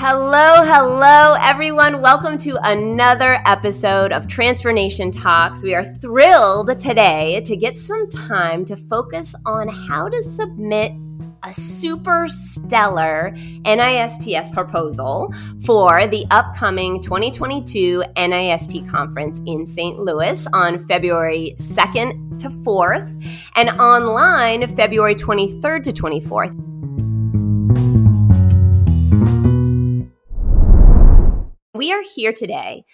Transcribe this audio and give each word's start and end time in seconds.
Hello, 0.00 0.64
hello, 0.64 1.36
everyone. 1.40 2.00
Welcome 2.00 2.38
to 2.38 2.58
another 2.64 3.40
episode 3.44 4.10
of 4.10 4.26
Transformation 4.26 5.10
Talks. 5.10 5.62
We 5.62 5.74
are 5.74 5.84
thrilled 5.84 6.80
today 6.80 7.40
to 7.44 7.56
get 7.56 7.78
some 7.78 8.08
time 8.08 8.64
to 8.64 8.74
focus 8.74 9.36
on 9.46 9.68
how 9.68 10.08
to 10.08 10.22
submit 10.22 10.92
a 11.42 11.52
super 11.52 12.26
stellar 12.28 13.32
NISTS 13.64 14.52
proposal 14.52 15.32
for 15.64 16.06
the 16.06 16.24
upcoming 16.30 17.00
2022 17.00 18.02
NISTS 18.16 18.88
conference 18.90 19.42
in 19.46 19.66
St. 19.66 19.98
Louis 19.98 20.46
on 20.52 20.78
February 20.86 21.54
2nd 21.58 22.38
to 22.38 22.48
4th 22.48 23.24
and 23.56 23.70
online 23.80 24.66
February 24.74 25.14
23rd 25.14 25.82
to 25.82 25.92
24th. 25.92 26.68
We 31.74 31.92
are 31.92 32.02
here 32.02 32.32
today 32.32 32.84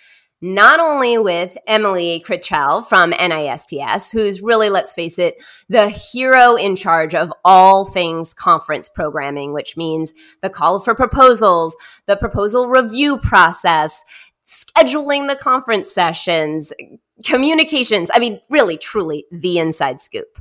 not 0.45 0.79
only 0.79 1.17
with 1.17 1.57
Emily 1.67 2.23
Critchell 2.23 2.87
from 2.87 3.13
NISTS, 3.13 4.13
who's 4.13 4.43
really, 4.43 4.69
let's 4.69 4.93
face 4.93 5.19
it, 5.19 5.43
the 5.71 5.89
hero 5.89 6.55
in 6.55 6.77
charge 6.77 7.15
of 7.15 7.33
all 7.47 7.87
things 7.87 8.35
conference 8.35 8.91
programming, 8.91 9.55
which 9.55 9.75
means 9.75 10.13
the 10.43 10.51
call 10.51 10.81
for 10.81 10.95
proposals, 10.95 11.79
the 12.07 12.17
proposal 12.17 12.69
review 12.69 13.17
process, 13.17 14.05
scheduling 14.47 15.29
the 15.29 15.37
conference 15.37 15.91
sessions, 15.91 16.75
communications. 17.25 18.11
I 18.13 18.19
mean, 18.19 18.39
really, 18.51 18.77
truly 18.77 19.25
the 19.33 19.59
inside 19.59 20.03
scoop. 20.03 20.39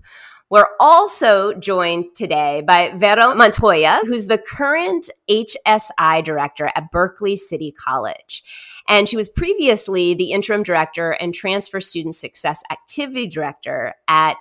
We're 0.49 0.67
also 0.79 1.53
joined 1.53 2.13
today 2.13 2.61
by 2.61 2.93
Vero 2.95 3.33
Montoya, 3.33 4.01
who's 4.05 4.27
the 4.27 4.37
current 4.37 5.09
HSI 5.27 6.23
director 6.23 6.69
at 6.75 6.91
Berkeley 6.91 7.37
City 7.37 7.71
College. 7.71 8.43
And 8.87 9.07
she 9.07 9.17
was 9.17 9.29
previously 9.29 10.13
the 10.13 10.31
interim 10.31 10.63
director 10.63 11.11
and 11.11 11.33
transfer 11.33 11.79
student 11.79 12.15
success 12.15 12.61
activity 12.71 13.27
director 13.27 13.95
at 14.07 14.37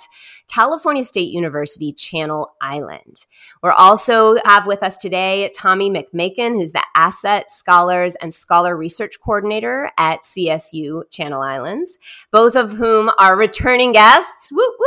California 0.48 1.04
State 1.04 1.32
University 1.32 1.92
Channel 1.92 2.52
Island. 2.60 3.24
We're 3.62 3.72
also 3.72 4.36
have 4.44 4.66
with 4.66 4.82
us 4.82 4.96
today 4.96 5.50
Tommy 5.56 5.90
McMakin, 5.90 6.54
who's 6.54 6.72
the 6.72 6.84
Asset 6.94 7.50
Scholars 7.50 8.16
and 8.16 8.34
Scholar 8.34 8.76
Research 8.76 9.18
Coordinator 9.20 9.90
at 9.96 10.22
CSU 10.22 11.10
Channel 11.10 11.40
Islands, 11.40 11.98
both 12.30 12.56
of 12.56 12.72
whom 12.72 13.10
are 13.18 13.36
returning 13.36 13.92
guests. 13.92 14.52
Woo 14.52 14.58
woo! 14.58 14.86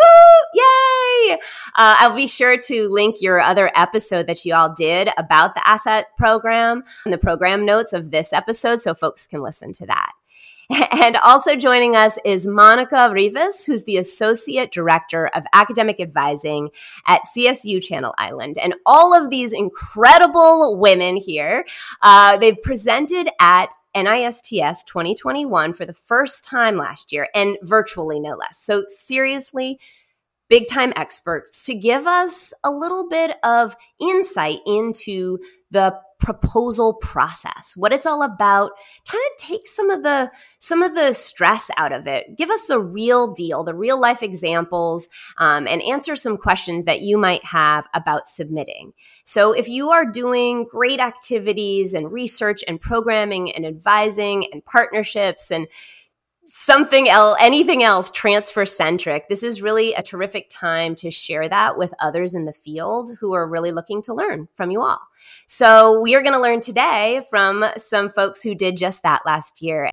Yay! 0.53 1.33
Uh, 1.33 1.95
I'll 1.99 2.15
be 2.15 2.27
sure 2.27 2.57
to 2.57 2.87
link 2.89 3.21
your 3.21 3.39
other 3.39 3.71
episode 3.75 4.27
that 4.27 4.45
you 4.45 4.53
all 4.53 4.73
did 4.73 5.09
about 5.17 5.55
the 5.55 5.67
Asset 5.67 6.07
program 6.17 6.83
in 7.05 7.11
the 7.11 7.17
program 7.17 7.65
notes 7.65 7.93
of 7.93 8.11
this 8.11 8.33
episode 8.33 8.81
so 8.81 8.93
folks 8.93 9.27
can 9.27 9.41
listen 9.45 9.71
to 9.73 9.85
that. 9.85 10.11
And 10.91 11.17
also 11.17 11.55
joining 11.55 11.95
us 11.95 12.17
is 12.25 12.47
Monica 12.47 13.11
Rivas, 13.13 13.65
who's 13.65 13.83
the 13.83 13.97
Associate 13.97 14.71
Director 14.71 15.27
of 15.27 15.43
Academic 15.53 15.99
Advising 15.99 16.69
at 17.05 17.21
CSU 17.37 17.81
Channel 17.83 18.15
Island. 18.17 18.57
And 18.57 18.73
all 18.85 19.13
of 19.13 19.29
these 19.29 19.53
incredible 19.53 20.77
women 20.77 21.17
here, 21.17 21.65
uh, 22.01 22.37
they've 22.37 22.59
presented 22.61 23.29
at 23.39 23.73
NISTS 23.95 24.83
2021 24.85 25.73
for 25.73 25.85
the 25.85 25.93
first 25.93 26.43
time 26.43 26.77
last 26.77 27.13
year 27.13 27.29
and 27.35 27.57
virtually 27.61 28.19
no 28.19 28.31
less. 28.31 28.59
So 28.59 28.83
seriously, 28.87 29.79
big 30.49 30.67
time 30.67 30.93
experts 30.95 31.63
to 31.65 31.75
give 31.75 32.05
us 32.05 32.53
a 32.63 32.71
little 32.71 33.07
bit 33.07 33.37
of 33.43 33.75
insight 33.99 34.59
into 34.65 35.39
the 35.71 35.97
proposal 36.25 36.95
process 36.95 37.73
what 37.75 37.93
it's 37.93 38.07
all 38.07 38.23
about 38.23 38.71
kind 39.07 39.21
of 39.31 39.37
take 39.37 39.67
some 39.67 39.91
of 39.91 40.01
the 40.01 40.31
some 40.57 40.81
of 40.81 40.95
the 40.95 41.13
stress 41.13 41.69
out 41.77 41.91
of 41.91 42.07
it. 42.07 42.35
Give 42.35 42.49
us 42.49 42.65
the 42.65 42.79
real 42.79 43.31
deal 43.31 43.63
the 43.63 43.75
real 43.75 44.01
life 44.01 44.23
examples 44.23 45.07
um, 45.37 45.67
and 45.67 45.83
answer 45.83 46.15
some 46.15 46.37
questions 46.37 46.85
that 46.85 47.01
you 47.01 47.19
might 47.19 47.45
have 47.45 47.87
about 47.93 48.27
submitting. 48.27 48.93
So 49.23 49.51
if 49.51 49.69
you 49.69 49.91
are 49.91 50.03
doing 50.03 50.65
great 50.65 50.99
activities 50.99 51.93
and 51.93 52.11
research 52.11 52.63
and 52.67 52.81
programming 52.81 53.51
and 53.51 53.63
advising 53.63 54.51
and 54.51 54.65
partnerships 54.65 55.51
and 55.51 55.67
something 56.47 57.09
else, 57.09 57.37
anything 57.39 57.83
else 57.83 58.11
transfer 58.11 58.65
centric, 58.65 59.27
this 59.27 59.43
is 59.43 59.61
really 59.61 59.93
a 59.93 60.01
terrific 60.01 60.47
time 60.49 60.95
to 60.95 61.09
share 61.09 61.49
that 61.49 61.77
with 61.77 61.93
others 61.99 62.35
in 62.35 62.45
the 62.45 62.53
field 62.53 63.11
who 63.19 63.33
are 63.33 63.47
really 63.47 63.71
looking 63.71 64.01
to 64.03 64.13
learn 64.13 64.47
from 64.55 64.71
you 64.71 64.81
all. 64.81 64.99
So 65.47 65.99
we 66.01 66.15
are 66.15 66.21
going 66.21 66.33
to 66.33 66.41
learn 66.41 66.61
today 66.61 67.21
from 67.29 67.65
some 67.77 68.09
folks 68.09 68.43
who 68.43 68.55
did 68.55 68.75
just 68.75 69.03
that 69.03 69.21
last 69.25 69.61
year. 69.61 69.89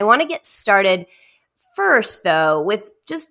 I 0.00 0.04
want 0.04 0.22
to 0.22 0.28
get 0.28 0.44
started 0.44 1.06
first 1.74 2.24
though 2.24 2.60
with 2.60 2.90
just 3.06 3.30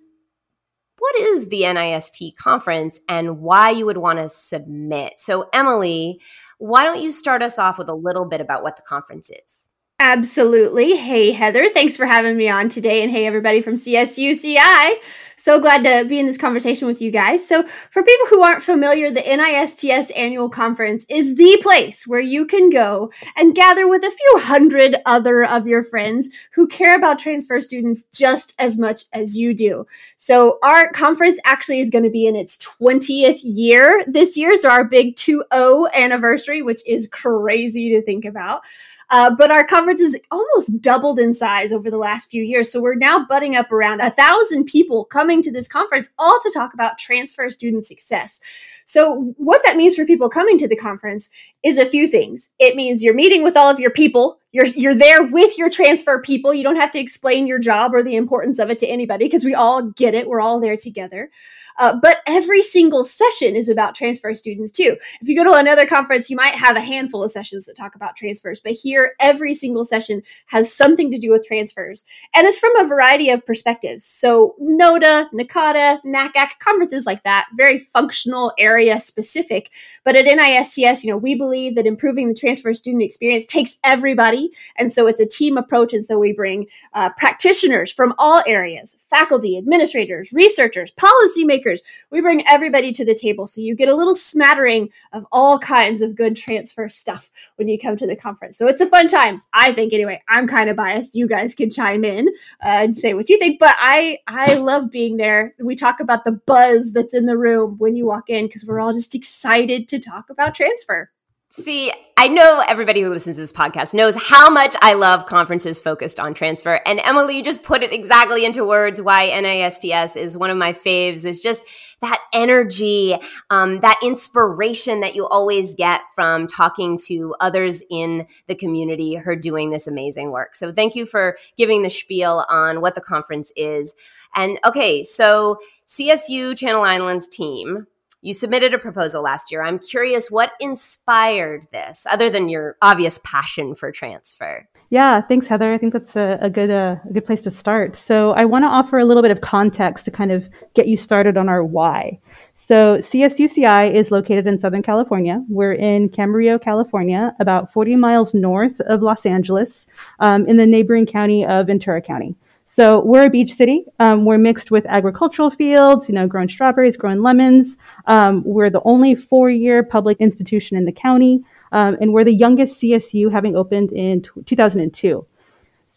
what 0.98 1.16
is 1.16 1.48
the 1.48 1.62
NISTS 1.62 2.36
conference 2.36 3.00
and 3.08 3.40
why 3.40 3.70
you 3.70 3.84
would 3.86 3.98
want 3.98 4.18
to 4.18 4.28
submit. 4.28 5.14
So 5.18 5.48
Emily, 5.52 6.20
why 6.58 6.84
don't 6.84 7.02
you 7.02 7.12
start 7.12 7.42
us 7.42 7.58
off 7.58 7.78
with 7.78 7.88
a 7.88 7.94
little 7.94 8.24
bit 8.24 8.40
about 8.40 8.62
what 8.62 8.76
the 8.76 8.82
conference 8.82 9.30
is? 9.30 9.65
Absolutely. 9.98 10.94
Hey, 10.94 11.32
Heather. 11.32 11.70
Thanks 11.70 11.96
for 11.96 12.04
having 12.04 12.36
me 12.36 12.50
on 12.50 12.68
today. 12.68 13.02
And 13.02 13.10
hey, 13.10 13.26
everybody 13.26 13.62
from 13.62 13.76
CSUCI. 13.76 14.96
So 15.36 15.58
glad 15.58 15.84
to 15.84 16.06
be 16.06 16.18
in 16.18 16.26
this 16.26 16.36
conversation 16.36 16.86
with 16.86 17.00
you 17.00 17.10
guys. 17.10 17.46
So, 17.46 17.62
for 17.66 18.02
people 18.02 18.26
who 18.28 18.42
aren't 18.42 18.62
familiar, 18.62 19.10
the 19.10 19.20
NISTS 19.20 20.10
annual 20.16 20.48
conference 20.50 21.06
is 21.08 21.36
the 21.36 21.58
place 21.62 22.06
where 22.06 22.20
you 22.20 22.46
can 22.46 22.68
go 22.70 23.10
and 23.36 23.54
gather 23.54 23.86
with 23.86 24.02
a 24.02 24.10
few 24.10 24.38
hundred 24.38 24.96
other 25.06 25.44
of 25.44 25.66
your 25.66 25.82
friends 25.82 26.28
who 26.52 26.66
care 26.66 26.96
about 26.96 27.18
transfer 27.18 27.60
students 27.60 28.04
just 28.04 28.54
as 28.58 28.78
much 28.78 29.04
as 29.12 29.36
you 29.36 29.54
do. 29.54 29.86
So, 30.16 30.58
our 30.62 30.90
conference 30.92 31.38
actually 31.44 31.80
is 31.80 31.90
going 31.90 32.04
to 32.04 32.10
be 32.10 32.26
in 32.26 32.36
its 32.36 32.58
20th 32.58 33.40
year 33.42 34.04
this 34.08 34.36
year. 34.36 34.56
So, 34.56 34.70
our 34.70 34.84
big 34.84 35.16
2 35.16 35.44
0 35.54 35.86
anniversary, 35.94 36.62
which 36.62 36.80
is 36.86 37.08
crazy 37.12 37.90
to 37.90 38.02
think 38.02 38.24
about. 38.24 38.62
Uh, 39.10 39.34
but 39.34 39.50
our 39.50 39.64
coverage 39.64 40.00
has 40.00 40.16
almost 40.30 40.80
doubled 40.80 41.18
in 41.18 41.32
size 41.32 41.72
over 41.72 41.90
the 41.90 41.96
last 41.96 42.30
few 42.30 42.42
years. 42.42 42.70
So 42.70 42.80
we're 42.80 42.96
now 42.96 43.24
butting 43.24 43.54
up 43.54 43.70
around 43.70 44.00
a 44.00 44.10
thousand 44.10 44.64
people 44.64 45.04
coming 45.04 45.42
to 45.42 45.52
this 45.52 45.68
conference, 45.68 46.10
all 46.18 46.38
to 46.42 46.50
talk 46.52 46.74
about 46.74 46.98
transfer 46.98 47.50
student 47.50 47.86
success. 47.86 48.40
So 48.84 49.34
what 49.36 49.62
that 49.64 49.76
means 49.76 49.94
for 49.94 50.04
people 50.04 50.28
coming 50.28 50.58
to 50.58 50.68
the 50.68 50.76
conference 50.76 51.28
is 51.62 51.78
a 51.78 51.86
few 51.86 52.08
things. 52.08 52.50
It 52.58 52.76
means 52.76 53.02
you're 53.02 53.14
meeting 53.14 53.42
with 53.42 53.56
all 53.56 53.70
of 53.70 53.80
your 53.80 53.90
people. 53.90 54.38
You're, 54.56 54.68
you're 54.68 54.94
there 54.94 55.22
with 55.22 55.58
your 55.58 55.68
transfer 55.68 56.18
people. 56.18 56.54
You 56.54 56.64
don't 56.64 56.76
have 56.76 56.90
to 56.92 56.98
explain 56.98 57.46
your 57.46 57.58
job 57.58 57.92
or 57.92 58.02
the 58.02 58.16
importance 58.16 58.58
of 58.58 58.70
it 58.70 58.78
to 58.78 58.86
anybody 58.86 59.26
because 59.26 59.44
we 59.44 59.54
all 59.54 59.82
get 59.82 60.14
it. 60.14 60.26
We're 60.26 60.40
all 60.40 60.60
there 60.60 60.78
together. 60.78 61.30
Uh, 61.78 61.94
but 62.00 62.20
every 62.26 62.62
single 62.62 63.04
session 63.04 63.54
is 63.54 63.68
about 63.68 63.94
transfer 63.94 64.34
students 64.34 64.70
too. 64.70 64.96
If 65.20 65.28
you 65.28 65.36
go 65.36 65.44
to 65.44 65.58
another 65.58 65.86
conference, 65.86 66.30
you 66.30 66.36
might 66.36 66.54
have 66.54 66.76
a 66.76 66.80
handful 66.80 67.22
of 67.22 67.30
sessions 67.30 67.66
that 67.66 67.76
talk 67.76 67.94
about 67.94 68.16
transfers, 68.16 68.60
but 68.60 68.72
here 68.72 69.12
every 69.20 69.52
single 69.52 69.84
session 69.84 70.22
has 70.46 70.72
something 70.72 71.10
to 71.10 71.18
do 71.18 71.32
with 71.32 71.46
transfers. 71.46 72.04
And 72.34 72.46
it's 72.46 72.58
from 72.58 72.74
a 72.76 72.88
variety 72.88 73.30
of 73.30 73.44
perspectives. 73.44 74.04
So 74.04 74.54
NODA, 74.58 75.28
NACADA, 75.34 76.02
NACAC, 76.04 76.58
conferences 76.60 77.04
like 77.04 77.22
that, 77.24 77.46
very 77.56 77.78
functional 77.78 78.52
area 78.58 78.98
specific. 79.00 79.70
But 80.04 80.16
at 80.16 80.24
NISTS, 80.24 81.04
you 81.04 81.10
know, 81.10 81.18
we 81.18 81.34
believe 81.34 81.74
that 81.74 81.86
improving 81.86 82.28
the 82.28 82.34
transfer 82.34 82.72
student 82.72 83.02
experience 83.02 83.44
takes 83.44 83.78
everybody. 83.84 84.45
And 84.76 84.92
so 84.92 85.06
it's 85.06 85.20
a 85.20 85.26
team 85.26 85.56
approach. 85.56 85.92
And 85.92 86.04
so 86.04 86.18
we 86.18 86.32
bring 86.32 86.66
uh, 86.94 87.10
practitioners 87.16 87.92
from 87.92 88.14
all 88.18 88.42
areas, 88.46 88.96
faculty, 89.10 89.56
administrators, 89.58 90.32
researchers, 90.32 90.92
policymakers. 90.92 91.80
We 92.10 92.20
bring 92.20 92.46
everybody 92.46 92.92
to 92.92 93.04
the 93.04 93.14
table. 93.14 93.46
So 93.46 93.60
you 93.60 93.74
get 93.74 93.88
a 93.88 93.96
little 93.96 94.16
smattering 94.16 94.90
of 95.12 95.26
all 95.32 95.58
kinds 95.58 96.02
of 96.02 96.16
good 96.16 96.36
transfer 96.36 96.88
stuff 96.88 97.30
when 97.56 97.68
you 97.68 97.78
come 97.78 97.96
to 97.96 98.06
the 98.06 98.16
conference. 98.16 98.58
So 98.58 98.66
it's 98.66 98.80
a 98.80 98.86
fun 98.86 99.08
time. 99.08 99.42
I 99.52 99.72
think 99.72 99.92
anyway, 99.92 100.22
I'm 100.28 100.46
kind 100.46 100.70
of 100.70 100.76
biased. 100.76 101.14
You 101.14 101.28
guys 101.28 101.54
can 101.54 101.70
chime 101.70 102.04
in 102.04 102.28
uh, 102.62 102.84
and 102.84 102.94
say 102.94 103.14
what 103.14 103.28
you 103.28 103.38
think, 103.38 103.58
but 103.58 103.74
I, 103.78 104.18
I 104.26 104.54
love 104.54 104.90
being 104.90 105.16
there. 105.16 105.54
We 105.58 105.74
talk 105.74 106.00
about 106.00 106.24
the 106.24 106.32
buzz 106.32 106.92
that's 106.92 107.14
in 107.14 107.26
the 107.26 107.38
room 107.38 107.76
when 107.78 107.96
you 107.96 108.06
walk 108.06 108.28
in 108.28 108.46
because 108.46 108.64
we're 108.64 108.80
all 108.80 108.92
just 108.92 109.14
excited 109.14 109.88
to 109.88 109.98
talk 109.98 110.30
about 110.30 110.54
transfer. 110.54 111.10
See, 111.58 111.90
I 112.18 112.28
know 112.28 112.62
everybody 112.68 113.00
who 113.00 113.08
listens 113.08 113.36
to 113.36 113.40
this 113.40 113.52
podcast 113.52 113.94
knows 113.94 114.14
how 114.14 114.50
much 114.50 114.76
I 114.82 114.92
love 114.92 115.24
conferences 115.24 115.80
focused 115.80 116.20
on 116.20 116.34
transfer. 116.34 116.80
And 116.84 117.00
Emily, 117.02 117.38
you 117.38 117.42
just 117.42 117.62
put 117.62 117.82
it 117.82 117.94
exactly 117.94 118.44
into 118.44 118.62
words 118.62 119.00
why 119.00 119.30
NISTS 119.30 120.16
is 120.16 120.36
one 120.36 120.50
of 120.50 120.58
my 120.58 120.74
faves 120.74 121.24
is 121.24 121.40
just 121.40 121.64
that 122.02 122.22
energy, 122.34 123.16
um, 123.48 123.80
that 123.80 123.98
inspiration 124.02 125.00
that 125.00 125.14
you 125.14 125.26
always 125.26 125.74
get 125.74 126.02
from 126.14 126.46
talking 126.46 126.98
to 127.06 127.34
others 127.40 127.82
in 127.90 128.26
the 128.48 128.54
community 128.54 129.14
who 129.14 129.30
are 129.30 129.34
doing 129.34 129.70
this 129.70 129.86
amazing 129.86 130.30
work. 130.30 130.56
So 130.56 130.72
thank 130.72 130.94
you 130.94 131.06
for 131.06 131.38
giving 131.56 131.80
the 131.80 131.90
spiel 131.90 132.44
on 132.50 132.82
what 132.82 132.94
the 132.94 133.00
conference 133.00 133.50
is. 133.56 133.94
And 134.34 134.58
okay, 134.62 135.02
so 135.02 135.58
CSU 135.88 136.54
Channel 136.54 136.82
Islands 136.82 137.28
team 137.28 137.86
you 138.26 138.34
submitted 138.34 138.74
a 138.74 138.78
proposal 138.78 139.22
last 139.22 139.52
year. 139.52 139.62
I'm 139.62 139.78
curious 139.78 140.32
what 140.32 140.52
inspired 140.58 141.68
this, 141.70 142.06
other 142.10 142.28
than 142.28 142.48
your 142.48 142.76
obvious 142.82 143.20
passion 143.22 143.72
for 143.72 143.92
transfer. 143.92 144.68
Yeah, 144.90 145.20
thanks, 145.20 145.46
Heather. 145.46 145.72
I 145.72 145.78
think 145.78 145.92
that's 145.92 146.16
a, 146.16 146.38
a 146.40 146.50
good 146.50 146.70
uh, 146.70 146.96
a 147.08 147.12
good 147.12 147.24
place 147.24 147.42
to 147.42 147.52
start. 147.52 147.96
So 147.96 148.32
I 148.32 148.44
want 148.44 148.64
to 148.64 148.68
offer 148.68 148.98
a 148.98 149.04
little 149.04 149.22
bit 149.22 149.30
of 149.30 149.40
context 149.40 150.04
to 150.06 150.10
kind 150.10 150.32
of 150.32 150.48
get 150.74 150.88
you 150.88 150.96
started 150.96 151.36
on 151.36 151.48
our 151.48 151.64
why. 151.64 152.18
So 152.54 152.98
CSUCI 152.98 153.94
is 153.94 154.10
located 154.10 154.46
in 154.46 154.58
Southern 154.58 154.82
California. 154.82 155.44
We're 155.48 155.74
in 155.74 156.08
Camarillo, 156.08 156.60
California, 156.60 157.32
about 157.38 157.72
40 157.72 157.94
miles 157.96 158.34
north 158.34 158.80
of 158.80 159.02
Los 159.02 159.24
Angeles, 159.24 159.86
um, 160.18 160.48
in 160.48 160.56
the 160.56 160.66
neighboring 160.66 161.06
county 161.06 161.44
of 161.44 161.68
Ventura 161.68 162.02
County. 162.02 162.34
So 162.76 163.02
we're 163.02 163.24
a 163.24 163.30
beach 163.30 163.54
city. 163.54 163.86
Um, 164.00 164.26
we're 164.26 164.36
mixed 164.36 164.70
with 164.70 164.84
agricultural 164.84 165.50
fields, 165.50 166.10
you 166.10 166.14
know, 166.14 166.26
growing 166.26 166.50
strawberries, 166.50 166.94
growing 166.94 167.22
lemons. 167.22 167.74
Um, 168.06 168.42
we're 168.44 168.68
the 168.68 168.82
only 168.84 169.14
four-year 169.14 169.82
public 169.82 170.18
institution 170.20 170.76
in 170.76 170.84
the 170.84 170.92
county, 170.92 171.42
um, 171.72 171.96
and 172.02 172.12
we're 172.12 172.24
the 172.24 172.34
youngest 172.34 172.78
CSU, 172.78 173.32
having 173.32 173.56
opened 173.56 173.92
in 173.92 174.20
t- 174.20 174.28
2002. 174.44 175.26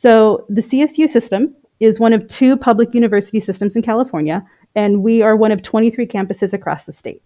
So 0.01 0.45
the 0.47 0.61
CSU 0.61 1.09
system 1.09 1.53
is 1.81 1.99
one 1.99 2.13
of 2.13 2.25
two 2.29 2.55
public 2.55 2.93
university 2.93 3.41
systems 3.41 3.75
in 3.75 3.81
California, 3.81 4.47
and 4.73 5.03
we 5.03 5.21
are 5.21 5.35
one 5.35 5.51
of 5.51 5.61
23 5.61 6.07
campuses 6.07 6.53
across 6.53 6.85
the 6.85 6.93
state. 6.93 7.21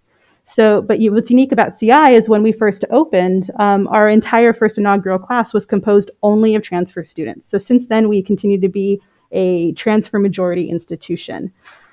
So, 0.46 0.82
but 0.82 1.00
you, 1.00 1.14
what's 1.14 1.30
unique 1.30 1.52
about 1.52 1.78
CI 1.78 2.16
is 2.16 2.28
when 2.28 2.42
we 2.42 2.54
first 2.54 2.86
opened, 2.90 3.52
um, 3.60 3.88
our 3.90 4.10
entire 4.10 4.52
first 4.52 4.80
inaugural 4.80 5.20
class 5.20 5.54
was 5.54 5.64
composed 5.64 6.10
only 6.24 6.56
of 6.56 6.64
transfer 6.64 7.04
students. 7.04 7.48
So 7.48 7.60
since 7.60 7.86
then, 7.86 8.10
we 8.10 8.24
continue 8.24 8.60
to 8.60 8.68
be 8.68 9.00
a 9.34 9.74
transfer 9.74 10.20
majority 10.20 10.70
institution. 10.70 11.52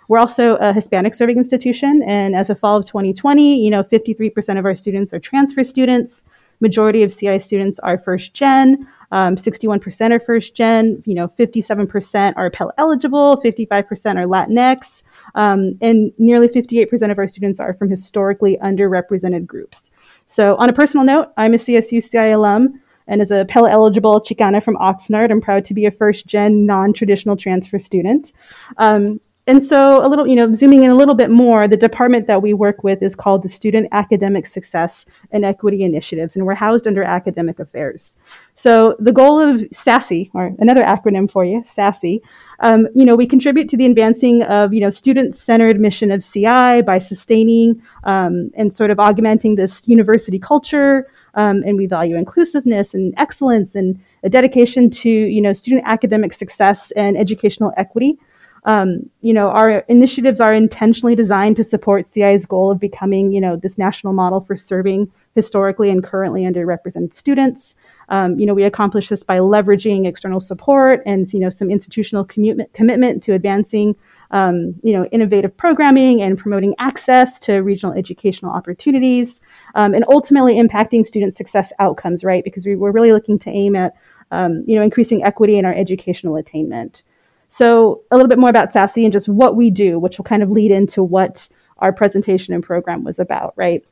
We're 0.09 0.19
also 0.19 0.57
a 0.57 0.73
Hispanic 0.73 1.15
serving 1.15 1.39
institution, 1.39 2.03
and 2.05 2.35
as 2.35 2.51
of 2.51 2.59
fall 2.59 2.77
of 2.77 2.85
2020, 2.85 3.63
you 3.63 3.71
know, 3.71 3.85
53% 3.85 4.59
of 4.59 4.65
our 4.65 4.75
students 4.75 5.13
are 5.13 5.21
transfer 5.21 5.63
students. 5.63 6.25
Majority 6.61 7.03
of 7.03 7.17
CI 7.17 7.39
students 7.39 7.79
are 7.79 7.97
first 7.97 8.35
gen. 8.35 8.89
Um, 9.13 9.37
61% 9.37 10.11
are 10.11 10.21
first 10.21 10.55
gen. 10.55 11.03
You 11.07 11.15
know, 11.15 11.29
57% 11.29 12.35
are 12.37 12.51
Pell 12.51 12.73
eligible. 12.77 13.41
55% 13.43 13.71
are 14.17 14.27
Latinx, 14.27 15.03
um, 15.37 15.79
and 15.81 16.13
nearly 16.19 16.49
58% 16.49 17.11
of 17.11 17.19
our 17.19 17.29
students 17.29 17.61
are 17.61 17.75
from 17.75 17.89
historically 17.89 18.59
underrepresented 18.63 19.47
groups. 19.47 19.91
So, 20.27 20.57
on 20.57 20.69
a 20.69 20.73
personal 20.73 21.07
note, 21.07 21.33
I'm 21.37 21.55
a 21.55 21.59
CSU 21.59 22.11
CI 22.11 22.33
alum. 22.33 22.81
And 23.11 23.21
as 23.21 23.31
a 23.31 23.45
Pell 23.45 23.67
eligible 23.67 24.21
Chicana 24.21 24.63
from 24.63 24.77
Oxnard, 24.77 25.31
I'm 25.31 25.41
proud 25.41 25.65
to 25.67 25.75
be 25.75 25.85
a 25.85 25.91
first 25.91 26.27
gen 26.27 26.65
non 26.65 26.95
traditional 26.95 27.37
transfer 27.37 27.79
student. 27.79 28.33
Um, 28.79 29.21
and 29.51 29.67
so, 29.67 30.07
a 30.07 30.09
little, 30.09 30.29
you 30.29 30.37
know, 30.37 30.55
zooming 30.55 30.85
in 30.85 30.91
a 30.91 30.95
little 30.95 31.17
bit 31.17 31.29
more, 31.29 31.67
the 31.67 31.77
department 31.77 32.29
that 32.29 32.41
we 32.41 32.55
work 32.55 32.85
with 32.85 33.03
is 33.03 33.17
called 33.17 33.43
the 33.43 33.49
Student 33.49 33.89
Academic 33.91 34.47
Success 34.47 35.05
and 35.33 35.45
Equity 35.45 35.83
Initiatives, 35.83 36.37
and 36.37 36.47
we're 36.47 36.55
housed 36.55 36.87
under 36.87 37.03
Academic 37.03 37.59
Affairs. 37.59 38.15
So, 38.55 38.95
the 39.01 39.11
goal 39.11 39.41
of 39.41 39.63
SASE, 39.73 40.31
or 40.35 40.55
another 40.61 40.85
acronym 40.85 41.29
for 41.29 41.45
you, 41.45 41.65
SASE, 41.65 42.21
um, 42.61 42.87
you 42.95 43.05
know, 43.05 43.17
we 43.17 43.27
contribute 43.27 43.69
to 43.71 43.77
the 43.77 43.87
advancing 43.87 44.45
of, 44.45 44.73
you 44.73 44.81
know, 44.81 44.91
student-centered 44.91 45.81
mission 45.81 46.13
of 46.13 46.25
CI 46.25 46.83
by 46.83 47.01
sustaining 47.01 47.83
um, 48.05 48.53
and 48.55 48.77
sort 48.77 48.93
of 48.93 49.01
augmenting 49.01 49.57
this 49.57 49.83
university 49.89 50.39
culture, 50.39 51.09
um, 51.35 51.65
and 51.67 51.77
we 51.77 51.87
value 51.87 52.15
inclusiveness 52.15 52.95
and 52.95 53.15
excellence 53.17 53.75
and 53.75 54.01
a 54.23 54.29
dedication 54.29 54.91
to, 54.91 55.11
you 55.11 55.41
know, 55.41 55.53
student 55.53 55.83
academic 55.87 56.35
success 56.35 56.93
and 56.95 57.19
educational 57.19 57.73
equity. 57.77 58.17
Um, 58.65 59.09
you 59.23 59.33
know, 59.33 59.49
our 59.49 59.79
initiatives 59.89 60.41
are 60.41 60.53
intentionally 60.53 61.15
designed 61.15 61.57
to 61.57 61.65
support 61.65 62.13
CI's 62.13 62.45
goal 62.45 62.71
of 62.71 62.79
becoming, 62.79 63.33
you 63.33 63.41
know, 63.41 63.57
this 63.57 63.79
national 63.79 64.13
model 64.13 64.41
for 64.41 64.57
serving 64.57 65.11
historically 65.35 65.91
and 65.91 66.05
currently 66.05 66.43
underrepresented 66.43 67.15
students. 67.15 67.75
Um, 68.09 68.39
you 68.39 68.45
know, 68.45 68.55
we 68.55 68.65
accomplish 68.65 69.09
this 69.09 69.23
by 69.23 69.39
leveraging 69.39 70.07
external 70.07 70.41
support 70.41 71.03
and, 71.07 71.33
you 71.33 71.41
know, 71.41 71.51
some 71.51 71.71
institutional 71.71 72.25
commitment, 72.25 72.73
commitment 72.73 73.23
to 73.23 73.35
advancing, 73.35 73.95
um, 74.33 74.75
you 74.83 74.93
know, 74.93 75.07
innovative 75.07 75.57
programming 75.57 76.21
and 76.21 76.37
promoting 76.37 76.75
access 76.79 77.39
to 77.41 77.59
regional 77.59 77.97
educational 77.97 78.53
opportunities, 78.53 79.41
um, 79.75 79.95
and 79.95 80.05
ultimately 80.11 80.61
impacting 80.61 81.07
student 81.07 81.37
success 81.37 81.73
outcomes, 81.79 82.25
right? 82.25 82.45
Because 82.45 82.67
we, 82.67 82.73
are 82.73 82.93
really 82.93 83.13
looking 83.13 83.39
to 83.39 83.51
aim 83.51 83.77
at, 83.77 83.95
um, 84.33 84.65
you 84.67 84.77
know, 84.77 84.83
increasing 84.83 85.25
equity 85.25 85.57
in 85.57 85.65
our 85.65 85.75
educational 85.75 86.37
attainment. 86.37 87.05
So 87.51 88.03
a 88.11 88.17
little 88.17 88.29
bit 88.29 88.39
more 88.39 88.51
about 88.51 88.73
SASE 88.73 89.05
and 89.05 89.13
just 89.13 89.29
what 89.29 89.57
we 89.57 89.71
do, 89.71 89.99
which 89.99 90.19
will 90.19 90.25
kind 90.25 90.43
of 90.43 90.51
lead 90.51 90.71
into 90.71 91.03
what 91.03 91.49
our 91.79 91.93
presentation 91.93 92.55
and 92.55 92.63
program 92.63 93.05
was 93.05 93.19
about, 93.19 93.53
right? 93.57 93.85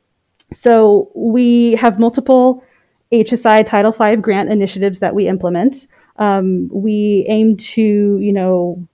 So 0.53 1.11
we 1.13 1.73
have 1.75 1.99
multiple 1.99 2.63
HSI 3.11 3.65
Title 3.65 3.91
V 3.91 4.15
grant 4.15 4.51
initiatives 4.51 4.99
that 4.99 5.13
we 5.13 5.27
implement. 5.27 5.87
Um, 6.17 6.69
we 6.71 7.25
aim 7.29 7.57
to, 7.57 7.81
you 8.19 8.33
know, 8.33 8.87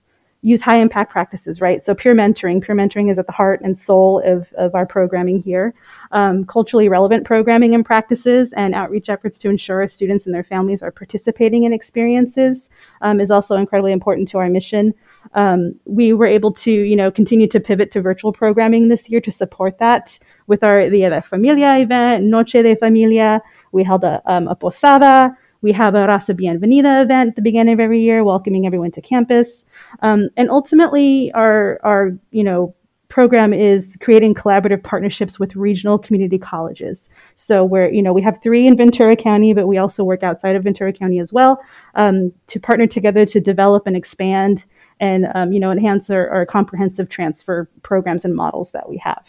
use 0.46 0.62
high 0.62 0.78
impact 0.78 1.10
practices, 1.10 1.60
right? 1.60 1.84
So 1.84 1.92
peer 1.92 2.14
mentoring, 2.14 2.62
peer 2.62 2.76
mentoring 2.76 3.10
is 3.10 3.18
at 3.18 3.26
the 3.26 3.32
heart 3.32 3.62
and 3.64 3.76
soul 3.76 4.22
of, 4.24 4.52
of 4.52 4.76
our 4.76 4.86
programming 4.86 5.42
here. 5.42 5.74
Um, 6.12 6.44
culturally 6.44 6.88
relevant 6.88 7.26
programming 7.26 7.74
and 7.74 7.84
practices 7.84 8.52
and 8.52 8.72
outreach 8.72 9.08
efforts 9.08 9.38
to 9.38 9.50
ensure 9.50 9.88
students 9.88 10.24
and 10.24 10.32
their 10.32 10.44
families 10.44 10.84
are 10.84 10.92
participating 10.92 11.64
in 11.64 11.72
experiences 11.72 12.70
um, 13.00 13.18
is 13.18 13.32
also 13.32 13.56
incredibly 13.56 13.90
important 13.90 14.28
to 14.28 14.38
our 14.38 14.48
mission. 14.48 14.94
Um, 15.34 15.74
we 15.84 16.12
were 16.12 16.26
able 16.26 16.52
to, 16.52 16.70
you 16.70 16.94
know, 16.94 17.10
continue 17.10 17.48
to 17.48 17.58
pivot 17.58 17.90
to 17.90 18.00
virtual 18.00 18.32
programming 18.32 18.86
this 18.86 19.08
year 19.08 19.20
to 19.22 19.32
support 19.32 19.78
that 19.80 20.16
with 20.46 20.62
our 20.62 20.88
Dia 20.88 21.10
de 21.10 21.22
Familia 21.22 21.76
event, 21.78 22.22
Noche 22.22 22.62
de 22.62 22.76
Familia. 22.76 23.42
We 23.72 23.82
held 23.82 24.04
a, 24.04 24.22
um, 24.26 24.46
a 24.46 24.54
posada. 24.54 25.36
We 25.62 25.72
have 25.72 25.94
a 25.94 26.06
Raza 26.06 26.36
Bienvenida 26.36 27.02
event 27.02 27.30
at 27.30 27.36
the 27.36 27.42
beginning 27.42 27.74
of 27.74 27.80
every 27.80 28.00
year, 28.00 28.24
welcoming 28.24 28.66
everyone 28.66 28.92
to 28.92 29.00
campus. 29.00 29.64
Um, 30.02 30.28
and 30.36 30.50
ultimately, 30.50 31.32
our, 31.32 31.80
our, 31.82 32.12
you 32.30 32.44
know, 32.44 32.74
program 33.08 33.52
is 33.52 33.96
creating 34.00 34.34
collaborative 34.34 34.82
partnerships 34.82 35.38
with 35.38 35.54
regional 35.56 35.98
community 35.98 36.38
colleges. 36.38 37.08
So 37.36 37.64
where 37.64 37.90
you 37.92 38.02
know 38.02 38.12
we 38.12 38.22
have 38.22 38.40
three 38.42 38.66
in 38.66 38.76
Ventura 38.76 39.16
County, 39.16 39.54
but 39.54 39.66
we 39.66 39.78
also 39.78 40.04
work 40.04 40.22
outside 40.22 40.56
of 40.56 40.64
Ventura 40.64 40.92
County 40.92 41.20
as 41.20 41.32
well 41.32 41.62
um, 41.94 42.32
to 42.48 42.60
partner 42.60 42.86
together 42.86 43.24
to 43.26 43.40
develop 43.40 43.86
and 43.86 43.96
expand 43.96 44.64
and 45.00 45.26
um, 45.34 45.52
you 45.52 45.60
know 45.60 45.70
enhance 45.70 46.10
our, 46.10 46.28
our, 46.30 46.46
comprehensive 46.46 47.08
transfer 47.08 47.68
programs 47.82 48.24
and 48.24 48.34
models 48.34 48.70
that 48.72 48.88
we 48.88 48.98
have. 48.98 49.24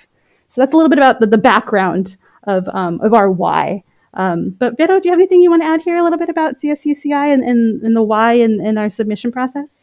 So 0.49 0.61
that's 0.61 0.73
a 0.73 0.75
little 0.75 0.89
bit 0.89 0.99
about 0.99 1.19
the, 1.19 1.27
the 1.27 1.37
background 1.37 2.17
of 2.43 2.67
um, 2.69 2.99
of 3.01 3.13
our 3.13 3.29
why. 3.29 3.83
Um, 4.17 4.55
but 4.59 4.75
Vero, 4.77 4.99
do 4.99 5.07
you 5.07 5.13
have 5.13 5.19
anything 5.19 5.41
you 5.41 5.51
want 5.51 5.61
to 5.61 5.67
add 5.67 5.83
here 5.83 5.95
a 5.95 6.03
little 6.03 6.17
bit 6.17 6.27
about 6.27 6.59
CSUCI 6.59 7.33
and, 7.33 7.43
and, 7.43 7.83
and 7.83 7.95
the 7.95 8.01
why 8.01 8.33
in, 8.33 8.59
in 8.59 8.77
our 8.77 8.89
submission 8.89 9.31
process? 9.31 9.76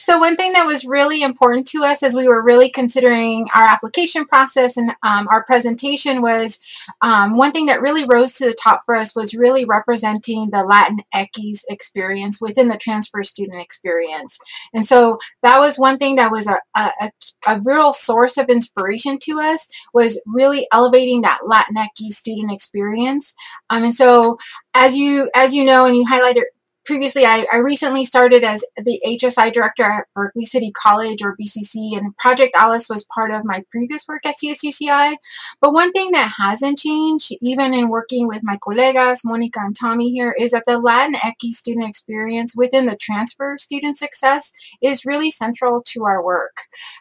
So 0.00 0.18
one 0.18 0.34
thing 0.34 0.54
that 0.54 0.64
was 0.64 0.86
really 0.86 1.22
important 1.22 1.66
to 1.68 1.84
us 1.84 2.02
as 2.02 2.16
we 2.16 2.26
were 2.26 2.42
really 2.42 2.70
considering 2.70 3.46
our 3.54 3.66
application 3.66 4.24
process 4.24 4.78
and 4.78 4.88
um, 5.02 5.28
our 5.30 5.44
presentation 5.44 6.22
was 6.22 6.58
um, 7.02 7.36
one 7.36 7.52
thing 7.52 7.66
that 7.66 7.82
really 7.82 8.06
rose 8.10 8.32
to 8.34 8.46
the 8.46 8.56
top 8.64 8.80
for 8.86 8.96
us 8.96 9.14
was 9.14 9.34
really 9.34 9.66
representing 9.66 10.48
the 10.50 10.64
Latin 10.64 11.00
Equis 11.14 11.64
experience 11.68 12.40
within 12.40 12.68
the 12.68 12.78
transfer 12.78 13.22
student 13.22 13.60
experience. 13.60 14.38
And 14.72 14.86
so 14.86 15.18
that 15.42 15.58
was 15.58 15.78
one 15.78 15.98
thing 15.98 16.16
that 16.16 16.30
was 16.30 16.46
a, 16.46 16.58
a, 16.74 17.10
a 17.46 17.60
real 17.66 17.92
source 17.92 18.38
of 18.38 18.48
inspiration 18.48 19.18
to 19.24 19.32
us 19.32 19.68
was 19.92 20.18
really 20.24 20.66
elevating 20.72 21.20
that 21.22 21.40
Latin 21.44 21.76
Latinx 21.76 22.12
student 22.12 22.50
experience. 22.50 23.34
Um, 23.68 23.84
and 23.84 23.94
so 23.94 24.38
as 24.72 24.96
you 24.96 25.30
as 25.36 25.54
you 25.54 25.64
know 25.64 25.84
and 25.84 25.94
you 25.94 26.06
highlighted 26.06 26.44
previously, 26.90 27.24
I, 27.24 27.46
I, 27.52 27.58
recently 27.58 28.04
started 28.04 28.42
as 28.42 28.64
the 28.76 29.00
HSI 29.06 29.52
director 29.52 29.84
at 29.84 30.06
Berkeley 30.12 30.44
City 30.44 30.72
College 30.72 31.22
or 31.22 31.36
BCC, 31.40 31.96
and 31.96 32.16
Project 32.16 32.56
ALAS 32.56 32.88
was 32.90 33.06
part 33.14 33.32
of 33.32 33.44
my 33.44 33.62
previous 33.70 34.08
work 34.08 34.26
at 34.26 34.34
CSUCI. 34.42 35.14
But 35.60 35.72
one 35.72 35.92
thing 35.92 36.10
that 36.10 36.34
hasn't 36.40 36.78
changed, 36.78 37.30
even 37.42 37.74
in 37.74 37.90
working 37.90 38.26
with 38.26 38.40
my 38.42 38.56
colegas, 38.56 39.20
Monica 39.24 39.60
and 39.62 39.76
Tommy 39.80 40.10
here, 40.10 40.34
is 40.36 40.50
that 40.50 40.64
the 40.66 40.80
Latin 40.80 41.14
ECI 41.14 41.52
student 41.52 41.86
experience 41.86 42.56
within 42.56 42.86
the 42.86 42.96
transfer 42.96 43.56
student 43.56 43.96
success 43.96 44.50
is 44.82 45.06
really 45.06 45.30
central 45.30 45.84
to 45.90 46.02
our 46.06 46.24
work. 46.24 46.56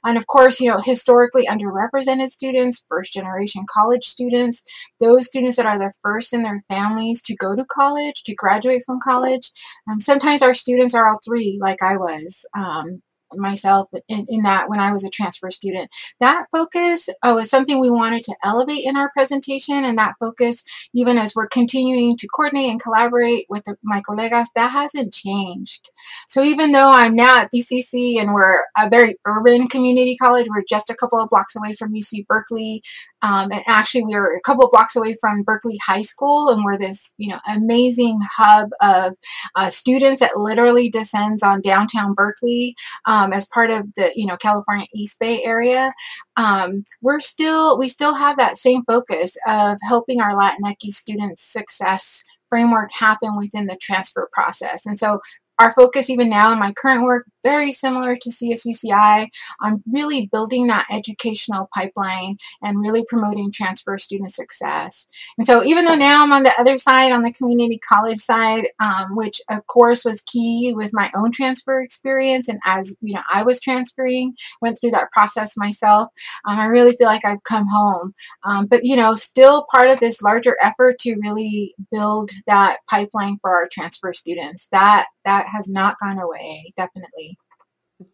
And 0.05 0.19
of 0.19 0.27
course, 0.27 0.61
you 0.61 0.69
know, 0.69 0.81
historically 0.85 1.47
underrepresented 1.47 2.29
students, 2.29 2.85
first 2.87 3.11
generation 3.11 3.65
college 3.67 4.03
students, 4.03 4.63
those 4.99 5.25
students 5.25 5.55
that 5.57 5.65
are 5.65 5.79
the 5.79 5.91
first 6.03 6.31
in 6.31 6.43
their 6.43 6.61
families 6.69 7.23
to 7.23 7.35
go 7.35 7.55
to 7.55 7.65
college, 7.65 8.21
to 8.25 8.35
graduate 8.35 8.83
from 8.85 8.99
college. 9.03 9.51
Um, 9.89 9.99
sometimes 9.99 10.41
our 10.41 10.53
students 10.53 10.93
are 10.93 11.07
all 11.07 11.19
three, 11.23 11.57
like 11.61 11.81
I 11.83 11.97
was. 11.97 12.47
Um, 12.57 13.01
myself 13.35 13.89
in, 14.07 14.25
in, 14.27 14.43
that 14.43 14.69
when 14.69 14.79
I 14.79 14.91
was 14.91 15.03
a 15.03 15.09
transfer 15.09 15.49
student. 15.49 15.93
That 16.19 16.45
focus 16.51 17.09
oh, 17.23 17.37
is 17.37 17.49
something 17.49 17.79
we 17.79 17.89
wanted 17.89 18.23
to 18.23 18.35
elevate 18.43 18.85
in 18.85 18.97
our 18.97 19.11
presentation, 19.15 19.85
and 19.85 19.97
that 19.97 20.15
focus, 20.19 20.63
even 20.93 21.17
as 21.17 21.33
we're 21.35 21.47
continuing 21.47 22.17
to 22.17 22.27
coordinate 22.27 22.71
and 22.71 22.81
collaborate 22.81 23.45
with 23.49 23.63
the, 23.65 23.75
my 23.83 24.01
colegas, 24.01 24.47
that 24.55 24.71
hasn't 24.71 25.13
changed. 25.13 25.91
So 26.27 26.43
even 26.43 26.71
though 26.71 26.91
I'm 26.91 27.15
now 27.15 27.41
at 27.41 27.51
BCC 27.53 28.19
and 28.19 28.33
we're 28.33 28.61
a 28.77 28.89
very 28.89 29.15
urban 29.25 29.67
community 29.67 30.15
college, 30.15 30.47
we're 30.49 30.63
just 30.67 30.89
a 30.89 30.95
couple 30.95 31.19
of 31.19 31.29
blocks 31.29 31.55
away 31.55 31.73
from 31.73 31.93
UC 31.93 32.25
Berkeley, 32.27 32.81
um, 33.21 33.51
and 33.51 33.61
actually 33.67 34.03
we 34.05 34.13
are 34.13 34.35
a 34.35 34.41
couple 34.41 34.65
of 34.65 34.71
blocks 34.71 34.95
away 34.95 35.15
from 35.19 35.43
Berkeley 35.43 35.77
High 35.85 36.01
School, 36.01 36.49
and 36.49 36.63
we're 36.63 36.77
this 36.77 37.13
you 37.17 37.29
know 37.29 37.39
amazing 37.53 38.19
hub 38.37 38.69
of 38.81 39.13
uh, 39.55 39.69
students 39.69 40.21
that 40.21 40.37
literally 40.37 40.89
descends 40.89 41.43
on 41.43 41.61
downtown 41.61 42.13
Berkeley. 42.13 42.75
Um, 43.05 43.33
as 43.33 43.45
part 43.45 43.71
of 43.71 43.83
the 43.95 44.11
you 44.15 44.25
know 44.25 44.37
California 44.37 44.87
East 44.95 45.19
Bay 45.19 45.43
area, 45.43 45.91
um, 46.37 46.83
we're 47.01 47.19
still 47.19 47.77
we 47.77 47.87
still 47.87 48.15
have 48.15 48.37
that 48.37 48.57
same 48.57 48.83
focus 48.87 49.37
of 49.47 49.77
helping 49.87 50.21
our 50.21 50.35
Latinx 50.35 50.91
students' 50.91 51.51
success 51.51 52.23
framework 52.49 52.89
happen 52.91 53.37
within 53.37 53.67
the 53.67 53.77
transfer 53.79 54.27
process. 54.33 54.85
And 54.85 54.99
so 54.99 55.19
our 55.59 55.71
focus 55.71 56.09
even 56.09 56.29
now 56.29 56.51
in 56.51 56.59
my 56.59 56.73
current 56.73 57.03
work 57.03 57.25
very 57.43 57.71
similar 57.71 58.15
to 58.15 58.29
CSUCI 58.29 59.27
on 59.61 59.83
really 59.91 60.27
building 60.31 60.67
that 60.67 60.85
educational 60.91 61.69
pipeline 61.73 62.37
and 62.61 62.79
really 62.79 63.03
promoting 63.07 63.51
transfer 63.51 63.97
student 63.97 64.31
success. 64.31 65.07
And 65.37 65.45
so 65.45 65.63
even 65.63 65.85
though 65.85 65.95
now 65.95 66.23
I'm 66.23 66.33
on 66.33 66.43
the 66.43 66.53
other 66.59 66.77
side, 66.77 67.11
on 67.11 67.23
the 67.23 67.31
community 67.31 67.79
college 67.87 68.19
side, 68.19 68.67
um, 68.79 69.15
which 69.15 69.41
of 69.49 69.65
course 69.67 70.03
was 70.03 70.21
key 70.21 70.73
with 70.75 70.91
my 70.93 71.09
own 71.15 71.31
transfer 71.31 71.81
experience 71.81 72.49
and 72.49 72.59
as 72.65 72.95
you 73.01 73.13
know 73.13 73.21
I 73.33 73.43
was 73.43 73.61
transferring, 73.61 74.35
went 74.61 74.77
through 74.79 74.91
that 74.91 75.11
process 75.11 75.57
myself, 75.57 76.09
um, 76.47 76.59
I 76.59 76.65
really 76.65 76.95
feel 76.95 77.07
like 77.07 77.25
I've 77.25 77.43
come 77.43 77.67
home. 77.71 78.13
Um, 78.43 78.65
but 78.67 78.81
you 78.83 78.95
know, 78.95 79.13
still 79.15 79.65
part 79.71 79.89
of 79.89 79.99
this 79.99 80.21
larger 80.21 80.55
effort 80.63 80.97
to 80.99 81.15
really 81.23 81.73
build 81.91 82.29
that 82.47 82.77
pipeline 82.89 83.37
for 83.41 83.51
our 83.51 83.67
transfer 83.71 84.13
students. 84.13 84.67
That 84.71 85.07
that 85.29 85.45
has 85.51 85.69
not 85.69 85.95
gone 86.01 86.17
away, 86.17 86.73
definitely. 86.75 87.37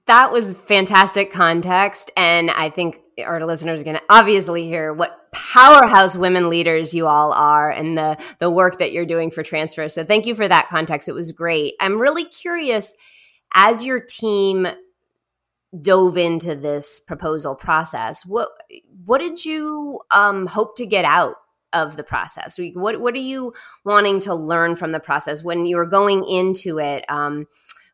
That 0.07 0.31
was 0.31 0.57
fantastic 0.57 1.31
context. 1.31 2.11
And 2.17 2.51
I 2.51 2.69
think 2.69 2.99
our 3.23 3.45
listeners 3.45 3.81
are 3.81 3.83
going 3.85 3.97
to 3.97 4.03
obviously 4.09 4.65
hear 4.65 4.91
what 4.91 5.31
powerhouse 5.31 6.17
women 6.17 6.49
leaders 6.49 6.93
you 6.93 7.07
all 7.07 7.31
are 7.31 7.71
and 7.71 7.97
the, 7.97 8.17
the 8.39 8.49
work 8.49 8.79
that 8.79 8.91
you're 8.91 9.05
doing 9.05 9.31
for 9.31 9.43
transfer. 9.43 9.87
So 9.87 10.03
thank 10.03 10.25
you 10.25 10.35
for 10.35 10.47
that 10.47 10.67
context. 10.67 11.07
It 11.07 11.13
was 11.13 11.31
great. 11.31 11.75
I'm 11.79 12.01
really 12.01 12.25
curious 12.25 12.95
as 13.53 13.85
your 13.85 14.01
team 14.01 14.67
dove 15.81 16.17
into 16.17 16.55
this 16.55 17.01
proposal 17.01 17.55
process, 17.55 18.25
what, 18.25 18.49
what 19.05 19.19
did 19.19 19.45
you 19.45 20.01
um, 20.11 20.47
hope 20.47 20.75
to 20.77 20.85
get 20.85 21.05
out 21.05 21.35
of 21.75 21.97
the 21.97 22.03
process? 22.03 22.59
What, 22.73 22.99
what 22.99 23.13
are 23.13 23.19
you 23.19 23.53
wanting 23.83 24.21
to 24.21 24.33
learn 24.33 24.75
from 24.75 24.91
the 24.91 24.99
process 24.99 25.43
when 25.43 25.65
you 25.65 25.75
were 25.75 25.85
going 25.85 26.27
into 26.27 26.79
it? 26.79 27.05
Um, 27.09 27.47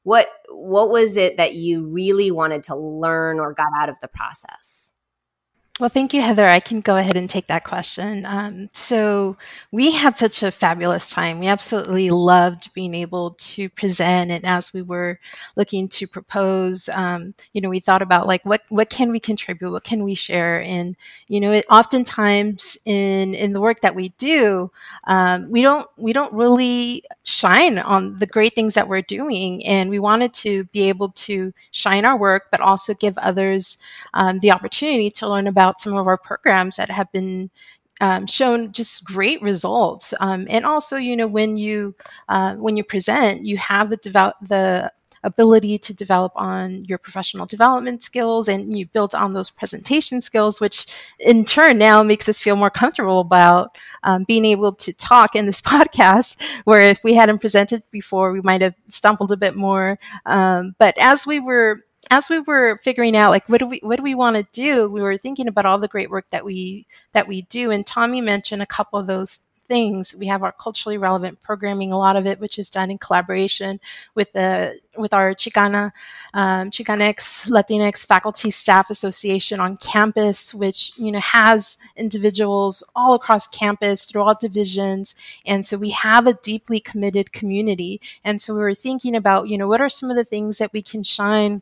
what 0.04 0.28
what 0.50 0.90
was 0.90 1.18
it 1.18 1.38
that 1.38 1.54
you 1.54 1.86
really 1.86 2.32
wanted 2.32 2.64
to 2.64 2.76
learn 2.76 3.40
or 3.40 3.54
got 3.54 3.68
out 3.80 3.90
of 3.90 4.00
the 4.02 4.08
process 4.08 4.94
well, 5.82 5.90
thank 5.90 6.14
you, 6.14 6.22
Heather. 6.22 6.48
I 6.48 6.60
can 6.60 6.80
go 6.80 6.98
ahead 6.98 7.18
and 7.18 7.28
take 7.28 7.48
that 7.48 7.64
question. 7.64 8.24
Um, 8.28 8.70
so, 8.72 9.36
we 9.72 9.92
had 9.92 10.16
such 10.16 10.44
a 10.44 10.52
fabulous 10.52 11.10
time. 11.10 11.40
We 11.40 11.48
absolutely 11.48 12.12
loved 12.12 12.72
being 12.76 12.94
able 12.94 13.32
to 13.40 13.68
present, 13.70 14.30
and 14.30 14.46
as 14.46 14.74
we 14.74 14.84
were 14.84 15.20
looking 15.56 15.90
to 15.90 16.08
propose, 16.08 16.88
um, 16.90 17.34
you 17.54 17.62
know, 17.62 17.70
we 17.70 17.80
thought 17.80 18.04
about 18.04 18.28
like 18.28 18.46
what 18.46 18.62
what 18.70 18.92
can 18.92 19.12
we 19.12 19.20
contribute, 19.20 19.72
what 19.72 19.84
can 19.84 20.04
we 20.04 20.14
share, 20.14 20.62
and 20.62 20.96
you 21.28 21.40
know, 21.42 21.52
it, 21.52 21.66
oftentimes 21.72 22.78
in 22.86 23.34
in 23.34 23.52
the 23.52 23.62
work 23.62 23.82
that 23.82 23.96
we 23.96 24.10
do, 24.20 24.70
um, 25.06 25.50
we 25.50 25.64
don't 25.64 25.90
we 25.98 26.14
don't 26.14 26.34
really 26.34 27.04
shine 27.24 27.80
on 27.80 28.20
the 28.20 28.28
great 28.28 28.54
things 28.54 28.76
that 28.76 28.88
we're 28.88 29.02
doing, 29.02 29.66
and 29.66 29.90
we 29.90 29.98
wanted 29.98 30.32
to 30.36 30.64
be 30.66 30.90
able 30.90 31.10
to 31.14 31.52
shine 31.72 32.06
our 32.06 32.18
work, 32.18 32.44
but 32.52 32.62
also 32.62 32.94
give 32.94 33.18
others 33.18 33.80
um, 34.14 34.40
the 34.42 34.52
opportunity 34.52 35.10
to 35.10 35.28
learn 35.28 35.48
about 35.48 35.71
some 35.80 35.96
of 35.96 36.08
our 36.08 36.18
programs 36.18 36.76
that 36.78 36.90
have 36.90 37.12
been 37.12 37.50
um, 38.02 38.26
shown 38.26 38.72
just 38.72 39.06
great 39.06 39.42
results. 39.42 40.14
Um, 40.20 40.48
and 40.50 40.66
also, 40.66 40.98
you 40.98 41.16
know, 41.16 41.28
when 41.28 41.56
you 41.56 41.96
uh, 42.28 42.56
when 42.56 42.76
you 42.76 42.84
present, 42.84 43.46
you 43.46 43.58
have 43.58 43.90
the 43.90 43.98
develop 43.98 44.36
the 44.42 44.92
ability 45.24 45.78
to 45.78 45.94
develop 45.94 46.32
on 46.36 46.84
your 46.86 46.98
professional 46.98 47.46
development 47.46 48.02
skills 48.02 48.48
and 48.48 48.78
you 48.78 48.88
build 48.88 49.14
on 49.14 49.34
those 49.34 49.50
presentation 49.50 50.22
skills, 50.22 50.60
which 50.60 50.88
in 51.20 51.46
turn 51.46 51.78
now 51.78 52.02
makes 52.02 52.28
us 52.28 52.40
feel 52.40 52.56
more 52.56 52.72
comfortable 52.72 53.20
about 53.20 53.78
um, 54.04 54.24
being 54.24 54.46
able 54.46 54.74
to 54.74 54.92
talk 54.94 55.36
in 55.36 55.46
this 55.46 55.62
podcast, 55.72 56.38
where 56.64 56.82
if 56.82 57.04
we 57.04 57.14
hadn't 57.14 57.40
presented 57.40 57.84
before, 57.92 58.32
we 58.32 58.42
might 58.42 58.62
have 58.62 58.76
stumbled 58.88 59.32
a 59.32 59.38
bit 59.38 59.56
more. 59.56 60.00
Um, 60.26 60.76
but 60.80 60.98
as 60.98 61.28
we 61.28 61.40
were 61.40 61.82
as 62.12 62.30
we 62.30 62.40
were 62.40 62.80
figuring 62.84 63.16
out 63.16 63.32
like 63.32 63.48
what 63.48 63.60
do 63.60 63.66
we 63.66 63.80
what 63.84 63.96
do 63.96 64.04
we 64.04 64.14
want 64.14 64.36
to 64.36 64.46
do 64.52 64.92
we 64.92 65.02
were 65.02 65.18
thinking 65.18 65.48
about 65.48 65.66
all 65.66 65.80
the 65.80 65.88
great 65.88 66.10
work 66.10 66.26
that 66.30 66.46
we 66.46 66.86
that 67.14 67.28
we 67.28 67.44
do. 67.44 67.72
And 67.72 67.88
tommy 67.88 68.22
mentioned 68.22 68.62
a 68.62 68.68
couple 68.68 69.00
of 69.00 69.08
those 69.08 69.48
things. 69.68 70.14
We 70.20 70.28
have 70.28 70.44
our 70.44 70.52
culturally 70.52 70.98
relevant 70.98 71.42
programming 71.42 71.94
a 71.94 71.98
lot 71.98 72.18
of 72.18 72.28
it 72.28 72.42
which 72.42 72.60
is 72.60 72.70
done 72.70 72.92
in 72.92 72.98
collaboration 72.98 73.80
with 74.16 74.30
the 74.34 74.78
with 74.98 75.14
our 75.14 75.34
chicana 75.34 75.94
um, 76.34 76.70
chicanx 76.70 77.48
latinx 77.48 78.06
faculty 78.06 78.52
staff 78.52 78.90
association 78.90 79.62
on 79.62 79.78
campus 79.78 80.54
which 80.54 80.92
you 80.98 81.14
know 81.14 81.22
has 81.22 81.78
individuals 81.96 82.84
all 82.94 83.14
across 83.14 83.48
campus 83.48 84.04
through 84.04 84.22
all 84.22 84.36
divisions. 84.36 85.16
And 85.46 85.66
so 85.66 85.78
we 85.78 85.92
have 85.92 86.28
a 86.28 86.34
deeply 86.34 86.82
committed 86.82 87.32
community. 87.32 88.02
And 88.26 88.42
so 88.42 88.54
we 88.54 88.60
were 88.60 88.76
thinking 88.76 89.16
about 89.16 89.48
you 89.48 89.58
know 89.58 89.70
what 89.70 89.80
are 89.80 89.90
some 89.90 90.10
of 90.10 90.18
the 90.18 90.26
things 90.26 90.58
that 90.58 90.74
we 90.74 90.82
can 90.82 91.04
shine 91.04 91.62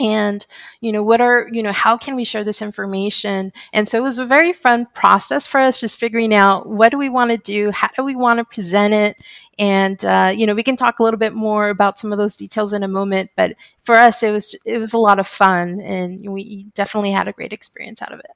and 0.00 0.46
you 0.80 0.90
know 0.92 1.04
what 1.04 1.20
are 1.20 1.48
you 1.52 1.62
know 1.62 1.72
how 1.72 1.96
can 1.96 2.16
we 2.16 2.24
share 2.24 2.42
this 2.42 2.62
information? 2.62 3.52
And 3.72 3.88
so 3.88 3.98
it 3.98 4.02
was 4.02 4.18
a 4.18 4.26
very 4.26 4.52
fun 4.52 4.86
process 4.94 5.46
for 5.46 5.60
us 5.60 5.78
just 5.78 5.98
figuring 5.98 6.34
out 6.34 6.68
what 6.68 6.90
do 6.90 6.98
we 6.98 7.08
want 7.08 7.30
to 7.30 7.36
do 7.36 7.70
how 7.70 7.88
do 7.96 8.02
we 8.02 8.16
want 8.16 8.38
to 8.38 8.44
present 8.44 8.94
it? 8.94 9.16
And 9.58 10.02
uh, 10.04 10.32
you 10.34 10.46
know 10.46 10.54
we 10.54 10.62
can 10.62 10.76
talk 10.76 10.98
a 10.98 11.02
little 11.02 11.18
bit 11.18 11.34
more 11.34 11.68
about 11.68 11.98
some 11.98 12.12
of 12.12 12.18
those 12.18 12.36
details 12.36 12.72
in 12.72 12.82
a 12.82 12.88
moment 12.88 13.30
but 13.36 13.52
for 13.82 13.94
us 13.94 14.22
it 14.22 14.32
was 14.32 14.56
it 14.64 14.78
was 14.78 14.94
a 14.94 14.98
lot 14.98 15.18
of 15.18 15.28
fun 15.28 15.80
and 15.80 16.30
we 16.30 16.66
definitely 16.74 17.12
had 17.12 17.28
a 17.28 17.32
great 17.32 17.52
experience 17.52 18.00
out 18.02 18.12
of 18.12 18.20
it 18.20 18.30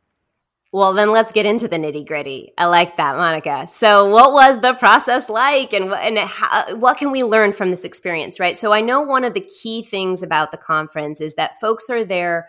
well, 0.74 0.92
then 0.92 1.12
let's 1.12 1.30
get 1.30 1.46
into 1.46 1.68
the 1.68 1.76
nitty 1.76 2.04
gritty. 2.04 2.52
I 2.58 2.64
like 2.64 2.96
that, 2.96 3.16
Monica. 3.16 3.64
So, 3.68 4.08
what 4.08 4.32
was 4.32 4.58
the 4.58 4.74
process 4.74 5.30
like, 5.30 5.72
and 5.72 5.92
and 5.92 6.18
how, 6.18 6.74
what 6.74 6.98
can 6.98 7.12
we 7.12 7.22
learn 7.22 7.52
from 7.52 7.70
this 7.70 7.84
experience? 7.84 8.40
Right. 8.40 8.58
So, 8.58 8.72
I 8.72 8.80
know 8.80 9.00
one 9.00 9.22
of 9.22 9.34
the 9.34 9.40
key 9.62 9.84
things 9.84 10.20
about 10.24 10.50
the 10.50 10.56
conference 10.56 11.20
is 11.20 11.36
that 11.36 11.60
folks 11.60 11.88
are 11.90 12.02
there 12.02 12.48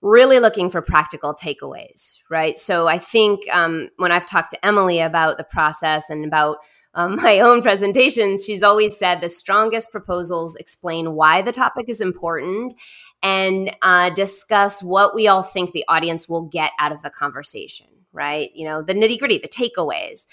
really 0.00 0.40
looking 0.40 0.70
for 0.70 0.80
practical 0.80 1.34
takeaways. 1.34 2.16
Right. 2.30 2.58
So, 2.58 2.88
I 2.88 2.96
think 2.96 3.40
um, 3.54 3.90
when 3.98 4.10
I've 4.10 4.24
talked 4.24 4.52
to 4.52 4.64
Emily 4.64 4.98
about 5.00 5.36
the 5.36 5.44
process 5.44 6.08
and 6.08 6.24
about 6.24 6.56
um, 6.94 7.16
my 7.22 7.40
own 7.40 7.60
presentations, 7.60 8.42
she's 8.42 8.62
always 8.62 8.98
said 8.98 9.20
the 9.20 9.28
strongest 9.28 9.92
proposals 9.92 10.56
explain 10.56 11.12
why 11.12 11.42
the 11.42 11.52
topic 11.52 11.90
is 11.90 12.00
important 12.00 12.72
and 13.22 13.74
uh, 13.82 14.10
discuss 14.10 14.82
what 14.82 15.14
we 15.14 15.28
all 15.28 15.42
think 15.42 15.72
the 15.72 15.84
audience 15.88 16.28
will 16.28 16.42
get 16.42 16.72
out 16.78 16.92
of 16.92 17.02
the 17.02 17.10
conversation 17.10 17.86
right? 18.12 18.50
You 18.54 18.64
know, 18.66 18.82
the 18.82 18.94
nitty 18.94 19.18
gritty, 19.18 19.38
the 19.38 19.48
takeaways. 19.48 20.26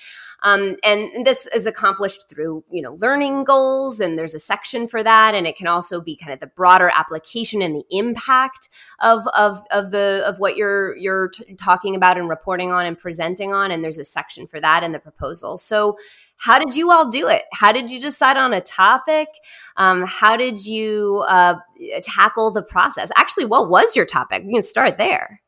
Um, 0.44 0.75
and 0.84 1.25
this 1.25 1.48
is 1.48 1.65
accomplished 1.65 2.29
through, 2.29 2.63
you 2.72 2.82
know, 2.82 2.96
learning 3.00 3.44
goals, 3.44 4.00
and 4.00 4.17
there's 4.17 4.36
a 4.36 4.39
section 4.39 4.88
for 4.88 5.01
that. 5.01 5.34
And 5.34 5.48
it 5.48 5.56
can 5.56 5.67
also 5.67 6.00
be 6.00 6.15
kind 6.15 6.32
of 6.32 6.39
the 6.39 6.48
broader 6.48 6.91
application 6.96 7.62
and 7.62 7.75
the 7.75 7.86
impact 7.89 8.70
of 9.00 9.27
of 9.36 9.63
of 9.72 9.89
the 9.91 10.24
of 10.27 10.38
what 10.38 10.56
you're 10.56 10.96
you're 10.96 11.29
t- 11.29 11.56
talking 11.56 11.96
about 11.96 12.17
and 12.17 12.29
reporting 12.29 12.72
on 12.72 12.86
and 12.86 12.98
presenting 12.98 13.51
on. 13.51 13.72
And 13.72 13.84
there's 13.84 13.98
a 13.98 14.06
section 14.06 14.46
for 14.46 14.60
that 14.60 14.84
in 14.84 14.91
the 14.91 15.00
proposal. 15.00 15.58
So 15.58 15.98
how 16.38 16.60
did 16.60 16.75
you 16.75 16.91
all 16.91 17.10
do 17.10 17.27
it? 17.27 17.44
How 17.51 17.72
did 17.72 17.89
you 17.89 18.00
decide 18.00 18.38
on 18.38 18.53
a 18.53 18.62
topic? 18.62 19.27
Um, 19.75 20.06
how 20.06 20.38
did 20.38 20.65
you 20.65 21.25
uh, 21.27 21.56
tackle 22.01 22.51
the 22.51 22.62
process? 22.62 23.12
Actually, 23.17 23.46
what 23.46 23.70
was 23.70 23.96
your 23.96 24.06
topic? 24.06 24.44
We 24.46 24.53
can 24.53 24.63
start 24.63 24.98
there. 24.98 25.41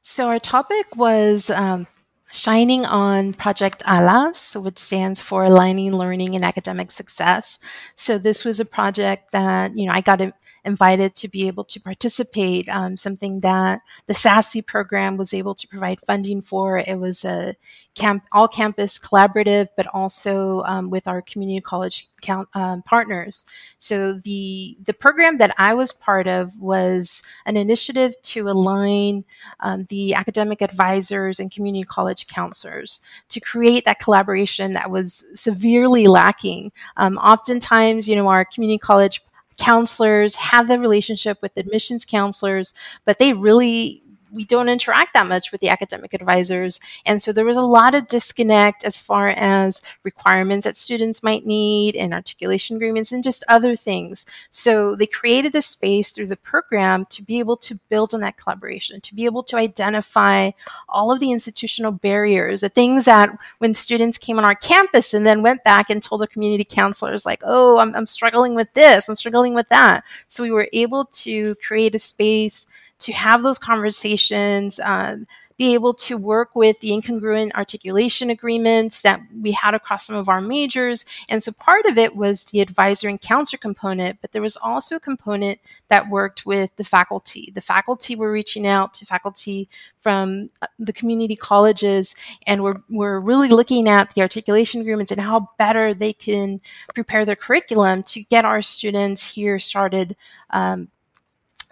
So, 0.00 0.28
our 0.28 0.40
topic 0.40 0.96
was 0.96 1.48
um, 1.50 1.86
shining 2.32 2.84
on 2.84 3.34
Project 3.34 3.82
ALAS, 3.86 4.56
which 4.56 4.78
stands 4.78 5.20
for 5.22 5.44
Aligning 5.44 5.92
Learning 5.92 6.34
and 6.34 6.44
Academic 6.44 6.90
Success. 6.90 7.60
So, 7.94 8.18
this 8.18 8.44
was 8.44 8.58
a 8.58 8.64
project 8.64 9.30
that, 9.32 9.76
you 9.76 9.86
know, 9.86 9.92
I 9.92 10.00
got 10.00 10.20
invited 10.64 11.14
to 11.16 11.28
be 11.28 11.46
able 11.46 11.64
to 11.64 11.80
participate, 11.80 12.68
um, 12.68 12.96
something 12.96 13.40
that 13.40 13.80
the 14.06 14.14
SASE 14.14 14.64
program 14.66 15.16
was 15.16 15.34
able 15.34 15.54
to 15.54 15.66
provide 15.66 15.98
funding 16.06 16.40
for. 16.40 16.78
It 16.78 16.98
was 16.98 17.24
a 17.24 17.56
camp, 17.94 18.24
all 18.32 18.48
campus 18.48 18.98
collaborative, 18.98 19.68
but 19.76 19.86
also 19.88 20.62
um, 20.62 20.88
with 20.88 21.06
our 21.06 21.20
community 21.22 21.60
college 21.60 22.08
count, 22.22 22.48
um, 22.54 22.82
partners. 22.82 23.44
So 23.78 24.14
the 24.14 24.76
the 24.86 24.94
program 24.94 25.38
that 25.38 25.54
I 25.58 25.74
was 25.74 25.92
part 25.92 26.26
of 26.26 26.58
was 26.60 27.22
an 27.46 27.56
initiative 27.56 28.14
to 28.22 28.48
align 28.48 29.24
um, 29.60 29.86
the 29.90 30.14
academic 30.14 30.62
advisors 30.62 31.40
and 31.40 31.50
community 31.50 31.84
college 31.84 32.28
counselors 32.28 33.00
to 33.28 33.40
create 33.40 33.84
that 33.84 34.00
collaboration 34.00 34.72
that 34.72 34.90
was 34.90 35.26
severely 35.34 36.06
lacking. 36.06 36.72
Um, 36.96 37.18
oftentimes, 37.18 38.08
you 38.08 38.16
know, 38.16 38.28
our 38.28 38.44
community 38.44 38.78
college 38.78 39.22
counselors 39.58 40.34
have 40.36 40.68
the 40.68 40.78
relationship 40.78 41.38
with 41.42 41.56
admissions 41.56 42.04
counselors, 42.04 42.74
but 43.04 43.18
they 43.18 43.32
really 43.32 44.01
we 44.32 44.44
don't 44.44 44.68
interact 44.68 45.14
that 45.14 45.26
much 45.26 45.52
with 45.52 45.60
the 45.60 45.68
academic 45.68 46.14
advisors. 46.14 46.80
And 47.04 47.22
so 47.22 47.32
there 47.32 47.44
was 47.44 47.56
a 47.56 47.62
lot 47.62 47.94
of 47.94 48.08
disconnect 48.08 48.84
as 48.84 48.96
far 48.96 49.28
as 49.28 49.82
requirements 50.02 50.64
that 50.64 50.76
students 50.76 51.22
might 51.22 51.46
need 51.46 51.96
and 51.96 52.14
articulation 52.14 52.76
agreements 52.76 53.12
and 53.12 53.22
just 53.22 53.44
other 53.48 53.76
things. 53.76 54.24
So 54.50 54.96
they 54.96 55.06
created 55.06 55.52
this 55.52 55.66
space 55.66 56.10
through 56.10 56.28
the 56.28 56.36
program 56.36 57.06
to 57.10 57.22
be 57.22 57.38
able 57.38 57.56
to 57.58 57.78
build 57.88 58.14
on 58.14 58.20
that 58.20 58.36
collaboration, 58.36 59.00
to 59.02 59.14
be 59.14 59.24
able 59.24 59.42
to 59.44 59.56
identify 59.56 60.50
all 60.88 61.12
of 61.12 61.20
the 61.20 61.30
institutional 61.30 61.92
barriers, 61.92 62.62
the 62.62 62.68
things 62.68 63.04
that 63.04 63.36
when 63.58 63.74
students 63.74 64.18
came 64.18 64.38
on 64.38 64.44
our 64.44 64.54
campus 64.54 65.14
and 65.14 65.26
then 65.26 65.42
went 65.42 65.62
back 65.64 65.90
and 65.90 66.02
told 66.02 66.20
their 66.20 66.28
community 66.28 66.64
counselors, 66.64 67.26
like, 67.26 67.42
oh, 67.44 67.78
I'm, 67.78 67.94
I'm 67.94 68.06
struggling 68.06 68.54
with 68.54 68.72
this, 68.74 69.08
I'm 69.08 69.16
struggling 69.16 69.54
with 69.54 69.68
that. 69.68 70.04
So 70.28 70.42
we 70.42 70.50
were 70.50 70.68
able 70.72 71.06
to 71.06 71.54
create 71.56 71.94
a 71.94 71.98
space 71.98 72.66
to 73.02 73.12
have 73.12 73.42
those 73.42 73.58
conversations, 73.58 74.80
um, 74.80 75.26
be 75.58 75.74
able 75.74 75.94
to 75.94 76.16
work 76.16 76.56
with 76.56 76.78
the 76.80 76.90
incongruent 76.90 77.52
articulation 77.54 78.30
agreements 78.30 79.02
that 79.02 79.20
we 79.40 79.52
had 79.52 79.74
across 79.74 80.06
some 80.06 80.16
of 80.16 80.28
our 80.28 80.40
majors. 80.40 81.04
And 81.28 81.40
so 81.40 81.52
part 81.52 81.86
of 81.86 81.98
it 81.98 82.16
was 82.16 82.44
the 82.46 82.60
advisor 82.60 83.08
and 83.08 83.20
counselor 83.20 83.58
component, 83.58 84.20
but 84.20 84.32
there 84.32 84.42
was 84.42 84.56
also 84.56 84.96
a 84.96 85.00
component 85.00 85.60
that 85.88 86.08
worked 86.08 86.46
with 86.46 86.74
the 86.76 86.84
faculty. 86.84 87.52
The 87.54 87.60
faculty 87.60 88.16
were 88.16 88.32
reaching 88.32 88.66
out 88.66 88.94
to 88.94 89.06
faculty 89.06 89.68
from 90.00 90.50
uh, 90.62 90.66
the 90.80 90.92
community 90.92 91.36
colleges 91.36 92.16
and 92.46 92.62
we're, 92.62 92.80
we're 92.88 93.20
really 93.20 93.48
looking 93.48 93.88
at 93.88 94.12
the 94.14 94.22
articulation 94.22 94.80
agreements 94.80 95.12
and 95.12 95.20
how 95.20 95.48
better 95.58 95.94
they 95.94 96.12
can 96.12 96.60
prepare 96.94 97.24
their 97.24 97.36
curriculum 97.36 98.02
to 98.04 98.22
get 98.24 98.44
our 98.44 98.62
students 98.62 99.24
here 99.24 99.60
started 99.60 100.16
um, 100.50 100.88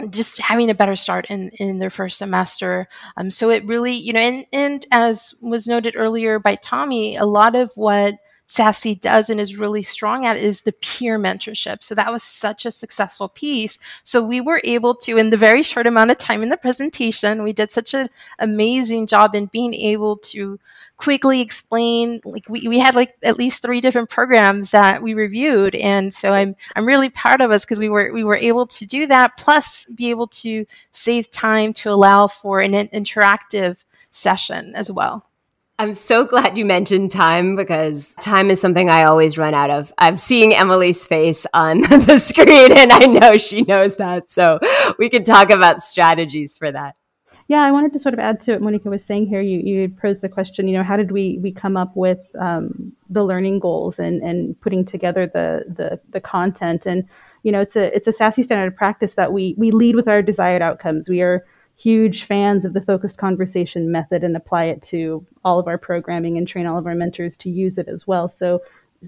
just 0.09 0.41
having 0.41 0.71
a 0.71 0.75
better 0.75 0.97
start 0.97 1.27
in, 1.29 1.51
in 1.51 1.79
their 1.79 1.91
first 1.91 2.19
semester. 2.19 2.89
Um, 3.17 3.31
so 3.31 3.51
it 3.51 3.65
really, 3.67 3.93
you 3.93 4.13
know, 4.13 4.21
and, 4.21 4.47
and 4.53 4.87
as 4.91 5.35
was 5.43 5.67
noted 5.67 5.95
earlier 5.97 6.39
by 6.39 6.57
Tommy, 6.57 7.17
a 7.17 7.27
lot 7.27 7.55
of 7.55 7.71
what 7.75 8.15
SASE 8.51 9.01
does 9.01 9.31
and 9.31 9.41
is 9.41 9.57
really 9.57 9.85
strong 9.85 10.27
at 10.27 10.37
is 10.37 10.63
the 10.63 10.73
peer 10.73 11.21
mentorship. 11.21 11.85
So 11.85 11.95
that 11.95 12.11
was 12.11 12.25
such 12.25 12.67
a 12.67 12.73
successful 12.73 13.29
piece. 13.29 13.79
So 14.03 14.27
we 14.27 14.41
were 14.41 14.61
able 14.65 14.97
to, 14.97 15.19
in 15.19 15.31
the 15.31 15.37
very 15.37 15.63
short 15.63 15.87
amount 15.87 16.11
of 16.11 16.19
time 16.19 16.43
in 16.43 16.49
the 16.49 16.57
presentation, 16.57 17.45
we 17.45 17.53
did 17.53 17.71
such 17.71 17.95
an 17.95 18.11
amazing 18.41 19.07
job 19.07 19.37
in 19.37 19.47
being 19.47 19.73
able 19.73 20.17
to 20.17 20.59
quickly 20.97 21.41
explain 21.41 22.21
like 22.25 22.47
we, 22.49 22.67
we 22.67 22.79
had 22.79 22.97
like 22.97 23.17
at 23.23 23.39
least 23.39 23.63
three 23.63 23.81
different 23.81 24.11
programs 24.11 24.73
that 24.73 25.03
we 25.03 25.15
reviewed 25.15 25.75
and 25.75 26.13
so 26.13 26.35
i'm 26.35 26.55
i'm 26.77 26.85
really 26.85 27.09
proud 27.09 27.41
of 27.41 27.51
us 27.51 27.65
because 27.65 27.79
we 27.79 27.89
were 27.89 28.13
we 28.13 28.23
were 28.23 28.37
able 28.37 28.67
to 28.67 28.85
do 28.85 29.07
that 29.07 29.35
plus 29.39 29.87
be 29.95 30.11
able 30.11 30.27
to 30.27 30.67
save 30.93 31.31
time 31.31 31.73
to 31.73 31.89
allow 31.89 32.27
for 32.27 32.61
an 32.61 32.73
interactive 32.89 33.79
session 34.11 34.75
as 34.75 34.93
well 34.93 35.25
I'm 35.81 35.95
so 35.95 36.27
glad 36.27 36.59
you 36.59 36.67
mentioned 36.67 37.11
time 37.11 37.57
because 37.57 38.15
time 38.17 38.51
is 38.51 38.61
something 38.61 38.91
I 38.91 39.05
always 39.05 39.39
run 39.39 39.55
out 39.55 39.71
of. 39.71 39.91
I'm 39.97 40.19
seeing 40.19 40.55
Emily's 40.55 41.07
face 41.07 41.47
on 41.55 41.81
the 41.81 42.19
screen 42.19 42.71
and 42.73 42.93
I 42.93 43.07
know 43.07 43.39
she 43.39 43.63
knows 43.63 43.97
that. 43.97 44.31
So 44.31 44.59
we 44.99 45.09
can 45.09 45.23
talk 45.25 45.49
about 45.49 45.81
strategies 45.81 46.59
for 46.59 46.71
that. 46.71 46.97
Yeah, 47.49 47.63
I 47.63 47.71
wanted 47.71 47.95
to 47.95 47.99
sort 47.99 48.13
of 48.13 48.21
add 48.21 48.43
to 48.43 48.53
what 48.53 48.61
Monica 48.61 48.91
was 48.91 49.03
saying 49.07 49.29
here. 49.29 49.41
You 49.41 49.61
you 49.61 49.89
posed 49.89 50.21
the 50.21 50.29
question, 50.29 50.69
you 50.69 50.77
know, 50.77 50.85
how 50.85 50.99
did 50.99 51.13
we 51.13 51.39
we 51.43 51.51
come 51.51 51.79
up 51.79 51.97
with 51.97 52.21
um, 52.39 52.93
the 53.09 53.25
learning 53.25 53.61
goals 53.61 53.99
and 53.99 54.21
and 54.23 54.61
putting 54.61 54.85
together 54.85 55.31
the 55.33 55.65
the 55.67 55.99
the 56.11 56.21
content 56.21 56.85
and 56.85 57.09
you 57.43 57.51
know 57.53 57.63
it's 57.63 57.75
a 57.75 57.97
it's 57.97 58.07
a 58.07 58.13
SASE 58.13 58.45
standard 58.45 58.67
of 58.67 58.77
practice 58.77 59.15
that 59.15 59.33
we 59.33 59.55
we 59.57 59.71
lead 59.71 59.97
with 59.97 60.09
our 60.09 60.21
desired 60.21 60.61
outcomes. 60.61 61.09
We 61.09 61.23
are 61.23 61.47
huge 61.81 62.25
fans 62.25 62.65
of 62.65 62.73
the 62.73 62.81
focused 62.81 63.17
conversation 63.17 63.91
method 63.91 64.23
and 64.23 64.37
apply 64.37 64.65
it 64.65 64.83
to 64.83 65.27
all 65.45 65.59
of 65.59 65.67
our 65.67 65.79
programming 65.79 66.37
and 66.37 66.47
train 66.47 66.67
all 66.67 66.77
of 66.77 66.87
our 66.87 66.95
mentors 66.95 67.37
to 67.39 67.49
use 67.49 67.79
it 67.79 67.89
as 67.89 68.07
well. 68.07 68.29
So 68.29 68.61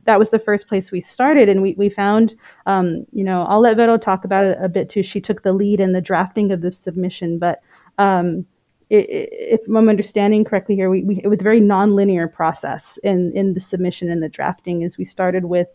that 0.05 0.19
was 0.19 0.31
the 0.31 0.39
first 0.39 0.69
place 0.69 0.91
we 0.91 1.03
started 1.03 1.51
and 1.51 1.61
we, 1.61 1.75
we 1.75 1.91
found 1.91 2.35
um, 2.65 3.05
you 3.13 3.23
know 3.23 3.43
i'll 3.43 3.61
let 3.61 3.77
vero 3.77 3.99
talk 3.99 4.25
about 4.25 4.43
it 4.43 4.57
a 4.59 4.67
bit 4.67 4.89
too 4.89 5.03
she 5.03 5.21
took 5.21 5.43
the 5.43 5.53
lead 5.53 5.81
in 5.81 5.93
the 5.93 6.01
drafting 6.01 6.51
of 6.51 6.63
the 6.63 6.73
submission 6.73 7.39
but 7.39 7.61
um, 7.99 8.47
it, 8.93 9.29
if 9.33 9.61
I'm 9.67 9.89
understanding 9.89 10.45
correctly 10.45 10.75
here, 10.75 10.91
we, 10.91 11.03
we, 11.03 11.21
it 11.25 11.29
was 11.29 11.41
a 11.41 11.45
very 11.45 11.61
nonlinear 11.61 12.33
process 12.33 12.99
in, 13.03 13.33
in 13.35 13.55
the 13.55 13.61
submission 13.61 14.11
and 14.11 14.23
the 14.23 14.29
drafting 14.29 14.85
as 14.85 14.99
we 14.99 15.05
started 15.05 15.47
with 15.47 15.69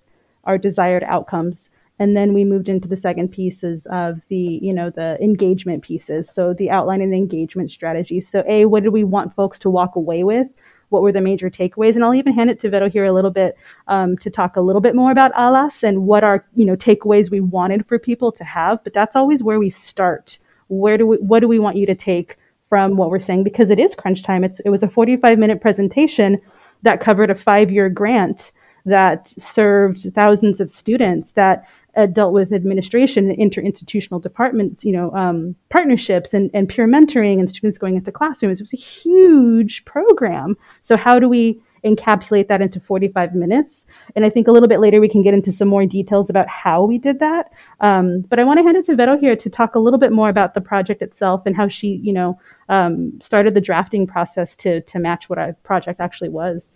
our 0.43 0.57
desired 0.57 1.03
outcomes. 1.03 1.69
And 1.99 2.15
then 2.15 2.33
we 2.33 2.43
moved 2.43 2.69
into 2.69 2.87
the 2.87 2.97
second 2.97 3.29
pieces 3.29 3.87
of 3.87 4.21
the, 4.29 4.59
you 4.61 4.73
know, 4.73 4.89
the 4.89 5.17
engagement 5.21 5.83
pieces. 5.83 6.29
So 6.29 6.53
the 6.53 6.69
outline 6.69 7.01
and 7.01 7.13
engagement 7.13 7.71
strategies. 7.71 8.29
So 8.29 8.43
A, 8.47 8.65
what 8.65 8.83
did 8.83 8.89
we 8.89 9.03
want 9.03 9.35
folks 9.35 9.57
to 9.59 9.69
walk 9.69 9.95
away 9.95 10.23
with? 10.23 10.47
What 10.89 11.01
were 11.01 11.11
the 11.11 11.21
major 11.21 11.49
takeaways? 11.49 11.95
And 11.95 12.03
I'll 12.03 12.13
even 12.13 12.33
hand 12.33 12.49
it 12.49 12.59
to 12.61 12.69
Vero 12.69 12.89
here 12.89 13.05
a 13.05 13.11
little 13.11 13.31
bit 13.31 13.57
um, 13.87 14.17
to 14.19 14.29
talk 14.29 14.55
a 14.55 14.61
little 14.61 14.79
bit 14.79 14.95
more 14.95 15.11
about 15.11 15.33
ALAS 15.35 15.83
and 15.83 16.05
what 16.05 16.23
are, 16.23 16.45
you 16.55 16.65
know, 16.65 16.77
takeaways 16.77 17.29
we 17.29 17.41
wanted 17.41 17.85
for 17.87 17.99
people 17.99 18.31
to 18.31 18.43
have. 18.43 18.83
But 18.83 18.93
that's 18.93 19.15
always 19.15 19.43
where 19.43 19.59
we 19.59 19.69
start 19.69 20.37
where 20.67 20.97
do 20.97 21.07
we 21.07 21.17
what 21.17 21.39
do 21.39 21.47
we 21.47 21.59
want 21.59 21.77
you 21.77 21.85
to 21.85 21.95
take 21.95 22.37
from 22.69 22.97
what 22.97 23.09
we're 23.09 23.19
saying 23.19 23.43
because 23.43 23.69
it 23.69 23.79
is 23.79 23.95
crunch 23.95 24.23
time 24.23 24.43
it's 24.43 24.59
it 24.61 24.69
was 24.69 24.83
a 24.83 24.89
45 24.89 25.37
minute 25.37 25.61
presentation 25.61 26.39
that 26.83 27.01
covered 27.01 27.29
a 27.29 27.35
five 27.35 27.71
year 27.71 27.89
grant 27.89 28.51
that 28.85 29.29
served 29.29 30.13
thousands 30.13 30.59
of 30.59 30.71
students 30.71 31.31
that 31.31 31.67
uh, 31.97 32.05
dealt 32.05 32.33
with 32.33 32.53
administration 32.53 33.29
and 33.29 33.37
interinstitutional 33.37 34.21
departments, 34.21 34.85
you 34.85 34.91
know, 34.91 35.11
um, 35.13 35.55
partnerships 35.69 36.33
and, 36.33 36.49
and 36.53 36.69
peer 36.69 36.87
mentoring 36.87 37.39
and 37.39 37.49
students 37.49 37.77
going 37.77 37.95
into 37.95 38.11
classrooms. 38.11 38.59
It 38.59 38.63
was 38.63 38.73
a 38.73 38.77
huge 38.77 39.83
program. 39.85 40.55
So 40.83 40.95
how 40.95 41.19
do 41.19 41.27
we 41.27 41.61
encapsulate 41.83 42.47
that 42.47 42.61
into 42.61 42.79
45 42.79 43.33
minutes. 43.35 43.85
And 44.15 44.25
I 44.25 44.29
think 44.29 44.47
a 44.47 44.51
little 44.51 44.67
bit 44.67 44.79
later 44.79 44.99
we 44.99 45.09
can 45.09 45.21
get 45.21 45.33
into 45.33 45.51
some 45.51 45.67
more 45.67 45.85
details 45.85 46.29
about 46.29 46.47
how 46.47 46.83
we 46.83 46.97
did 46.97 47.19
that. 47.19 47.51
Um, 47.81 48.21
but 48.21 48.39
I 48.39 48.43
want 48.43 48.59
to 48.59 48.63
hand 48.63 48.77
it 48.77 48.85
to 48.85 48.95
Vero 48.95 49.17
here 49.17 49.35
to 49.35 49.49
talk 49.49 49.75
a 49.75 49.79
little 49.79 49.99
bit 49.99 50.11
more 50.11 50.29
about 50.29 50.53
the 50.53 50.61
project 50.61 51.01
itself 51.01 51.43
and 51.45 51.55
how 51.55 51.67
she, 51.67 51.99
you 52.03 52.13
know, 52.13 52.39
um, 52.69 53.19
started 53.21 53.53
the 53.53 53.61
drafting 53.61 54.07
process 54.07 54.55
to 54.57 54.81
to 54.81 54.99
match 54.99 55.29
what 55.29 55.39
our 55.39 55.53
project 55.63 55.99
actually 55.99 56.29
was. 56.29 56.67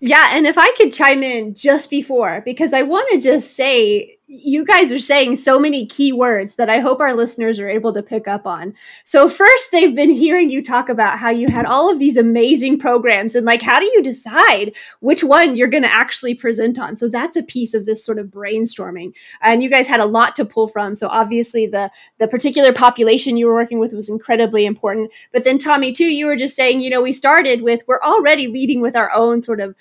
Yeah, 0.00 0.30
and 0.32 0.46
if 0.46 0.58
I 0.58 0.70
could 0.72 0.92
chime 0.92 1.22
in 1.22 1.54
just 1.54 1.88
before, 1.88 2.42
because 2.44 2.74
I 2.74 2.82
want 2.82 3.08
to 3.12 3.20
just 3.20 3.56
say 3.56 4.18
you 4.26 4.64
guys 4.64 4.90
are 4.90 4.98
saying 4.98 5.36
so 5.36 5.58
many 5.58 5.84
key 5.84 6.10
words 6.12 6.54
that 6.54 6.70
I 6.70 6.80
hope 6.80 7.00
our 7.00 7.14
listeners 7.14 7.60
are 7.60 7.68
able 7.68 7.92
to 7.92 8.02
pick 8.02 8.26
up 8.26 8.46
on. 8.46 8.74
So 9.04 9.28
first, 9.28 9.70
they've 9.70 9.94
been 9.94 10.10
hearing 10.10 10.48
you 10.48 10.62
talk 10.62 10.88
about 10.88 11.18
how 11.18 11.28
you 11.28 11.48
had 11.48 11.66
all 11.66 11.90
of 11.90 11.98
these 11.98 12.16
amazing 12.16 12.78
programs 12.78 13.34
and 13.34 13.44
like, 13.44 13.60
how 13.60 13.78
do 13.78 13.84
you 13.86 14.02
decide 14.02 14.74
which 15.00 15.22
one 15.22 15.54
you're 15.54 15.68
going 15.68 15.82
to 15.82 15.92
actually 15.92 16.34
present 16.34 16.78
on? 16.78 16.96
So 16.96 17.08
that's 17.08 17.36
a 17.36 17.42
piece 17.42 17.74
of 17.74 17.84
this 17.84 18.02
sort 18.02 18.18
of 18.18 18.28
brainstorming. 18.28 19.14
And 19.42 19.62
you 19.62 19.68
guys 19.68 19.86
had 19.86 20.00
a 20.00 20.06
lot 20.06 20.34
to 20.36 20.46
pull 20.46 20.68
from. 20.68 20.94
So 20.94 21.08
obviously 21.08 21.66
the, 21.66 21.90
the 22.18 22.28
particular 22.28 22.72
population 22.72 23.36
you 23.36 23.46
were 23.46 23.54
working 23.54 23.78
with 23.78 23.92
was 23.92 24.08
incredibly 24.08 24.64
important. 24.64 25.12
But 25.32 25.44
then 25.44 25.58
Tommy 25.58 25.92
too, 25.92 26.06
you 26.06 26.26
were 26.26 26.36
just 26.36 26.56
saying, 26.56 26.80
you 26.80 26.88
know, 26.88 27.02
we 27.02 27.12
started 27.12 27.62
with, 27.62 27.82
we're 27.86 28.02
already 28.02 28.46
leading 28.46 28.80
with 28.80 28.96
our 28.96 29.12
own 29.12 29.42
sort 29.42 29.60
of 29.60 29.74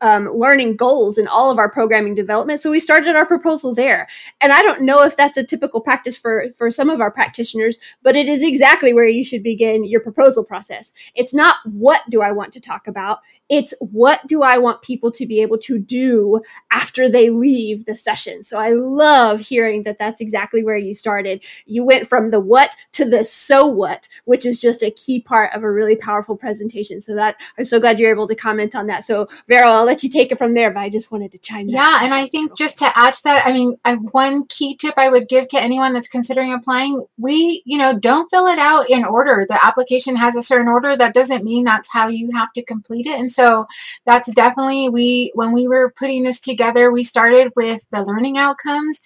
um, 0.00 0.28
learning 0.32 0.76
goals 0.76 1.18
in 1.18 1.26
all 1.26 1.50
of 1.50 1.58
our 1.58 1.70
programming 1.70 2.14
development. 2.14 2.60
So 2.60 2.70
we 2.70 2.80
started 2.80 3.16
our 3.16 3.26
proposal 3.26 3.74
there. 3.74 4.08
And 4.40 4.52
I 4.52 4.62
don't 4.62 4.82
know 4.82 5.02
if 5.02 5.16
that's 5.16 5.36
a 5.36 5.44
typical 5.44 5.80
practice 5.80 6.16
for, 6.16 6.46
for 6.56 6.70
some 6.70 6.90
of 6.90 7.00
our 7.00 7.10
practitioners, 7.10 7.78
but 8.02 8.16
it 8.16 8.28
is 8.28 8.42
exactly 8.42 8.92
where 8.92 9.06
you 9.06 9.24
should 9.24 9.42
begin 9.42 9.84
your 9.84 10.00
proposal 10.00 10.44
process. 10.44 10.92
It's 11.14 11.34
not 11.34 11.56
what 11.64 12.02
do 12.08 12.22
I 12.22 12.32
want 12.32 12.52
to 12.54 12.60
talk 12.60 12.86
about? 12.86 13.20
It's 13.48 13.74
what 13.80 14.26
do 14.26 14.42
I 14.42 14.58
want 14.58 14.82
people 14.82 15.12
to 15.12 15.26
be 15.26 15.40
able 15.40 15.58
to 15.58 15.78
do 15.78 16.40
after 16.86 17.08
they 17.08 17.30
leave 17.30 17.84
the 17.84 17.96
session. 17.96 18.44
So 18.44 18.60
I 18.60 18.70
love 18.70 19.40
hearing 19.40 19.82
that 19.82 19.98
that's 19.98 20.20
exactly 20.20 20.62
where 20.62 20.76
you 20.76 20.94
started. 20.94 21.42
You 21.66 21.82
went 21.82 22.06
from 22.06 22.30
the 22.30 22.38
what 22.38 22.76
to 22.92 23.04
the 23.04 23.24
so 23.24 23.66
what, 23.66 24.06
which 24.24 24.46
is 24.46 24.60
just 24.60 24.84
a 24.84 24.92
key 24.92 25.20
part 25.20 25.52
of 25.52 25.64
a 25.64 25.70
really 25.70 25.96
powerful 25.96 26.36
presentation. 26.36 27.00
So 27.00 27.16
that 27.16 27.40
I'm 27.58 27.64
so 27.64 27.80
glad 27.80 27.98
you're 27.98 28.12
able 28.12 28.28
to 28.28 28.36
comment 28.36 28.76
on 28.76 28.86
that. 28.86 29.04
So 29.04 29.26
Vero, 29.48 29.68
I'll 29.68 29.84
let 29.84 30.04
you 30.04 30.08
take 30.08 30.30
it 30.30 30.38
from 30.38 30.54
there, 30.54 30.70
but 30.70 30.78
I 30.78 30.88
just 30.88 31.10
wanted 31.10 31.32
to 31.32 31.38
chime 31.38 31.62
in. 31.62 31.70
Yeah, 31.70 31.98
and 32.02 32.14
I 32.14 32.26
think 32.26 32.56
just 32.56 32.78
to 32.78 32.86
add 32.94 33.14
to 33.14 33.22
that, 33.24 33.42
I 33.44 33.52
mean, 33.52 33.76
I, 33.84 33.96
one 33.96 34.46
key 34.46 34.76
tip 34.76 34.94
I 34.96 35.10
would 35.10 35.26
give 35.28 35.48
to 35.48 35.60
anyone 35.60 35.92
that's 35.92 36.06
considering 36.06 36.52
applying, 36.52 37.04
we, 37.18 37.62
you 37.66 37.78
know, 37.78 37.98
don't 37.98 38.30
fill 38.30 38.46
it 38.46 38.60
out 38.60 38.88
in 38.88 39.04
order. 39.04 39.44
The 39.48 39.58
application 39.60 40.14
has 40.14 40.36
a 40.36 40.42
certain 40.42 40.68
order. 40.68 40.96
That 40.96 41.14
doesn't 41.14 41.42
mean 41.42 41.64
that's 41.64 41.92
how 41.92 42.06
you 42.06 42.30
have 42.32 42.52
to 42.52 42.62
complete 42.62 43.06
it. 43.06 43.18
And 43.18 43.30
so 43.30 43.66
that's 44.04 44.32
definitely 44.32 44.88
we 44.88 45.32
when 45.34 45.52
we 45.52 45.66
were 45.66 45.92
putting 45.98 46.22
this 46.22 46.38
together, 46.38 46.75
we 46.92 47.04
started 47.04 47.52
with 47.56 47.86
the 47.90 48.02
learning 48.04 48.38
outcomes. 48.38 49.00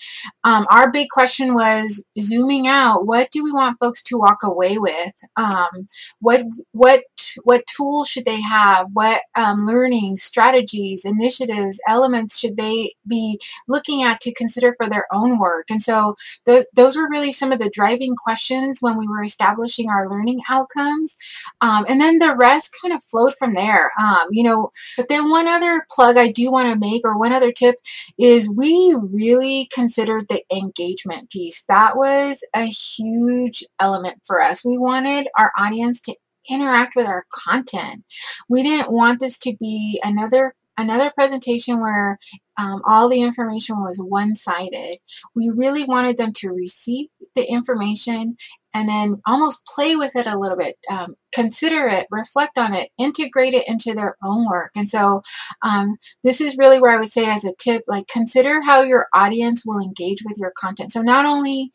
Um, 0.44 0.66
our 0.70 0.90
big 0.90 1.08
question 1.10 1.54
was 1.54 2.04
zooming 2.18 2.66
out. 2.68 3.06
What 3.06 3.30
do 3.30 3.42
we 3.44 3.52
want 3.52 3.78
folks 3.80 4.02
to 4.04 4.18
walk 4.18 4.38
away 4.42 4.78
with? 4.78 5.14
Um, 5.36 5.86
what 6.20 6.44
what 6.72 7.02
what 7.44 7.64
tools 7.66 8.08
should 8.08 8.24
they 8.24 8.40
have? 8.40 8.88
What 8.92 9.22
um, 9.36 9.58
learning 9.60 10.16
strategies, 10.16 11.04
initiatives, 11.04 11.80
elements 11.86 12.38
should 12.38 12.56
they 12.56 12.92
be 13.06 13.38
looking 13.68 14.02
at 14.02 14.20
to 14.20 14.34
consider 14.34 14.74
for 14.76 14.88
their 14.88 15.06
own 15.12 15.38
work? 15.38 15.66
And 15.70 15.82
so 15.82 16.14
th- 16.46 16.66
those 16.74 16.96
were 16.96 17.08
really 17.08 17.32
some 17.32 17.52
of 17.52 17.58
the 17.58 17.70
driving 17.72 18.14
questions 18.16 18.78
when 18.80 18.98
we 18.98 19.06
were 19.06 19.22
establishing 19.22 19.88
our 19.88 20.08
learning 20.08 20.40
outcomes. 20.48 21.16
Um, 21.60 21.84
and 21.88 22.00
then 22.00 22.18
the 22.18 22.36
rest 22.36 22.76
kind 22.82 22.94
of 22.94 23.04
flowed 23.04 23.34
from 23.38 23.52
there. 23.52 23.90
Um, 24.00 24.28
you 24.30 24.44
know, 24.44 24.70
but 24.96 25.08
then 25.08 25.30
one 25.30 25.48
other 25.48 25.84
plug 25.90 26.16
I 26.16 26.30
do 26.30 26.50
want 26.50 26.72
to 26.72 26.78
make, 26.78 27.02
or 27.04 27.18
one 27.18 27.32
other 27.32 27.52
tip, 27.60 27.76
is 28.18 28.52
we 28.52 28.96
really 29.00 29.68
considered 29.72 30.26
the 30.28 30.42
engagement 30.52 31.30
piece. 31.30 31.64
That 31.68 31.96
was 31.96 32.44
a 32.54 32.64
huge 32.64 33.64
element 33.80 34.20
for 34.26 34.40
us. 34.40 34.64
We 34.64 34.78
wanted 34.78 35.28
our 35.38 35.52
audience 35.58 36.00
to 36.02 36.16
interact 36.48 36.94
with 36.96 37.06
our 37.06 37.24
content. 37.32 38.04
We 38.48 38.62
didn't 38.62 38.92
want 38.92 39.20
this 39.20 39.38
to 39.40 39.54
be 39.58 40.00
another 40.04 40.54
another 40.78 41.12
presentation 41.14 41.80
where 41.80 42.18
um, 42.60 42.82
all 42.86 43.08
the 43.08 43.22
information 43.22 43.76
was 43.76 43.98
one-sided. 43.98 44.98
We 45.34 45.50
really 45.50 45.84
wanted 45.84 46.16
them 46.16 46.32
to 46.36 46.50
receive 46.50 47.08
the 47.34 47.44
information 47.50 48.36
and 48.74 48.88
then 48.88 49.20
almost 49.26 49.66
play 49.74 49.96
with 49.96 50.14
it 50.14 50.26
a 50.26 50.38
little 50.38 50.56
bit, 50.56 50.76
um, 50.92 51.16
consider 51.34 51.86
it, 51.86 52.06
reflect 52.10 52.58
on 52.58 52.74
it, 52.74 52.88
integrate 52.98 53.54
it 53.54 53.68
into 53.68 53.94
their 53.94 54.16
own 54.24 54.46
work. 54.48 54.70
And 54.76 54.88
so, 54.88 55.22
um, 55.62 55.96
this 56.22 56.40
is 56.40 56.58
really 56.58 56.80
where 56.80 56.92
I 56.92 56.96
would 56.96 57.06
say, 57.06 57.28
as 57.28 57.44
a 57.44 57.54
tip, 57.58 57.82
like 57.88 58.06
consider 58.06 58.60
how 58.62 58.82
your 58.82 59.06
audience 59.14 59.64
will 59.66 59.82
engage 59.82 60.22
with 60.24 60.38
your 60.38 60.52
content. 60.56 60.92
So, 60.92 61.00
not 61.00 61.24
only 61.24 61.72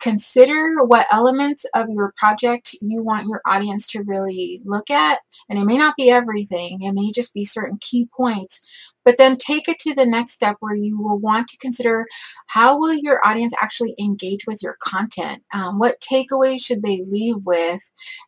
consider 0.00 0.76
what 0.86 1.06
elements 1.12 1.66
of 1.74 1.88
your 1.90 2.12
project 2.16 2.76
you 2.80 3.02
want 3.02 3.26
your 3.26 3.40
audience 3.46 3.86
to 3.88 4.02
really 4.04 4.60
look 4.64 4.90
at. 4.90 5.18
And 5.48 5.58
it 5.58 5.64
may 5.64 5.76
not 5.76 5.96
be 5.96 6.10
everything, 6.10 6.78
it 6.82 6.92
may 6.92 7.10
just 7.12 7.34
be 7.34 7.44
certain 7.44 7.78
key 7.80 8.08
points. 8.16 8.94
But 9.08 9.16
then 9.16 9.38
take 9.38 9.70
it 9.70 9.78
to 9.78 9.94
the 9.94 10.04
next 10.04 10.32
step 10.32 10.56
where 10.60 10.74
you 10.74 11.00
will 11.00 11.18
want 11.18 11.48
to 11.48 11.56
consider 11.56 12.06
how 12.46 12.78
will 12.78 12.92
your 12.92 13.26
audience 13.26 13.54
actually 13.58 13.94
engage 13.98 14.40
with 14.46 14.62
your 14.62 14.76
content? 14.82 15.42
Um, 15.54 15.78
what 15.78 16.02
takeaways 16.02 16.62
should 16.62 16.82
they 16.82 17.00
leave 17.08 17.36
with? 17.46 17.80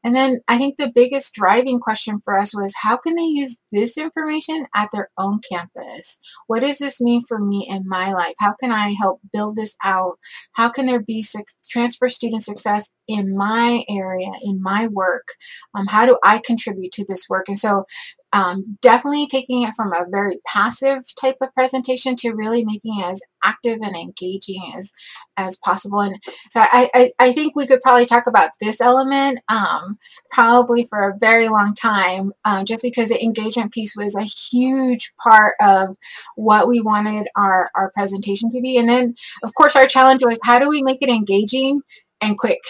And 0.02 0.16
then 0.16 0.40
I 0.48 0.56
think 0.56 0.78
the 0.78 0.90
biggest 0.94 1.34
driving 1.34 1.80
question 1.80 2.22
for 2.24 2.34
us 2.34 2.56
was 2.56 2.74
how 2.82 2.96
can 2.96 3.14
they 3.14 3.24
use 3.24 3.58
this 3.70 3.98
information 3.98 4.64
at 4.74 4.88
their 4.90 5.08
own 5.18 5.40
campus? 5.52 6.18
What 6.46 6.60
does 6.60 6.78
this 6.78 6.98
mean 6.98 7.20
for 7.28 7.38
me 7.38 7.68
in 7.70 7.86
my 7.86 8.12
life? 8.12 8.32
How 8.40 8.54
can 8.58 8.72
I 8.72 8.94
help 8.98 9.20
build 9.34 9.56
this 9.56 9.76
out? 9.84 10.14
How 10.52 10.70
can 10.70 10.86
there 10.86 11.02
be 11.02 11.22
transfer 11.68 12.08
student 12.08 12.42
success 12.42 12.90
in 13.06 13.36
my 13.36 13.84
area, 13.90 14.32
in 14.46 14.62
my 14.62 14.86
work? 14.86 15.26
Um, 15.74 15.88
how 15.88 16.06
do 16.06 16.18
I 16.24 16.40
contribute 16.42 16.92
to 16.92 17.04
this 17.06 17.26
work? 17.28 17.48
And 17.48 17.58
so 17.58 17.84
um, 18.32 18.78
definitely 18.80 19.26
taking 19.26 19.62
it 19.62 19.74
from 19.74 19.92
a 19.92 20.06
very 20.10 20.36
passive 20.46 21.02
type 21.20 21.36
of 21.42 21.52
presentation 21.52 22.14
to 22.16 22.32
really 22.32 22.64
making 22.64 22.98
it 22.98 23.06
as 23.06 23.22
active 23.44 23.78
and 23.82 23.96
engaging 23.96 24.62
as 24.76 24.92
as 25.36 25.56
possible. 25.64 26.00
And 26.00 26.16
so 26.50 26.60
I, 26.60 26.88
I, 26.94 27.10
I 27.18 27.32
think 27.32 27.56
we 27.56 27.66
could 27.66 27.80
probably 27.80 28.06
talk 28.06 28.26
about 28.26 28.50
this 28.60 28.80
element 28.80 29.40
um, 29.48 29.98
probably 30.30 30.86
for 30.86 31.08
a 31.08 31.18
very 31.18 31.48
long 31.48 31.74
time, 31.74 32.32
um, 32.44 32.64
just 32.64 32.82
because 32.82 33.08
the 33.08 33.22
engagement 33.22 33.72
piece 33.72 33.94
was 33.96 34.14
a 34.14 34.22
huge 34.22 35.12
part 35.22 35.54
of 35.60 35.96
what 36.36 36.68
we 36.68 36.80
wanted 36.80 37.26
our, 37.36 37.70
our 37.74 37.90
presentation 37.94 38.50
to 38.50 38.60
be. 38.60 38.78
And 38.78 38.88
then, 38.88 39.14
of 39.42 39.54
course, 39.54 39.76
our 39.76 39.86
challenge 39.86 40.22
was 40.24 40.38
how 40.44 40.58
do 40.58 40.68
we 40.68 40.82
make 40.82 40.98
it 41.00 41.08
engaging 41.08 41.80
and 42.20 42.36
quick? 42.36 42.60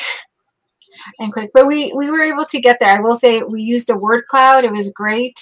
And 1.19 1.33
quick. 1.33 1.51
But 1.53 1.67
we 1.67 1.93
we 1.97 2.11
were 2.11 2.21
able 2.21 2.45
to 2.45 2.61
get 2.61 2.79
there. 2.81 2.97
I 2.97 3.01
will 3.01 3.17
say 3.17 3.43
we 3.43 3.63
used 3.63 3.91
a 3.91 3.97
word 3.97 4.25
cloud. 4.27 4.65
It 4.65 4.73
was 4.73 4.93
great. 4.95 5.39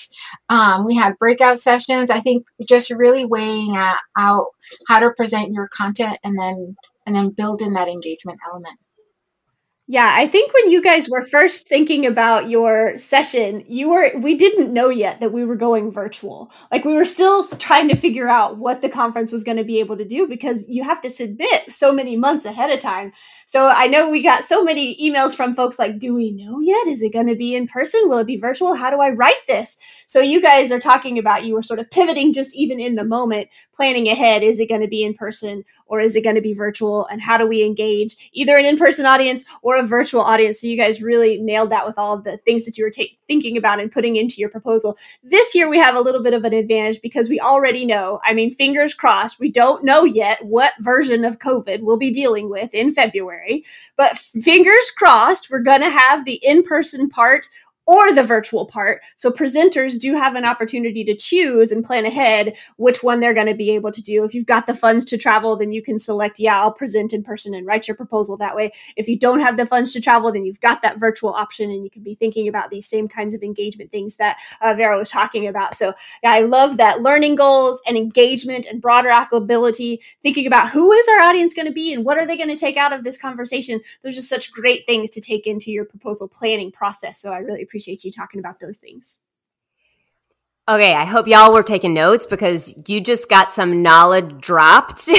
Um, 0.48 0.84
we 0.84 0.96
had 0.96 1.18
breakout 1.18 1.58
sessions. 1.58 2.11
I 2.11 2.20
think 2.20 2.46
just 2.66 2.90
really 2.90 3.24
weighing 3.24 3.76
out 3.76 4.46
how 4.87 5.00
to 5.00 5.12
present 5.16 5.52
your 5.52 5.68
content 5.76 6.18
and 6.24 6.38
then 6.38 6.76
and 7.06 7.14
then 7.14 7.34
build 7.37 7.62
in 7.62 7.72
that 7.74 7.88
engagement 7.88 8.38
element. 8.50 8.76
Yeah, 9.90 10.12
I 10.14 10.27
think 10.27 10.53
when 10.53 10.70
you 10.70 10.83
guys 10.83 11.09
were 11.09 11.22
first 11.22 11.66
thinking 11.66 12.05
about 12.05 12.51
your 12.51 12.98
session, 12.98 13.64
you 13.66 13.88
were 13.88 14.12
we 14.18 14.35
didn't 14.37 14.70
know 14.70 14.90
yet 14.90 15.20
that 15.20 15.33
we 15.33 15.46
were 15.46 15.57
going 15.57 15.90
virtual. 15.90 16.53
Like 16.70 16.85
we 16.85 16.92
were 16.92 17.07
still 17.07 17.48
trying 17.57 17.88
to 17.88 17.96
figure 17.96 18.29
out 18.29 18.59
what 18.59 18.83
the 18.83 18.90
conference 18.90 19.33
was 19.33 19.44
going 19.44 19.57
to 19.57 19.64
be 19.64 19.81
able 19.81 19.96
to 19.96 20.05
do 20.05 20.29
because 20.29 20.68
you 20.68 20.85
have 20.85 21.01
to 21.01 21.09
submit 21.11 21.72
so 21.72 21.90
many 21.90 22.16
months 22.18 22.44
ahead 22.44 22.70
of 22.70 22.81
time. 22.81 23.12
So 23.46 23.68
I 23.70 23.87
know 23.87 24.11
we 24.11 24.20
got 24.22 24.44
so 24.44 24.62
many 24.62 24.94
emails 25.03 25.35
from 25.35 25.55
folks 25.55 25.79
like, 25.79 25.98
"Do 25.98 26.14
we 26.14 26.33
know 26.33 26.61
yet? 26.61 26.87
Is 26.87 27.01
it 27.01 27.14
going 27.14 27.29
to 27.29 27.35
be 27.35 27.55
in 27.57 27.66
person? 27.66 28.11
Will 28.11 28.18
it 28.18 28.27
be 28.27 28.37
virtual? 28.37 28.74
How 28.74 28.90
do 28.90 29.01
I 29.01 29.09
write 29.09 29.40
this?" 29.46 29.79
So 30.07 30.20
you 30.20 30.42
guys 30.42 30.70
are 30.70 30.79
talking 30.79 31.18
about 31.18 31.44
you 31.44 31.55
were 31.55 31.62
sort 31.62 31.81
of 31.81 31.90
pivoting 31.90 32.35
just 32.35 32.55
even 32.55 32.79
in 32.79 32.94
the 32.96 33.05
moment, 33.05 33.48
planning 33.74 34.07
ahead, 34.09 34.42
is 34.42 34.61
it 34.61 34.68
going 34.68 34.83
to 34.83 34.87
be 34.87 35.03
in 35.03 35.14
person 35.14 35.64
or 35.88 36.01
is 36.01 36.14
it 36.14 36.24
going 36.24 36.37
to 36.37 36.40
be 36.40 36.55
virtual 36.55 37.07
and 37.07 37.20
how 37.20 37.37
do 37.37 37.46
we 37.46 37.64
engage 37.64 38.31
either 38.33 38.57
an 38.57 38.64
in-person 38.64 39.07
audience 39.07 39.44
or 39.62 39.77
a 39.77 39.83
virtual 39.83 40.20
audience. 40.20 40.61
So 40.61 40.66
you 40.66 40.77
guys 40.77 41.03
really 41.03 41.38
nailed 41.38 41.70
that 41.70 41.87
with 41.87 41.98
all 41.98 42.14
of 42.14 42.24
the 42.24 42.37
things 42.38 42.64
that 42.64 42.79
you 42.79 42.85
were 42.85 42.90
ta- 42.90 43.05
thinking 43.27 43.57
about 43.57 43.81
and 43.81 43.90
putting 43.90 44.16
into 44.16 44.37
your 44.37 44.48
proposal. 44.48 44.96
This 45.22 45.55
year 45.55 45.68
we 45.68 45.79
have 45.79 45.96
a 45.96 46.01
little 46.01 46.22
bit 46.22 46.35
of 46.35 46.44
an 46.44 46.53
advantage 46.53 47.01
because 47.03 47.29
we 47.29 47.40
already 47.40 47.85
know. 47.85 48.20
I 48.24 48.35
mean, 48.35 48.55
fingers 48.55 48.94
crossed. 48.94 49.40
We 49.40 49.51
don't 49.51 49.85
know 49.85 50.05
yet 50.05 50.44
what 50.44 50.72
version 50.81 51.24
of 51.24 51.38
COVID 51.38 51.83
we'll 51.83 51.96
be 51.96 52.11
dealing 52.11 52.51
with 52.51 52.74
in 52.74 52.92
February, 52.92 53.64
but 53.96 54.16
fingers 54.16 54.90
crossed 54.96 55.51
we're 55.51 55.61
going 55.61 55.81
to 55.81 55.90
have 55.90 56.24
the 56.24 56.40
in-person 56.42 57.09
part 57.09 57.48
or 57.88 58.12
the 58.12 58.22
virtual 58.22 58.66
part. 58.66 59.01
So 59.16 59.31
presenters 59.31 59.98
do 59.98 60.14
have 60.14 60.35
an 60.35 60.44
opportunity 60.44 61.05
to 61.05 61.16
choose 61.16 61.72
and 61.72 61.83
plan 61.83 62.05
ahead 62.05 62.55
which 62.77 63.03
one 63.03 63.18
they're 63.18 63.33
going 63.33 63.46
to 63.46 63.55
be 63.55 63.70
able 63.70 63.90
to 63.92 64.03
do. 64.03 64.24
If 64.24 64.35
you've 64.35 64.44
got 64.44 64.66
the 64.66 64.77
funds 64.77 65.07
to 65.07 65.16
travel, 65.16 65.57
then 65.57 65.72
you 65.72 65.81
can 65.81 65.98
select, 65.98 66.38
yeah, 66.38 66.61
I'll 66.61 66.70
present 66.70 67.14
in 67.14 67.22
person 67.22 67.55
and 67.55 67.66
write 67.66 67.88
your 67.88 67.96
proposal 67.96 68.37
that 68.37 68.55
way. 68.55 68.72
If 68.96 69.09
you 69.09 69.18
don't 69.18 69.40
have 69.40 69.57
the 69.57 69.64
funds 69.64 69.94
to 69.94 70.03
travel, 70.03 70.31
then 70.31 70.44
you've 70.44 70.61
got 70.61 70.83
that 70.83 71.01
virtual 71.01 71.33
option 71.33 71.70
and 71.70 71.83
you 71.83 71.88
can 71.88 72.03
be 72.03 72.14
thinking 72.14 72.46
about 72.46 72.68
these 72.68 72.87
same 72.87 73.09
kinds 73.09 73.33
of 73.33 73.42
engagement 73.42 73.90
things 73.90 74.16
that 74.16 74.37
uh, 74.61 74.74
Vero 74.74 74.98
was 74.98 75.11
talking 75.11 75.46
about. 75.46 75.74
So 75.74 75.94
yeah, 76.22 76.33
I 76.33 76.40
love 76.40 76.77
that 76.77 77.01
learning 77.01 77.37
goals 77.37 77.81
and 77.87 77.96
engagement 77.96 78.66
and 78.66 78.83
broader 78.83 79.09
applicability, 79.09 80.03
thinking 80.22 80.46
about 80.46 80.68
who 80.68 80.92
is 80.92 81.09
our 81.09 81.20
audience 81.20 81.55
going 81.55 81.66
to 81.66 81.72
be 81.72 81.94
and 81.94 82.05
what 82.05 82.18
are 82.18 82.27
they 82.27 82.37
going 82.37 82.51
to 82.51 82.57
take 82.57 82.77
out 82.77 82.92
of 82.92 83.03
this 83.03 83.16
conversation. 83.16 83.81
Those 84.03 84.12
are 84.12 84.16
just 84.16 84.29
such 84.29 84.53
great 84.53 84.85
things 84.85 85.09
to 85.11 85.22
take 85.22 85.46
into 85.46 85.72
your 85.72 85.87
proposal 85.87 86.29
planning 86.29 86.70
process. 86.70 87.18
So 87.18 87.33
I 87.33 87.38
really 87.38 87.62
appreciate 87.62 87.77
appreciate 87.78 88.02
you 88.02 88.10
talking 88.10 88.40
about 88.40 88.58
those 88.58 88.78
things. 88.78 89.20
Okay, 90.68 90.94
I 90.94 91.06
hope 91.06 91.26
y'all 91.26 91.54
were 91.54 91.62
taking 91.62 91.94
notes 91.94 92.26
because 92.26 92.74
you 92.86 93.00
just 93.00 93.30
got 93.30 93.52
some 93.52 93.82
knowledge 93.82 94.38
dropped 94.38 95.08
in 95.08 95.14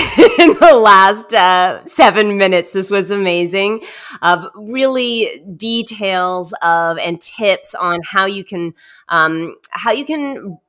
the 0.59 0.79
last 0.79 1.33
uh, 1.33 1.83
seven 1.85 2.37
minutes. 2.37 2.69
This 2.69 2.91
was 2.91 3.09
amazing 3.09 3.83
of 4.21 4.45
really 4.53 5.41
details 5.55 6.53
of 6.61 6.99
and 6.99 7.19
tips 7.19 7.73
on 7.73 7.99
how 8.03 8.25
you 8.25 8.43
can 8.43 8.73
um, 9.07 9.55
how 9.71 9.91
you 9.91 10.05
can 10.05 10.59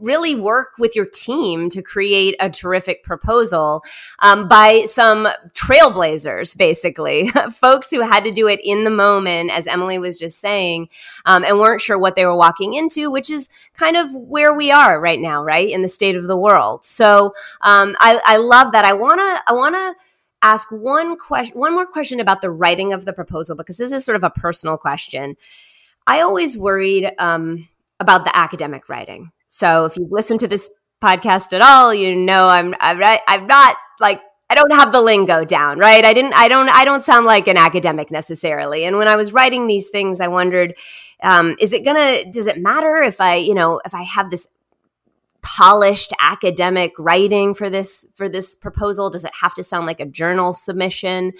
really 0.00 0.34
work 0.34 0.74
with 0.78 0.96
your 0.96 1.06
team 1.06 1.68
to 1.70 1.82
create 1.82 2.36
a 2.40 2.50
terrific 2.50 3.02
proposal 3.02 3.82
um, 4.20 4.48
by 4.48 4.84
some 4.86 5.28
trailblazers, 5.54 6.56
basically, 6.56 7.28
folks 7.52 7.90
who 7.90 8.00
had 8.00 8.24
to 8.24 8.30
do 8.30 8.48
it 8.48 8.60
in 8.62 8.84
the 8.84 8.90
moment, 8.90 9.50
as 9.50 9.66
Emily 9.66 9.98
was 9.98 10.18
just 10.18 10.40
saying, 10.40 10.88
um, 11.26 11.44
and 11.44 11.58
weren't 11.58 11.80
sure 11.80 11.98
what 11.98 12.16
they 12.16 12.26
were 12.26 12.36
walking 12.36 12.74
into, 12.74 13.10
which 13.10 13.30
is 13.30 13.50
kind 13.74 13.96
of 13.96 14.14
where 14.14 14.54
we 14.54 14.70
are 14.70 15.00
right 15.00 15.20
now, 15.20 15.42
right, 15.42 15.70
in 15.70 15.82
the 15.82 15.88
state 15.88 16.16
of 16.16 16.24
the 16.24 16.36
world. 16.36 16.84
So 16.84 17.34
um, 17.60 17.96
I, 18.00 18.20
I 18.26 18.36
love 18.38 18.72
that. 18.72 18.84
I 18.84 18.92
wanna, 18.92 19.40
I 19.46 19.52
wanna 19.52 19.94
ask 20.42 20.70
one 20.70 21.16
question, 21.16 21.58
one 21.58 21.74
more 21.74 21.86
question 21.86 22.20
about 22.20 22.40
the 22.40 22.50
writing 22.50 22.92
of 22.92 23.04
the 23.04 23.12
proposal 23.12 23.56
because 23.56 23.76
this 23.76 23.92
is 23.92 24.04
sort 24.04 24.16
of 24.16 24.24
a 24.24 24.30
personal 24.30 24.76
question. 24.76 25.36
I 26.06 26.20
always 26.20 26.56
worried 26.56 27.10
um, 27.18 27.68
about 27.98 28.24
the 28.24 28.36
academic 28.36 28.88
writing 28.88 29.32
so 29.50 29.84
if 29.84 29.96
you've 29.96 30.12
listened 30.12 30.40
to 30.40 30.48
this 30.48 30.70
podcast 31.02 31.52
at 31.52 31.60
all, 31.60 31.92
you 31.92 32.14
know 32.14 32.48
I'm 32.48 32.74
I'm, 32.80 33.46
not 33.46 33.76
like 34.00 34.22
I 34.48 34.54
don't 34.54 34.72
have 34.72 34.92
the 34.92 35.00
lingo 35.00 35.44
down, 35.44 35.78
right? 35.78 36.04
I 36.04 36.12
didn't 36.12 36.34
I 36.34 36.48
don't 36.48 36.68
I 36.68 36.84
don't 36.84 37.04
sound 37.04 37.26
like 37.26 37.48
an 37.48 37.56
academic 37.56 38.10
necessarily. 38.10 38.84
And 38.84 38.96
when 38.96 39.08
I 39.08 39.16
was 39.16 39.32
writing 39.32 39.66
these 39.66 39.90
things, 39.90 40.20
I 40.20 40.28
wondered, 40.28 40.74
um, 41.22 41.56
is 41.60 41.72
it 41.72 41.84
gonna 41.84 42.24
does 42.30 42.46
it 42.46 42.58
matter 42.58 42.96
if 42.96 43.20
I, 43.20 43.36
you 43.36 43.54
know, 43.54 43.80
if 43.84 43.94
I 43.94 44.02
have 44.02 44.30
this 44.30 44.48
polished 45.42 46.12
academic 46.20 46.92
writing 46.98 47.54
for 47.54 47.70
this 47.70 48.06
for 48.14 48.28
this 48.28 48.54
proposal 48.54 49.08
does 49.08 49.24
it 49.24 49.32
have 49.40 49.54
to 49.54 49.62
sound 49.62 49.86
like 49.86 50.00
a 50.00 50.04
journal 50.04 50.52
submission 50.52 51.32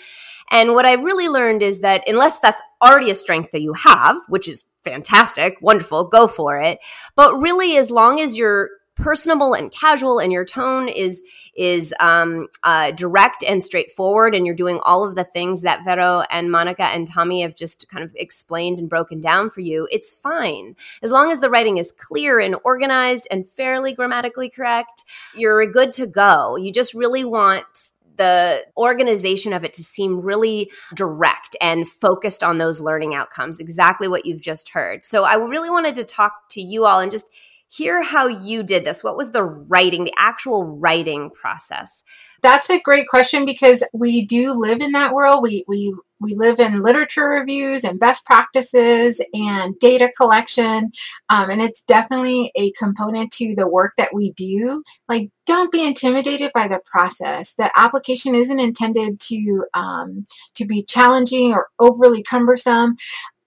and 0.51 0.73
what 0.73 0.87
i 0.87 0.95
really 0.95 1.29
learned 1.29 1.63
is 1.63 1.81
that 1.81 2.03
unless 2.07 2.39
that's 2.41 2.63
already 2.83 3.11
a 3.11 3.15
strength 3.15 3.51
that 3.51 3.61
you 3.61 3.75
have 3.75 4.17
which 4.29 4.49
is 4.49 4.65
fantastic, 4.85 5.59
wonderful, 5.61 6.05
go 6.05 6.27
for 6.27 6.59
it. 6.59 6.79
But 7.17 7.39
really, 7.39 7.77
as 7.77 7.91
long 7.91 8.21
as 8.21 8.37
you're 8.37 8.71
personable 9.01 9.55
and 9.55 9.73
casual 9.73 10.19
and 10.19 10.33
your 10.33 10.45
tone 10.45 10.89
is 10.89 11.23
is 11.57 11.95
um, 12.01 12.49
uh, 12.63 12.91
direct 12.93 13.43
and 13.43 13.63
straightforward 13.63 14.35
and 14.35 14.47
you're 14.47 14.55
doing 14.55 14.79
all 14.83 15.05
of 15.07 15.15
the 15.15 15.25
things 15.25 15.63
that 15.63 15.85
vero 15.85 16.23
and 16.31 16.51
monica 16.51 16.85
and 16.85 17.07
tommy 17.07 17.43
have 17.43 17.55
just 17.55 17.89
kind 17.89 18.05
of 18.05 18.15
explained 18.17 18.79
and 18.79 18.89
broken 18.89 19.21
down 19.21 19.49
for 19.49 19.61
you 19.61 19.89
it's 19.91 20.15
fine 20.15 20.75
as 21.03 21.11
long 21.11 21.31
as 21.31 21.41
the 21.41 21.51
writing 21.51 21.79
is 21.79 21.93
clear 21.93 22.39
and 22.39 22.57
organized 22.65 23.27
and 23.31 23.49
fairly 23.49 23.93
grammatically 23.93 24.51
correct 24.51 25.05
you're 25.35 25.65
good 25.71 25.93
to 25.93 26.07
go 26.07 26.57
you 26.57 26.73
just 26.73 26.93
really 26.93 27.25
want 27.25 27.93
the 28.21 28.63
organization 28.77 29.55
of 29.55 29.65
it 29.65 29.73
to 29.73 29.83
seem 29.83 30.21
really 30.21 30.71
direct 30.95 31.57
and 31.59 31.89
focused 31.89 32.45
on 32.45 32.59
those 32.59 32.79
learning 32.79 33.15
outcomes, 33.15 33.59
exactly 33.59 34.09
what 34.09 34.27
you've 34.27 34.43
just 34.43 34.69
heard. 34.69 35.03
So 35.03 35.25
I 35.25 35.37
really 35.37 35.71
wanted 35.71 35.95
to 35.95 36.05
talk 36.05 36.35
to 36.51 36.61
you 36.61 36.85
all 36.85 37.01
and 37.01 37.11
just 37.11 37.31
hear 37.71 38.03
how 38.03 38.27
you 38.27 38.63
did 38.63 38.85
this. 38.85 39.05
What 39.05 39.17
was 39.17 39.31
the 39.31 39.45
writing, 39.45 40.05
the 40.05 40.15
actual 40.19 40.65
writing 40.65 41.31
process? 41.31 42.05
That's 42.43 42.69
a 42.71 42.81
great 42.81 43.07
question 43.09 43.45
because 43.45 43.87
we 43.93 44.25
do 44.25 44.53
live 44.53 44.81
in 44.81 44.93
that 44.93 45.15
world. 45.15 45.41
We 45.43 45.65
we 45.69 45.95
we 46.21 46.35
live 46.35 46.59
in 46.59 46.83
literature 46.83 47.29
reviews 47.29 47.83
and 47.85 47.99
best 47.99 48.27
practices 48.27 49.25
and 49.33 49.79
data 49.79 50.11
collection, 50.17 50.91
um, 51.31 51.51
and 51.51 51.63
it's 51.63 51.83
definitely 51.83 52.51
a 52.57 52.73
component 52.73 53.31
to 53.33 53.55
the 53.55 53.69
work 53.69 53.93
that 53.97 54.15
we 54.15 54.33
do. 54.33 54.83
Like, 55.09 55.31
don't 55.47 55.73
be 55.73 55.87
intimidated 55.87 56.51
by 56.53 56.69
the 56.69 56.81
process. 56.91 57.55
The 57.55 57.71
application 57.77 58.35
isn't 58.35 58.61
intended 58.61 59.21
to 59.29 59.65
um, 59.75 60.25
to 60.57 60.67
be 60.67 60.83
challenging 60.83 61.53
or 61.53 61.69
overly 61.79 62.23
cumbersome. 62.23 62.97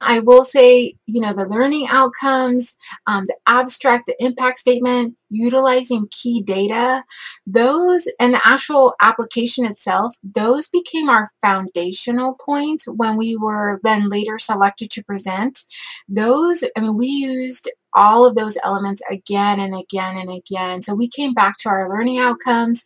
I 0.04 0.20
will 0.20 0.46
say, 0.46 0.96
you 1.06 1.22
know, 1.22 1.34
the 1.34 1.48
learning 1.48 1.88
outcomes, 1.90 2.76
um, 3.08 3.24
the 3.26 3.36
abstract, 3.48 4.06
the 4.08 4.16
impact 4.20 4.60
statement, 4.60 5.16
utilizing 5.30 6.08
key 6.12 6.42
data, 6.42 7.04
those 7.48 8.08
and 8.20 8.34
the 8.34 8.42
actual 8.46 8.94
application 9.02 9.66
itself, 9.66 10.16
those 10.24 10.68
became 10.68 11.10
our 11.10 11.28
foundational 11.42 12.38
points 12.46 12.86
when 12.88 13.18
we 13.18 13.36
were 13.36 13.80
then 13.84 14.08
later 14.10 14.38
selected 14.38 14.90
to 14.92 15.04
present. 15.04 15.60
Those, 16.08 16.64
I 16.78 16.82
mean, 16.82 16.98
we 16.98 17.08
used 17.08 17.70
all 17.96 18.28
of 18.28 18.36
those 18.36 18.58
elements 18.64 19.02
again 19.10 19.60
and 19.60 19.76
again 19.76 20.18
and 20.18 20.32
again. 20.32 20.82
So 20.82 20.94
we 20.96 21.08
came 21.08 21.34
back 21.34 21.58
to 21.60 21.70
our 21.70 21.90
learning 21.90 22.20
outcomes. 22.20 22.86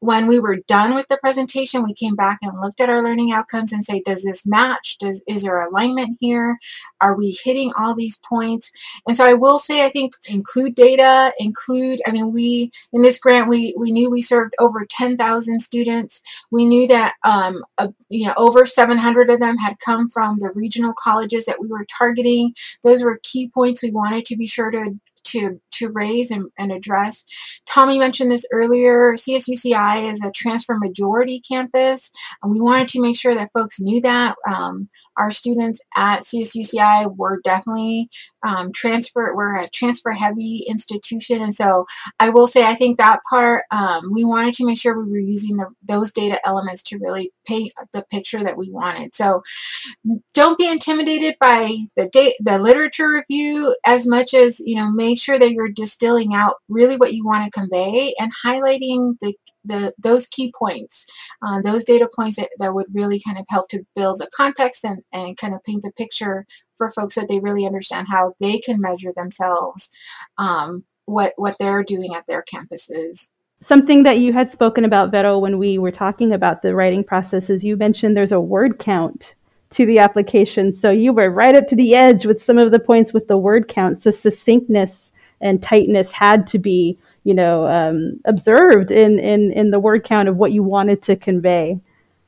When 0.00 0.26
we 0.26 0.40
were 0.40 0.56
done 0.66 0.94
with 0.94 1.08
the 1.08 1.18
presentation, 1.18 1.84
we 1.84 1.94
came 1.94 2.16
back 2.16 2.38
and 2.42 2.58
looked 2.60 2.80
at 2.80 2.88
our 2.88 3.02
learning 3.02 3.32
outcomes 3.32 3.72
and 3.72 3.84
say, 3.84 4.00
does 4.04 4.24
this 4.24 4.46
match? 4.46 4.98
Does 4.98 5.22
is 5.26 5.42
there 5.42 5.60
alignment 5.60 6.16
here? 6.20 6.58
Are 7.00 7.16
we 7.16 7.36
hitting 7.44 7.72
all 7.76 7.94
these 7.94 8.18
points? 8.28 8.70
And 9.06 9.16
so 9.16 9.24
I 9.24 9.34
will 9.34 9.58
say, 9.58 9.84
I 9.84 9.88
think 9.88 10.14
include 10.30 10.74
data, 10.74 11.32
include. 11.38 12.00
I 12.06 12.12
mean, 12.12 12.32
we 12.32 12.70
in 12.92 13.02
this 13.02 13.18
grant 13.18 13.48
we 13.48 13.74
we 13.78 13.92
knew 13.92 14.10
we 14.10 14.20
served 14.20 14.54
over 14.58 14.86
ten 14.88 15.16
thousand 15.16 15.60
students. 15.60 16.22
We 16.50 16.64
knew 16.64 16.86
that 16.88 17.14
um, 17.24 17.62
you 18.08 18.26
know 18.26 18.34
over 18.36 18.64
seven 18.64 18.98
hundred 18.98 19.30
of 19.30 19.40
them 19.40 19.56
had 19.58 19.76
come 19.84 20.08
from 20.08 20.36
the 20.38 20.50
regional 20.54 20.94
colleges 21.02 21.46
that 21.46 21.60
we 21.60 21.68
were 21.68 21.86
targeting. 21.98 22.54
Those 22.82 23.02
were 23.02 23.20
key 23.22 23.48
points 23.48 23.82
we 23.82 23.90
wanted 23.90 24.24
to 24.26 24.31
to 24.32 24.38
be 24.38 24.46
sure 24.46 24.70
to 24.70 24.94
to 25.24 25.60
to 25.72 25.90
raise 25.90 26.30
and, 26.30 26.50
and 26.58 26.72
address. 26.72 27.24
Tommy 27.66 27.98
mentioned 27.98 28.30
this 28.30 28.46
earlier. 28.52 29.14
CSUCI 29.14 30.04
is 30.04 30.22
a 30.22 30.30
transfer 30.34 30.76
majority 30.76 31.40
campus, 31.40 32.10
and 32.42 32.52
we 32.52 32.60
wanted 32.60 32.88
to 32.88 33.00
make 33.00 33.16
sure 33.16 33.34
that 33.34 33.52
folks 33.54 33.80
knew 33.80 34.00
that. 34.00 34.34
Um, 34.48 34.88
our 35.18 35.30
students 35.30 35.80
at 35.96 36.20
CSUCI 36.20 37.16
were 37.16 37.40
definitely 37.44 38.08
um, 38.46 38.72
transfer. 38.74 39.34
We're 39.34 39.56
a 39.56 39.68
transfer 39.68 40.10
heavy 40.10 40.64
institution, 40.68 41.42
and 41.42 41.54
so 41.54 41.86
I 42.20 42.30
will 42.30 42.46
say 42.46 42.64
I 42.64 42.74
think 42.74 42.98
that 42.98 43.20
part 43.30 43.64
um, 43.70 44.12
we 44.12 44.24
wanted 44.24 44.54
to 44.54 44.66
make 44.66 44.78
sure 44.78 44.98
we 44.98 45.10
were 45.10 45.18
using 45.18 45.56
the, 45.56 45.66
those 45.86 46.12
data 46.12 46.40
elements 46.44 46.82
to 46.84 46.98
really 46.98 47.32
the 47.46 48.04
picture 48.10 48.42
that 48.42 48.56
we 48.56 48.70
wanted. 48.70 49.14
So 49.14 49.42
don't 50.34 50.58
be 50.58 50.70
intimidated 50.70 51.34
by 51.40 51.74
the 51.96 52.08
date, 52.08 52.34
the 52.40 52.58
literature 52.58 53.10
review 53.10 53.74
as 53.86 54.06
much 54.08 54.34
as 54.34 54.60
you 54.60 54.76
know. 54.76 54.90
Make 54.90 55.20
sure 55.20 55.38
that 55.38 55.52
you're 55.52 55.68
distilling 55.68 56.34
out 56.34 56.56
really 56.68 56.96
what 56.96 57.12
you 57.12 57.24
want 57.24 57.44
to 57.44 57.50
convey 57.50 58.12
and 58.20 58.32
highlighting 58.44 59.14
the, 59.20 59.34
the 59.64 59.92
those 60.02 60.26
key 60.26 60.52
points, 60.58 61.06
uh, 61.46 61.60
those 61.62 61.84
data 61.84 62.08
points 62.14 62.36
that, 62.36 62.48
that 62.58 62.74
would 62.74 62.86
really 62.92 63.20
kind 63.26 63.38
of 63.38 63.46
help 63.48 63.68
to 63.68 63.84
build 63.94 64.20
a 64.20 64.28
context 64.36 64.84
and, 64.84 65.02
and 65.12 65.36
kind 65.36 65.54
of 65.54 65.62
paint 65.62 65.82
the 65.82 65.92
picture 65.92 66.44
for 66.76 66.90
folks 66.90 67.14
that 67.14 67.28
they 67.28 67.38
really 67.40 67.66
understand 67.66 68.06
how 68.10 68.34
they 68.40 68.58
can 68.58 68.80
measure 68.80 69.12
themselves, 69.16 69.90
um, 70.38 70.84
what 71.06 71.32
what 71.36 71.56
they're 71.58 71.84
doing 71.84 72.14
at 72.14 72.26
their 72.26 72.42
campuses. 72.42 73.30
Something 73.62 74.02
that 74.02 74.18
you 74.18 74.32
had 74.32 74.50
spoken 74.50 74.84
about, 74.84 75.12
Vero, 75.12 75.38
when 75.38 75.56
we 75.56 75.78
were 75.78 75.92
talking 75.92 76.32
about 76.32 76.62
the 76.62 76.74
writing 76.74 77.04
process 77.04 77.48
is 77.48 77.62
you 77.62 77.76
mentioned 77.76 78.16
there's 78.16 78.32
a 78.32 78.40
word 78.40 78.80
count 78.80 79.34
to 79.70 79.86
the 79.86 80.00
application. 80.00 80.72
So 80.72 80.90
you 80.90 81.12
were 81.12 81.30
right 81.30 81.54
up 81.54 81.68
to 81.68 81.76
the 81.76 81.94
edge 81.94 82.26
with 82.26 82.42
some 82.42 82.58
of 82.58 82.72
the 82.72 82.80
points 82.80 83.12
with 83.12 83.28
the 83.28 83.38
word 83.38 83.68
count. 83.68 84.02
So 84.02 84.10
succinctness 84.10 85.12
and 85.40 85.62
tightness 85.62 86.10
had 86.10 86.48
to 86.48 86.58
be, 86.58 86.98
you 87.22 87.34
know, 87.34 87.68
um, 87.68 88.20
observed 88.24 88.90
in, 88.90 89.20
in, 89.20 89.52
in 89.52 89.70
the 89.70 89.80
word 89.80 90.02
count 90.02 90.28
of 90.28 90.36
what 90.36 90.50
you 90.50 90.64
wanted 90.64 91.00
to 91.02 91.14
convey. 91.14 91.78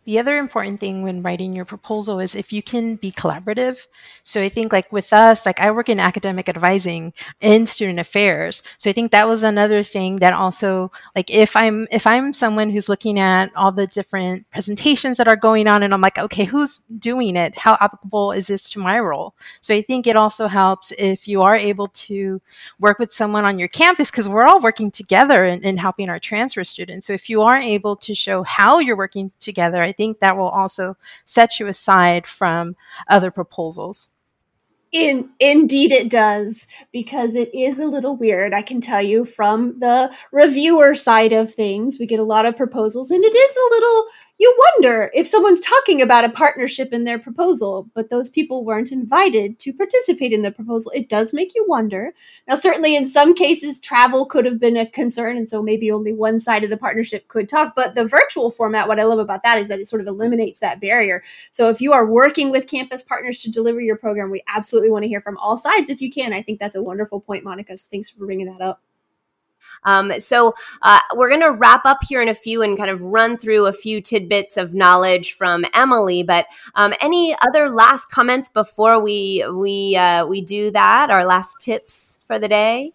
The 0.05 0.19
other 0.19 0.37
important 0.37 0.81
thing 0.81 1.03
when 1.03 1.23
writing 1.23 1.55
your 1.55 1.65
proposal 1.65 2.21
is 2.21 2.35
if 2.35 2.53
you 2.53 2.63
can 2.63 2.97
be 2.97 3.11
collaborative. 3.11 3.79
So 4.23 4.43
I 4.43 4.51
think 4.51 4.73
like 4.73 4.93
with 4.93 5.13
us, 5.13 5.47
like 5.47 5.61
I 5.61 5.71
work 5.71 5.89
in 5.89 5.99
academic 5.99 6.49
advising 6.49 7.15
and 7.41 7.67
student 7.69 7.99
affairs. 7.99 8.63
So 8.77 8.91
I 8.91 8.93
think 8.93 9.13
that 9.13 9.27
was 9.27 9.43
another 9.43 9.83
thing 9.83 10.17
that 10.17 10.35
also 10.35 10.93
like 11.17 11.31
if 11.31 11.57
I'm 11.57 11.89
if 11.91 12.07
I'm 12.07 12.35
someone 12.35 12.71
who's 12.71 12.89
looking 12.89 13.19
at 13.19 13.51
all 13.57 13.73
the 13.73 13.87
different 13.87 14.49
presentations 14.51 15.17
that 15.17 15.29
are 15.29 15.37
going 15.37 15.67
on 15.67 15.83
and 15.83 15.95
I'm 15.95 16.03
like, 16.03 16.19
okay, 16.19 16.45
who's 16.45 16.81
doing 16.99 17.37
it? 17.37 17.57
How 17.57 17.79
applicable 17.81 18.33
is 18.33 18.47
this 18.47 18.69
to 18.71 18.81
my 18.81 19.01
role? 19.01 19.35
So 19.63 19.75
I 19.75 19.81
think 19.81 20.07
it 20.07 20.17
also 20.17 20.49
helps 20.49 20.93
if 20.99 21.27
you 21.27 21.41
are 21.41 21.57
able 21.57 21.89
to 21.89 22.43
work 22.79 22.99
with 22.99 23.13
someone 23.13 23.47
on 23.47 23.59
your 23.59 23.69
campus 23.69 24.11
because 24.11 24.29
we're 24.29 24.45
all 24.45 24.61
working 24.61 24.91
together 24.91 25.47
in 25.47 25.77
helping 25.79 26.11
our 26.11 26.19
transfer 26.19 26.63
students. 26.63 27.07
So 27.07 27.15
if 27.15 27.31
you 27.31 27.41
are 27.41 27.59
able 27.59 27.97
to 27.97 28.15
show 28.15 28.43
how 28.43 28.81
you're 28.81 28.97
working 28.97 29.31
together, 29.41 29.83
I 29.83 29.94
think 29.97 30.21
that 30.21 30.37
will 30.37 30.49
also 30.49 30.97
set 31.25 31.59
you 31.59 31.67
aside 31.67 32.27
from 32.27 32.77
other 33.09 33.31
proposals. 33.31 34.11
In 34.93 35.31
indeed 35.41 35.91
it 35.91 36.09
does 36.09 36.69
because 36.93 37.35
it 37.35 37.53
is 37.53 37.81
a 37.81 37.87
little 37.87 38.15
weird. 38.15 38.55
I 38.55 38.63
can 38.63 38.81
tell 38.81 39.03
you 39.03 39.25
from 39.25 39.81
the 39.81 40.15
reviewer 40.31 40.95
side 40.95 41.33
of 41.33 41.53
things, 41.53 41.99
we 41.99 42.07
get 42.07 42.21
a 42.21 42.25
lot 42.25 42.47
of 42.47 42.57
proposals 42.57 43.11
and 43.11 43.25
it 43.25 43.35
is 43.35 43.57
a 43.57 43.75
little 43.75 44.05
you 44.39 44.57
wonder 44.75 45.11
if 45.15 45.29
someone's 45.29 45.61
talking 45.61 46.03
about 46.03 46.25
a 46.25 46.29
partnership 46.29 46.93
in 46.93 47.05
their 47.05 47.21
proposal, 47.21 47.89
but 47.95 48.11
those 48.11 48.31
people 48.31 48.65
weren't 48.65 48.91
invited 48.91 49.61
to 49.61 49.73
participate 49.73 50.33
in 50.33 50.43
the 50.43 50.51
proposal. 50.51 50.91
It 50.93 51.09
does 51.09 51.33
make 51.33 51.55
you 51.55 51.65
wonder. 51.69 52.13
Now, 52.49 52.57
certainly 52.57 52.97
in 52.97 53.07
some 53.07 53.35
cases, 53.35 53.79
travel 53.79 54.27
could 54.27 54.45
have 54.45 54.59
been 54.59 54.77
a 54.77 54.87
concern, 54.87 55.37
and 55.37 55.49
so 55.49 55.63
maybe 55.63 55.91
only 55.91 56.13
one 56.13 56.41
side 56.41 56.65
of 56.65 56.71
the 56.71 56.77
partnership 56.77 57.29
could 57.29 57.49
talk. 57.49 57.75
But 57.77 57.95
the 57.95 58.07
virtual 58.07 58.51
format, 58.51 58.89
what 58.89 58.99
I 58.99 59.05
love 59.05 59.21
about 59.21 59.45
that 59.45 59.59
is 59.59 59.69
that 59.69 59.79
it 59.79 59.87
sort 59.87 60.03
of 60.03 60.09
eliminates 60.09 60.59
that 60.61 60.81
barrier. 60.81 61.23
So 61.53 61.71
if 61.71 61.81
you 61.81 61.93
are 61.93 62.07
working 62.07 62.51
with 62.51 62.67
campus 62.67 63.03
partners 63.03 63.39
to 63.39 63.51
deliver 63.51 63.81
your 63.81 63.97
program, 63.97 64.31
we 64.31 64.43
absolutely 64.53 64.91
want 64.91 65.05
to 65.05 65.09
hear 65.09 65.21
from 65.21 65.39
all 65.39 65.57
sides 65.57 65.91
if 65.91 66.01
you 66.01 66.11
can. 66.11 66.33
I 66.33 66.43
think 66.43 66.59
that's 66.59 66.77
a 66.77 66.83
wonderful 66.83 67.21
point, 67.21 67.45
Monica. 67.45 67.77
So 67.77 67.87
thanks 67.89 68.11
for 68.11 68.27
bringing 68.27 68.47
that 68.47 68.61
up. 68.61 68.81
Um, 69.85 70.13
so 70.19 70.55
uh, 70.83 71.01
we're 71.15 71.29
going 71.29 71.41
to 71.41 71.53
wrap 71.53 71.85
up 71.85 71.99
here 72.07 72.23
in 72.23 72.29
a 72.29 72.35
few 72.35 72.63
and 72.63 72.77
kind 72.77 72.91
of 72.91 73.03
run 73.03 73.37
through 73.37 73.67
a 73.67 73.73
few 73.73 74.01
tidbits 74.01 74.57
of 74.57 74.75
knowledge 74.75 75.33
from 75.33 75.65
Emily. 75.75 76.23
But 76.23 76.47
um, 76.75 76.93
any 77.01 77.37
other 77.47 77.71
last 77.71 78.07
comments 78.07 78.49
before 78.49 79.01
we 79.01 79.45
we 79.53 79.97
uh, 79.97 80.27
we 80.27 80.41
do 80.41 80.71
that? 80.71 81.11
Our 81.11 81.27
last 81.27 81.57
tips 81.61 82.19
for 82.27 82.39
the 82.39 82.49
day. 82.49 82.93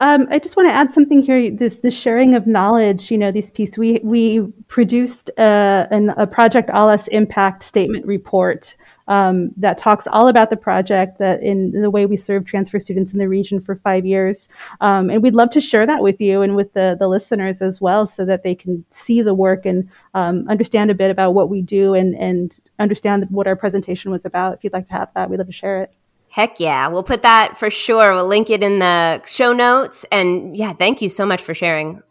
Um, 0.00 0.26
I 0.30 0.38
just 0.38 0.58
want 0.58 0.68
to 0.68 0.74
add 0.74 0.92
something 0.92 1.22
here. 1.22 1.50
This 1.50 1.78
the 1.78 1.90
sharing 1.90 2.34
of 2.34 2.46
knowledge. 2.46 3.10
You 3.10 3.16
know, 3.16 3.32
this 3.32 3.50
piece 3.50 3.78
we 3.78 3.98
we 4.04 4.40
produced 4.68 5.30
a, 5.38 5.42
uh, 5.42 5.86
an, 5.90 6.10
a 6.10 6.26
project 6.26 6.68
ALAS 6.68 7.08
impact 7.08 7.62
statement 7.62 8.04
report 8.04 8.76
um, 9.08 9.52
that 9.56 9.78
talks 9.78 10.06
all 10.06 10.28
about 10.28 10.50
the 10.50 10.56
project, 10.56 11.18
that 11.18 11.42
in 11.42 11.80
the 11.80 11.88
way 11.88 12.04
we 12.04 12.18
serve 12.18 12.44
transfer 12.44 12.78
students 12.78 13.12
in 13.12 13.18
the 13.18 13.28
region 13.28 13.58
for 13.58 13.76
five 13.76 14.04
years, 14.04 14.48
um, 14.82 15.08
and 15.08 15.22
we'd 15.22 15.34
love 15.34 15.50
to 15.52 15.62
share 15.62 15.86
that 15.86 16.02
with 16.02 16.20
you 16.20 16.42
and 16.42 16.54
with 16.54 16.74
the 16.74 16.96
the 16.98 17.08
listeners 17.08 17.62
as 17.62 17.80
well, 17.80 18.06
so 18.06 18.26
that 18.26 18.42
they 18.42 18.54
can 18.54 18.84
see 18.90 19.22
the 19.22 19.32
work 19.32 19.64
and 19.64 19.88
um, 20.12 20.46
understand 20.50 20.90
a 20.90 20.94
bit 20.94 21.10
about 21.10 21.32
what 21.32 21.48
we 21.48 21.62
do 21.62 21.94
and 21.94 22.14
and 22.16 22.60
understand 22.78 23.24
what 23.30 23.46
our 23.46 23.56
presentation 23.56 24.10
was 24.10 24.26
about. 24.26 24.52
If 24.52 24.64
you'd 24.64 24.74
like 24.74 24.88
to 24.88 24.92
have 24.92 25.08
that, 25.14 25.30
we'd 25.30 25.38
love 25.38 25.46
to 25.46 25.54
share 25.54 25.84
it. 25.84 25.90
Heck 26.36 26.60
yeah. 26.60 26.88
We'll 26.88 27.02
put 27.02 27.22
that 27.22 27.58
for 27.58 27.70
sure. 27.70 28.12
We'll 28.12 28.28
link 28.28 28.50
it 28.50 28.62
in 28.62 28.78
the 28.78 29.24
show 29.24 29.54
notes. 29.54 30.04
And 30.12 30.54
yeah, 30.54 30.74
thank 30.74 31.00
you 31.00 31.08
so 31.08 31.24
much 31.24 31.40
for 31.40 31.54
sharing 31.54 32.02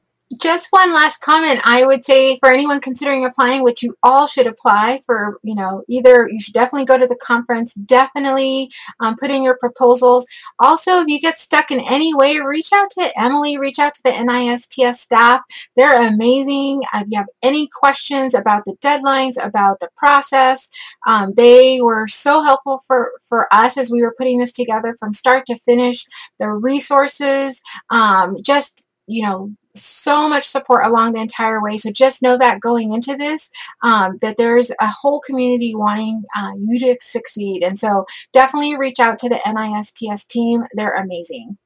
just 0.41 0.67
one 0.71 0.93
last 0.93 1.17
comment. 1.17 1.59
I 1.63 1.85
would 1.85 2.03
say 2.03 2.38
for 2.39 2.49
anyone 2.49 2.81
considering 2.81 3.25
applying 3.25 3.63
which 3.63 3.83
you 3.83 3.95
all 4.01 4.27
should 4.27 4.47
apply 4.47 5.01
for 5.05 5.39
you 5.43 5.55
know 5.55 5.83
either 5.88 6.27
you 6.29 6.39
should 6.39 6.53
definitely 6.53 6.85
go 6.85 6.97
to 6.97 7.07
the 7.07 7.19
conference 7.23 7.73
definitely 7.75 8.69
um, 8.99 9.15
put 9.19 9.29
in 9.29 9.43
your 9.43 9.57
proposals. 9.59 10.25
Also 10.59 10.99
if 11.01 11.07
you 11.07 11.19
get 11.19 11.38
stuck 11.38 11.71
in 11.71 11.79
any 11.81 12.13
way 12.15 12.39
reach 12.43 12.71
out 12.73 12.89
to 12.91 13.11
emily 13.17 13.57
reach 13.57 13.79
out 13.79 13.93
to 13.93 14.01
the 14.03 14.23
nists 14.23 14.75
staff. 14.99 15.41
They're 15.75 16.07
amazing. 16.07 16.83
If 16.93 17.07
you 17.09 17.17
have 17.17 17.27
any 17.43 17.69
questions 17.71 18.33
about 18.33 18.63
the 18.65 18.75
deadlines 18.83 19.35
about 19.43 19.79
the 19.79 19.89
process 19.95 20.69
um, 21.05 21.33
they 21.35 21.79
were 21.81 22.07
so 22.07 22.43
helpful 22.43 22.79
for 22.88 23.11
for 23.27 23.47
us 23.53 23.77
as 23.77 23.91
we 23.91 24.01
were 24.01 24.15
putting 24.17 24.39
this 24.39 24.51
together 24.51 24.95
from 24.99 25.13
start 25.13 25.45
to 25.47 25.55
finish. 25.55 26.05
The 26.39 26.51
resources 26.51 27.61
um, 27.89 28.35
just 28.43 28.84
you 29.07 29.23
know 29.23 29.51
so 29.75 30.27
much 30.29 30.45
support 30.45 30.85
along 30.85 31.13
the 31.13 31.21
entire 31.21 31.61
way. 31.61 31.77
So 31.77 31.91
just 31.91 32.23
know 32.23 32.37
that 32.37 32.61
going 32.61 32.93
into 32.93 33.15
this, 33.15 33.49
um, 33.83 34.17
that 34.21 34.37
there's 34.37 34.71
a 34.71 34.87
whole 34.87 35.19
community 35.19 35.73
wanting 35.75 36.23
uh, 36.35 36.51
you 36.57 36.79
to 36.79 36.95
succeed. 37.01 37.63
And 37.63 37.77
so 37.77 38.05
definitely 38.33 38.77
reach 38.77 38.99
out 38.99 39.17
to 39.19 39.29
the 39.29 39.41
NISTS 39.45 40.25
team. 40.27 40.63
They're 40.75 40.93
amazing. 40.93 41.57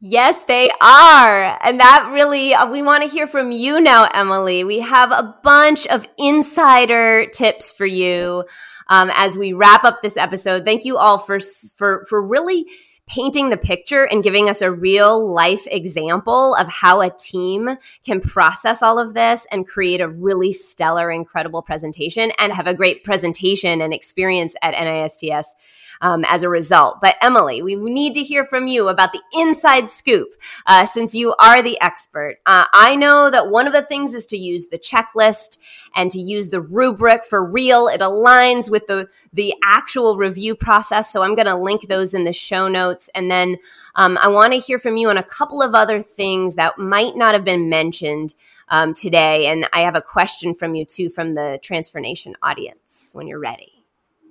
Yes, 0.00 0.42
they 0.42 0.70
are. 0.80 1.58
And 1.62 1.80
that 1.80 2.10
really, 2.12 2.54
uh, 2.54 2.70
we 2.70 2.82
want 2.82 3.02
to 3.02 3.08
hear 3.08 3.26
from 3.26 3.50
you 3.50 3.80
now, 3.80 4.08
Emily. 4.12 4.62
We 4.62 4.80
have 4.80 5.10
a 5.10 5.34
bunch 5.42 5.86
of 5.86 6.06
insider 6.18 7.26
tips 7.26 7.72
for 7.72 7.86
you 7.86 8.44
um, 8.88 9.10
as 9.14 9.38
we 9.38 9.54
wrap 9.54 9.84
up 9.84 10.02
this 10.02 10.18
episode. 10.18 10.66
Thank 10.66 10.84
you 10.84 10.98
all 10.98 11.18
for, 11.18 11.38
for, 11.76 12.04
for 12.10 12.20
really 12.20 12.66
painting 13.06 13.50
the 13.50 13.56
picture 13.56 14.04
and 14.04 14.24
giving 14.24 14.48
us 14.48 14.60
a 14.60 14.70
real 14.70 15.32
life 15.32 15.66
example 15.70 16.54
of 16.56 16.68
how 16.68 17.00
a 17.00 17.10
team 17.10 17.76
can 18.04 18.20
process 18.20 18.82
all 18.82 18.98
of 18.98 19.14
this 19.14 19.46
and 19.52 19.66
create 19.66 20.00
a 20.00 20.08
really 20.08 20.50
stellar, 20.50 21.10
incredible 21.10 21.62
presentation 21.62 22.32
and 22.38 22.52
have 22.52 22.66
a 22.66 22.74
great 22.74 23.04
presentation 23.04 23.80
and 23.80 23.94
experience 23.94 24.56
at 24.60 24.74
NISTS 24.74 25.54
um, 26.00 26.24
as 26.28 26.42
a 26.42 26.48
result. 26.48 27.00
But 27.00 27.16
Emily, 27.20 27.62
we 27.62 27.76
need 27.76 28.14
to 28.14 28.22
hear 28.22 28.44
from 28.44 28.66
you 28.66 28.88
about 28.88 29.12
the 29.12 29.22
inside 29.38 29.90
scoop 29.90 30.28
uh, 30.66 30.86
since 30.86 31.14
you 31.14 31.34
are 31.38 31.62
the 31.62 31.80
expert. 31.80 32.38
Uh, 32.46 32.64
I 32.72 32.96
know 32.96 33.30
that 33.30 33.48
one 33.48 33.66
of 33.66 33.72
the 33.72 33.82
things 33.82 34.14
is 34.14 34.26
to 34.26 34.36
use 34.36 34.68
the 34.68 34.78
checklist 34.78 35.58
and 35.94 36.10
to 36.10 36.20
use 36.20 36.48
the 36.48 36.60
rubric 36.60 37.24
for 37.24 37.44
real. 37.44 37.88
It 37.88 38.00
aligns 38.00 38.70
with 38.70 38.86
the 38.86 39.08
the 39.32 39.54
actual 39.64 40.16
review 40.16 40.54
process. 40.54 41.12
So 41.12 41.22
I'm 41.22 41.34
going 41.34 41.46
to 41.46 41.56
link 41.56 41.88
those 41.88 42.14
in 42.14 42.24
the 42.24 42.32
show 42.32 42.68
notes, 42.68 43.10
and 43.14 43.30
then 43.30 43.56
um, 43.94 44.18
I 44.22 44.28
want 44.28 44.52
to 44.52 44.58
hear 44.58 44.78
from 44.78 44.96
you 44.96 45.08
on 45.08 45.16
a 45.16 45.22
couple 45.22 45.62
of 45.62 45.74
other 45.74 46.00
things 46.02 46.54
that 46.56 46.78
might 46.78 47.16
not 47.16 47.34
have 47.34 47.44
been 47.44 47.68
mentioned 47.68 48.34
um, 48.68 48.94
today. 48.94 49.46
And 49.46 49.68
I 49.72 49.80
have 49.80 49.96
a 49.96 50.00
question 50.00 50.54
from 50.54 50.74
you 50.74 50.84
too 50.84 51.08
from 51.08 51.34
the 51.34 51.58
Transfer 51.62 52.00
Nation 52.00 52.36
audience 52.42 53.10
when 53.12 53.26
you're 53.26 53.38
ready. 53.38 53.75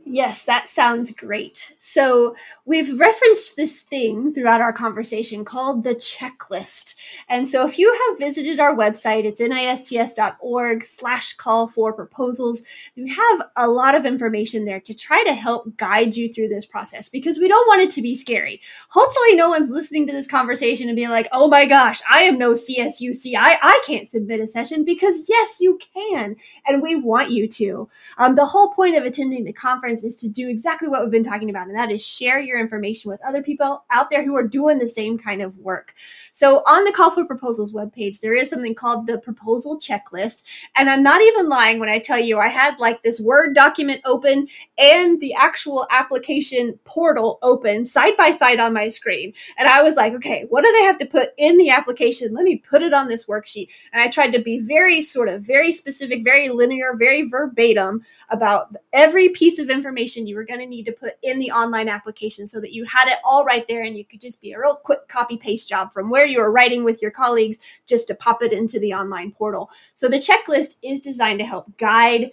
Yes, 0.08 0.46
that 0.46 0.70
sounds 0.70 1.12
great. 1.12 1.74
So 1.80 2.36
we've 2.65 3.00
referenced 3.00 3.56
this 3.56 3.82
thing 3.82 4.32
throughout 4.32 4.62
our 4.62 4.72
conversation 4.72 5.44
called 5.44 5.84
the 5.84 5.96
checklist. 5.96 6.96
And 7.28 7.50
so 7.50 7.65
if 7.65 7.80
you 7.80 7.91
have 7.91 8.20
visited 8.20 8.60
our 8.60 8.76
website, 8.76 9.26
it's 9.26 9.41
nists.org 9.41 10.84
slash 10.84 11.34
call 11.34 11.68
for 11.68 11.91
proposals. 11.91 12.63
We 12.96 13.10
have 13.10 13.48
a 13.56 13.68
lot 13.68 13.96
of 13.96 14.06
information 14.06 14.65
there 14.65 14.80
to 14.82 14.94
try 14.94 15.24
to 15.24 15.34
help 15.34 15.76
guide 15.76 16.15
you 16.15 16.32
through 16.32 16.50
this 16.50 16.68
process 16.68 17.10
because 17.10 17.39
we 17.39 17.48
don't 17.48 17.68
want 17.68 17.82
it 17.82 17.89
to 17.91 18.04
be 18.04 18.13
scary. 18.13 18.62
Hopefully 18.89 19.36
no 19.36 19.50
one's 19.50 19.72
listening 19.72 20.06
to 20.06 20.13
this 20.13 20.28
conversation 20.28 20.88
and 20.88 20.96
being 20.96 21.10
like, 21.10 21.28
oh 21.32 21.48
my 21.48 21.65
gosh, 21.65 22.00
I 22.12 22.22
am 22.22 22.38
no 22.38 22.52
CSUCI. 22.52 23.36
I 23.36 23.82
can't 23.88 24.08
submit 24.08 24.39
a 24.39 24.46
session 24.46 24.86
because 24.86 25.28
yes, 25.28 25.58
you 25.60 25.80
can. 25.96 26.36
And 26.68 26.84
we 26.84 26.94
want 26.96 27.32
you 27.32 27.48
to. 27.48 27.89
Um, 28.20 28.36
the 28.36 28.46
whole 28.46 28.72
point 28.72 28.98
of 28.98 29.04
attending 29.04 29.46
the 29.46 29.54
conference 29.54 29.94
is 30.03 30.15
to 30.17 30.29
do 30.29 30.49
exactly 30.49 30.88
what 30.88 31.01
we've 31.01 31.12
been 31.12 31.23
talking 31.23 31.49
about, 31.49 31.67
and 31.67 31.75
that 31.75 31.91
is 31.91 32.05
share 32.05 32.39
your 32.39 32.60
information 32.60 33.10
with 33.10 33.21
other 33.25 33.41
people 33.41 33.84
out 33.91 34.10
there 34.10 34.23
who 34.23 34.36
are 34.36 34.47
doing 34.47 34.79
the 34.79 34.88
same 34.88 35.17
kind 35.17 35.41
of 35.41 35.58
work. 35.60 35.93
So 36.31 36.63
on 36.65 36.84
the 36.84 36.91
Call 36.91 37.12
for 37.12 37.25
Proposals 37.25 37.71
webpage, 37.71 38.19
there 38.19 38.36
is 38.36 38.49
something 38.49 38.75
called 38.75 39.08
the 39.08 39.17
proposal 39.17 39.79
checklist. 39.79 40.43
And 40.75 40.89
I'm 40.89 41.03
not 41.03 41.21
even 41.21 41.49
lying 41.49 41.79
when 41.79 41.89
I 41.89 41.99
tell 41.99 42.19
you 42.19 42.39
I 42.39 42.47
had 42.47 42.79
like 42.79 43.03
this 43.03 43.19
Word 43.19 43.55
document 43.55 44.01
open 44.05 44.47
and 44.77 45.19
the 45.21 45.34
actual 45.34 45.88
application 45.91 46.77
portal 46.84 47.39
open 47.41 47.86
side 47.86 48.17
by 48.17 48.31
side 48.31 48.60
on 48.60 48.73
my 48.73 48.89
screen. 48.89 49.34
And 49.58 49.67
I 49.67 49.81
was 49.81 49.95
like, 49.95 50.13
okay, 50.13 50.45
what 50.49 50.63
do 50.63 50.71
they 50.71 50.84
have 50.84 50.97
to 50.99 51.05
put 51.05 51.29
in 51.38 51.58
the 51.58 51.69
application? 51.69 52.34
Let 52.34 52.43
me 52.43 52.58
put 52.58 52.81
it 52.81 52.93
on 52.93 53.08
this 53.08 53.25
worksheet. 53.25 53.69
And 53.93 54.01
I 54.01 54.08
tried 54.08 54.31
to 54.31 54.41
be 54.41 54.60
very 54.60 55.01
sort 55.01 55.29
of 55.29 55.41
very 55.41 55.71
specific, 55.71 56.23
very 56.23 56.49
linear, 56.49 56.95
very 56.95 57.27
verbatim 57.27 58.03
about 58.29 58.75
every 58.93 59.29
piece 59.29 59.60
of 59.60 59.69
information 59.69 59.85
information 59.86 60.26
you 60.26 60.36
were 60.36 60.43
going 60.43 60.60
to 60.60 60.65
need 60.65 60.86
to 60.86 60.91
put 60.91 61.13
in 61.21 61.38
the 61.38 61.52
online 61.52 61.88
application 61.88 62.48
so 62.48 62.60
that 62.60 62.74
you 62.74 62.84
had 62.86 63.08
it 63.08 63.19
all 63.24 63.45
right 63.45 63.67
there 63.67 63.84
and 63.84 63.95
you 63.95 64.04
could 64.04 64.19
just 64.19 64.41
be 64.41 64.52
a 64.52 64.60
real 64.60 64.76
quick 64.76 65.08
copy 65.08 65.38
paste 65.38 65.69
job 65.69 65.93
from 65.93 66.10
where 66.10 66.26
you 66.26 66.39
were 66.39 66.52
writing 66.52 66.84
with 66.84 67.04
your 67.04 67.12
colleagues 67.12 67.60
just 67.86 68.08
to 68.08 68.15
pop 68.15 68.41
it 68.41 68.52
into 68.52 68.80
the 68.80 68.93
online 68.93 69.32
portal. 69.32 69.69
So 69.93 70.08
the 70.08 70.17
checklist 70.17 70.78
is 70.82 71.02
designed 71.02 71.38
to 71.38 71.45
help 71.45 71.78
guide 71.78 72.32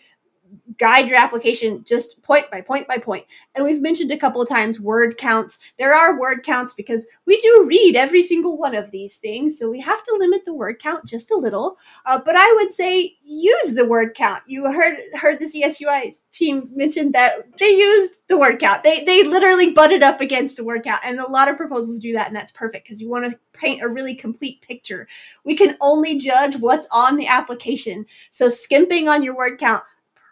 guide 0.78 1.08
your 1.08 1.18
application 1.18 1.84
just 1.84 2.22
point 2.22 2.50
by 2.50 2.60
point 2.60 2.86
by 2.88 2.98
point. 2.98 3.24
And 3.54 3.64
we've 3.64 3.80
mentioned 3.80 4.10
a 4.10 4.16
couple 4.16 4.42
of 4.42 4.48
times 4.48 4.80
word 4.80 5.16
counts. 5.16 5.60
There 5.78 5.94
are 5.94 6.18
word 6.18 6.44
counts 6.44 6.74
because 6.74 7.06
we 7.26 7.38
do 7.38 7.64
read 7.66 7.96
every 7.96 8.22
single 8.22 8.56
one 8.56 8.74
of 8.74 8.90
these 8.90 9.18
things. 9.18 9.58
So 9.58 9.70
we 9.70 9.80
have 9.80 10.02
to 10.02 10.16
limit 10.18 10.44
the 10.44 10.54
word 10.54 10.80
count 10.80 11.04
just 11.06 11.30
a 11.30 11.36
little. 11.36 11.78
Uh, 12.06 12.18
but 12.24 12.36
I 12.36 12.52
would 12.56 12.72
say 12.72 13.16
use 13.22 13.74
the 13.74 13.84
word 13.84 14.14
count. 14.14 14.42
You 14.46 14.64
heard 14.72 14.96
heard 15.14 15.38
the 15.38 15.46
CSUCI 15.46 16.20
team 16.30 16.68
mention 16.74 17.12
that 17.12 17.46
they 17.58 17.70
used 17.70 18.18
the 18.28 18.38
word 18.38 18.58
count. 18.58 18.82
They 18.82 19.04
they 19.04 19.24
literally 19.24 19.72
butted 19.72 20.02
up 20.02 20.20
against 20.20 20.58
a 20.58 20.64
word 20.64 20.84
count. 20.84 21.02
And 21.04 21.20
a 21.20 21.30
lot 21.30 21.48
of 21.48 21.56
proposals 21.56 21.98
do 21.98 22.12
that. 22.12 22.26
And 22.26 22.36
that's 22.36 22.52
perfect 22.52 22.84
because 22.84 23.00
you 23.00 23.08
want 23.08 23.30
to 23.30 23.38
paint 23.52 23.82
a 23.82 23.88
really 23.88 24.14
complete 24.14 24.60
picture. 24.62 25.06
We 25.44 25.54
can 25.54 25.76
only 25.80 26.16
judge 26.16 26.56
what's 26.56 26.88
on 26.90 27.16
the 27.16 27.26
application. 27.26 28.06
So 28.30 28.48
skimping 28.48 29.08
on 29.08 29.22
your 29.22 29.36
word 29.36 29.58
count 29.58 29.82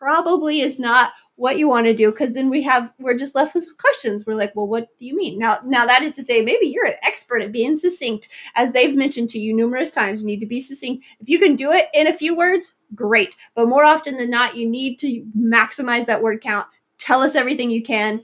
probably 0.01 0.63
is 0.63 0.79
not 0.79 1.13
what 1.37 1.59
you 1.59 1.69
want 1.69 1.87
to 1.87 1.95
do 1.95 2.11
because 2.11 2.33
then 2.33 2.51
we 2.51 2.63
have 2.63 2.93
we're 2.99 3.17
just 3.17 3.35
left 3.35 3.55
with 3.55 3.69
questions. 3.79 4.27
We're 4.27 4.35
like 4.35 4.57
well 4.57 4.67
what 4.67 4.89
do 4.99 5.07
you 5.07 5.15
mean? 5.15 5.39
Now 5.39 5.61
now 5.65 5.87
that 5.87 6.03
is 6.03 6.15
to 6.17 6.23
say 6.23 6.43
maybe 6.43 6.67
you're 6.67 6.87
an 6.87 6.95
expert 7.03 7.43
at 7.43 7.53
being 7.53 7.77
succinct 7.77 8.29
as 8.57 8.73
they've 8.73 8.97
mentioned 8.97 9.29
to 9.31 9.39
you 9.39 9.55
numerous 9.55 9.91
times 9.91 10.23
you 10.23 10.27
need 10.27 10.41
to 10.41 10.47
be 10.47 10.61
succinct. 10.61 11.05
If 11.21 11.29
you 11.29 11.39
can 11.39 11.55
do 11.55 11.71
it 11.71 11.87
in 11.95 12.07
a 12.07 12.13
few 12.13 12.37
words 12.37 12.75
great. 12.95 13.37
But 13.55 13.69
more 13.69 13.85
often 13.85 14.17
than 14.17 14.31
not 14.31 14.57
you 14.57 14.69
need 14.69 14.99
to 15.01 15.25
maximize 15.39 16.07
that 16.07 16.23
word 16.23 16.41
count. 16.41 16.67
Tell 16.99 17.23
us 17.23 17.37
everything 17.37 17.71
you 17.71 17.83
can 17.83 18.23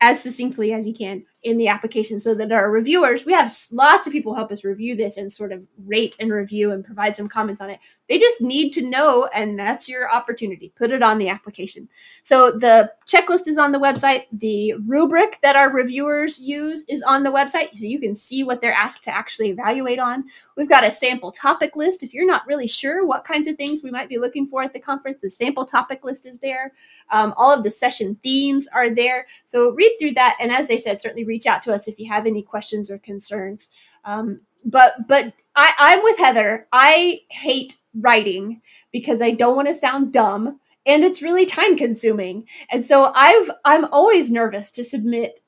as 0.00 0.22
succinctly 0.22 0.72
as 0.72 0.88
you 0.88 0.94
can 0.94 1.24
in 1.42 1.56
the 1.56 1.68
application 1.68 2.20
so 2.20 2.34
that 2.34 2.52
our 2.52 2.70
reviewers, 2.70 3.24
we 3.24 3.32
have 3.32 3.50
lots 3.72 4.06
of 4.06 4.12
people 4.12 4.34
help 4.34 4.52
us 4.52 4.64
review 4.64 4.94
this 4.94 5.16
and 5.16 5.32
sort 5.32 5.52
of 5.52 5.62
rate 5.86 6.14
and 6.20 6.30
review 6.30 6.70
and 6.72 6.84
provide 6.84 7.16
some 7.16 7.28
comments 7.28 7.60
on 7.60 7.70
it. 7.70 7.78
They 8.08 8.18
just 8.18 8.42
need 8.42 8.72
to 8.72 8.86
know, 8.86 9.28
and 9.34 9.58
that's 9.58 9.88
your 9.88 10.10
opportunity. 10.10 10.72
Put 10.76 10.90
it 10.90 11.02
on 11.02 11.18
the 11.18 11.28
application. 11.28 11.88
So 12.22 12.50
the 12.50 12.92
checklist 13.06 13.46
is 13.46 13.56
on 13.56 13.72
the 13.72 13.78
website. 13.78 14.24
The 14.32 14.74
rubric 14.86 15.38
that 15.42 15.56
our 15.56 15.72
reviewers 15.72 16.40
use 16.40 16.84
is 16.88 17.02
on 17.02 17.22
the 17.22 17.30
website, 17.30 17.72
so 17.72 17.86
you 17.86 18.00
can 18.00 18.14
see 18.14 18.42
what 18.42 18.60
they're 18.60 18.72
asked 18.72 19.04
to 19.04 19.14
actually 19.14 19.50
evaluate 19.50 20.00
on. 20.00 20.24
We've 20.56 20.68
got 20.68 20.84
a 20.84 20.90
sample 20.90 21.30
topic 21.30 21.76
list. 21.76 22.02
If 22.02 22.12
you're 22.12 22.26
not 22.26 22.46
really 22.46 22.66
sure 22.66 23.06
what 23.06 23.24
kinds 23.24 23.46
of 23.46 23.56
things 23.56 23.82
we 23.82 23.90
might 23.90 24.08
be 24.08 24.18
looking 24.18 24.46
for 24.46 24.62
at 24.62 24.72
the 24.72 24.80
conference, 24.80 25.22
the 25.22 25.30
sample 25.30 25.64
topic 25.64 26.04
list 26.04 26.26
is 26.26 26.40
there. 26.40 26.72
Um, 27.10 27.32
all 27.36 27.52
of 27.52 27.62
the 27.62 27.70
session 27.70 28.18
themes 28.22 28.68
are 28.74 28.90
there. 28.90 29.26
So 29.44 29.70
read 29.70 29.96
through 29.98 30.12
that, 30.12 30.36
and 30.40 30.50
as 30.52 30.68
they 30.68 30.78
said, 30.78 31.00
certainly 31.00 31.29
reach 31.30 31.46
out 31.46 31.62
to 31.62 31.72
us 31.72 31.88
if 31.88 31.98
you 31.98 32.08
have 32.08 32.26
any 32.26 32.42
questions 32.42 32.90
or 32.90 32.98
concerns. 32.98 33.70
Um, 34.04 34.40
but 34.64 35.08
but 35.08 35.32
I, 35.56 35.72
I'm 35.78 36.02
with 36.02 36.18
Heather. 36.18 36.66
I 36.72 37.20
hate 37.30 37.76
writing 37.94 38.60
because 38.92 39.22
I 39.22 39.30
don't 39.30 39.56
want 39.56 39.68
to 39.68 39.74
sound 39.74 40.12
dumb 40.12 40.60
and 40.86 41.04
it's 41.04 41.22
really 41.22 41.46
time 41.46 41.76
consuming. 41.76 42.46
And 42.70 42.84
so 42.84 43.12
I've 43.14 43.50
I'm 43.64 43.84
always 43.86 44.30
nervous 44.30 44.70
to 44.72 44.84
submit 44.84 45.40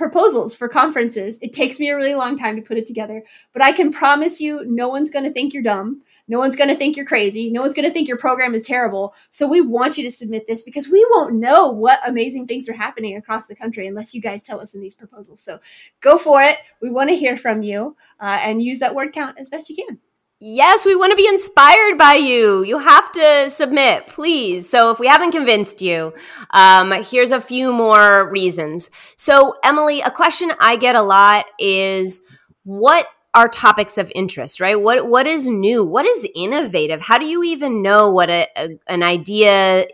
proposals 0.00 0.54
for 0.54 0.66
conferences. 0.66 1.38
It 1.42 1.52
takes 1.52 1.78
me 1.78 1.90
a 1.90 1.96
really 1.96 2.14
long 2.14 2.38
time 2.38 2.56
to 2.56 2.62
put 2.62 2.78
it 2.78 2.86
together, 2.86 3.22
but 3.52 3.62
I 3.62 3.70
can 3.70 3.92
promise 3.92 4.40
you 4.40 4.64
no 4.64 4.88
one's 4.88 5.10
going 5.10 5.26
to 5.26 5.30
think 5.30 5.52
you're 5.52 5.62
dumb. 5.62 6.00
No 6.26 6.38
one's 6.38 6.56
going 6.56 6.70
to 6.70 6.74
think 6.74 6.96
you're 6.96 7.04
crazy. 7.04 7.50
No 7.50 7.60
one's 7.60 7.74
going 7.74 7.86
to 7.86 7.92
think 7.92 8.08
your 8.08 8.16
program 8.16 8.54
is 8.54 8.62
terrible. 8.62 9.14
So 9.28 9.46
we 9.46 9.60
want 9.60 9.98
you 9.98 10.04
to 10.04 10.10
submit 10.10 10.46
this 10.48 10.62
because 10.62 10.88
we 10.88 11.06
won't 11.10 11.34
know 11.34 11.68
what 11.68 12.00
amazing 12.08 12.46
things 12.46 12.66
are 12.66 12.72
happening 12.72 13.18
across 13.18 13.46
the 13.46 13.54
country 13.54 13.86
unless 13.86 14.14
you 14.14 14.22
guys 14.22 14.42
tell 14.42 14.58
us 14.58 14.74
in 14.74 14.80
these 14.80 14.94
proposals. 14.94 15.40
So 15.42 15.60
go 16.00 16.16
for 16.16 16.42
it. 16.42 16.56
We 16.80 16.88
want 16.88 17.10
to 17.10 17.16
hear 17.16 17.36
from 17.36 17.62
you 17.62 17.94
uh, 18.20 18.40
and 18.42 18.62
use 18.62 18.80
that 18.80 18.94
word 18.94 19.12
count 19.12 19.38
as 19.38 19.50
best 19.50 19.68
you 19.68 19.76
can. 19.76 19.98
Yes, 20.42 20.86
we 20.86 20.96
want 20.96 21.10
to 21.10 21.16
be 21.16 21.28
inspired 21.28 21.98
by 21.98 22.14
you. 22.14 22.62
You 22.62 22.78
have 22.78 23.12
to 23.12 23.50
submit, 23.50 24.06
please. 24.06 24.70
So 24.70 24.90
if 24.90 24.98
we 24.98 25.06
haven't 25.06 25.32
convinced 25.32 25.82
you, 25.82 26.14
um, 26.52 26.92
here's 26.92 27.30
a 27.30 27.42
few 27.42 27.74
more 27.74 28.30
reasons. 28.30 28.90
So 29.16 29.56
Emily, 29.62 30.00
a 30.00 30.10
question 30.10 30.50
I 30.58 30.76
get 30.76 30.96
a 30.96 31.02
lot 31.02 31.44
is 31.58 32.22
what 32.64 33.06
are 33.34 33.48
topics 33.48 33.98
of 33.98 34.10
interest, 34.14 34.60
right? 34.60 34.80
What 34.80 35.06
what 35.06 35.26
is 35.26 35.50
new? 35.50 35.84
What 35.84 36.06
is 36.06 36.26
innovative? 36.34 37.02
How 37.02 37.18
do 37.18 37.26
you 37.26 37.44
even 37.44 37.82
know 37.82 38.10
what 38.10 38.30
a, 38.30 38.46
a, 38.56 38.70
an 38.86 39.02
idea 39.02 39.84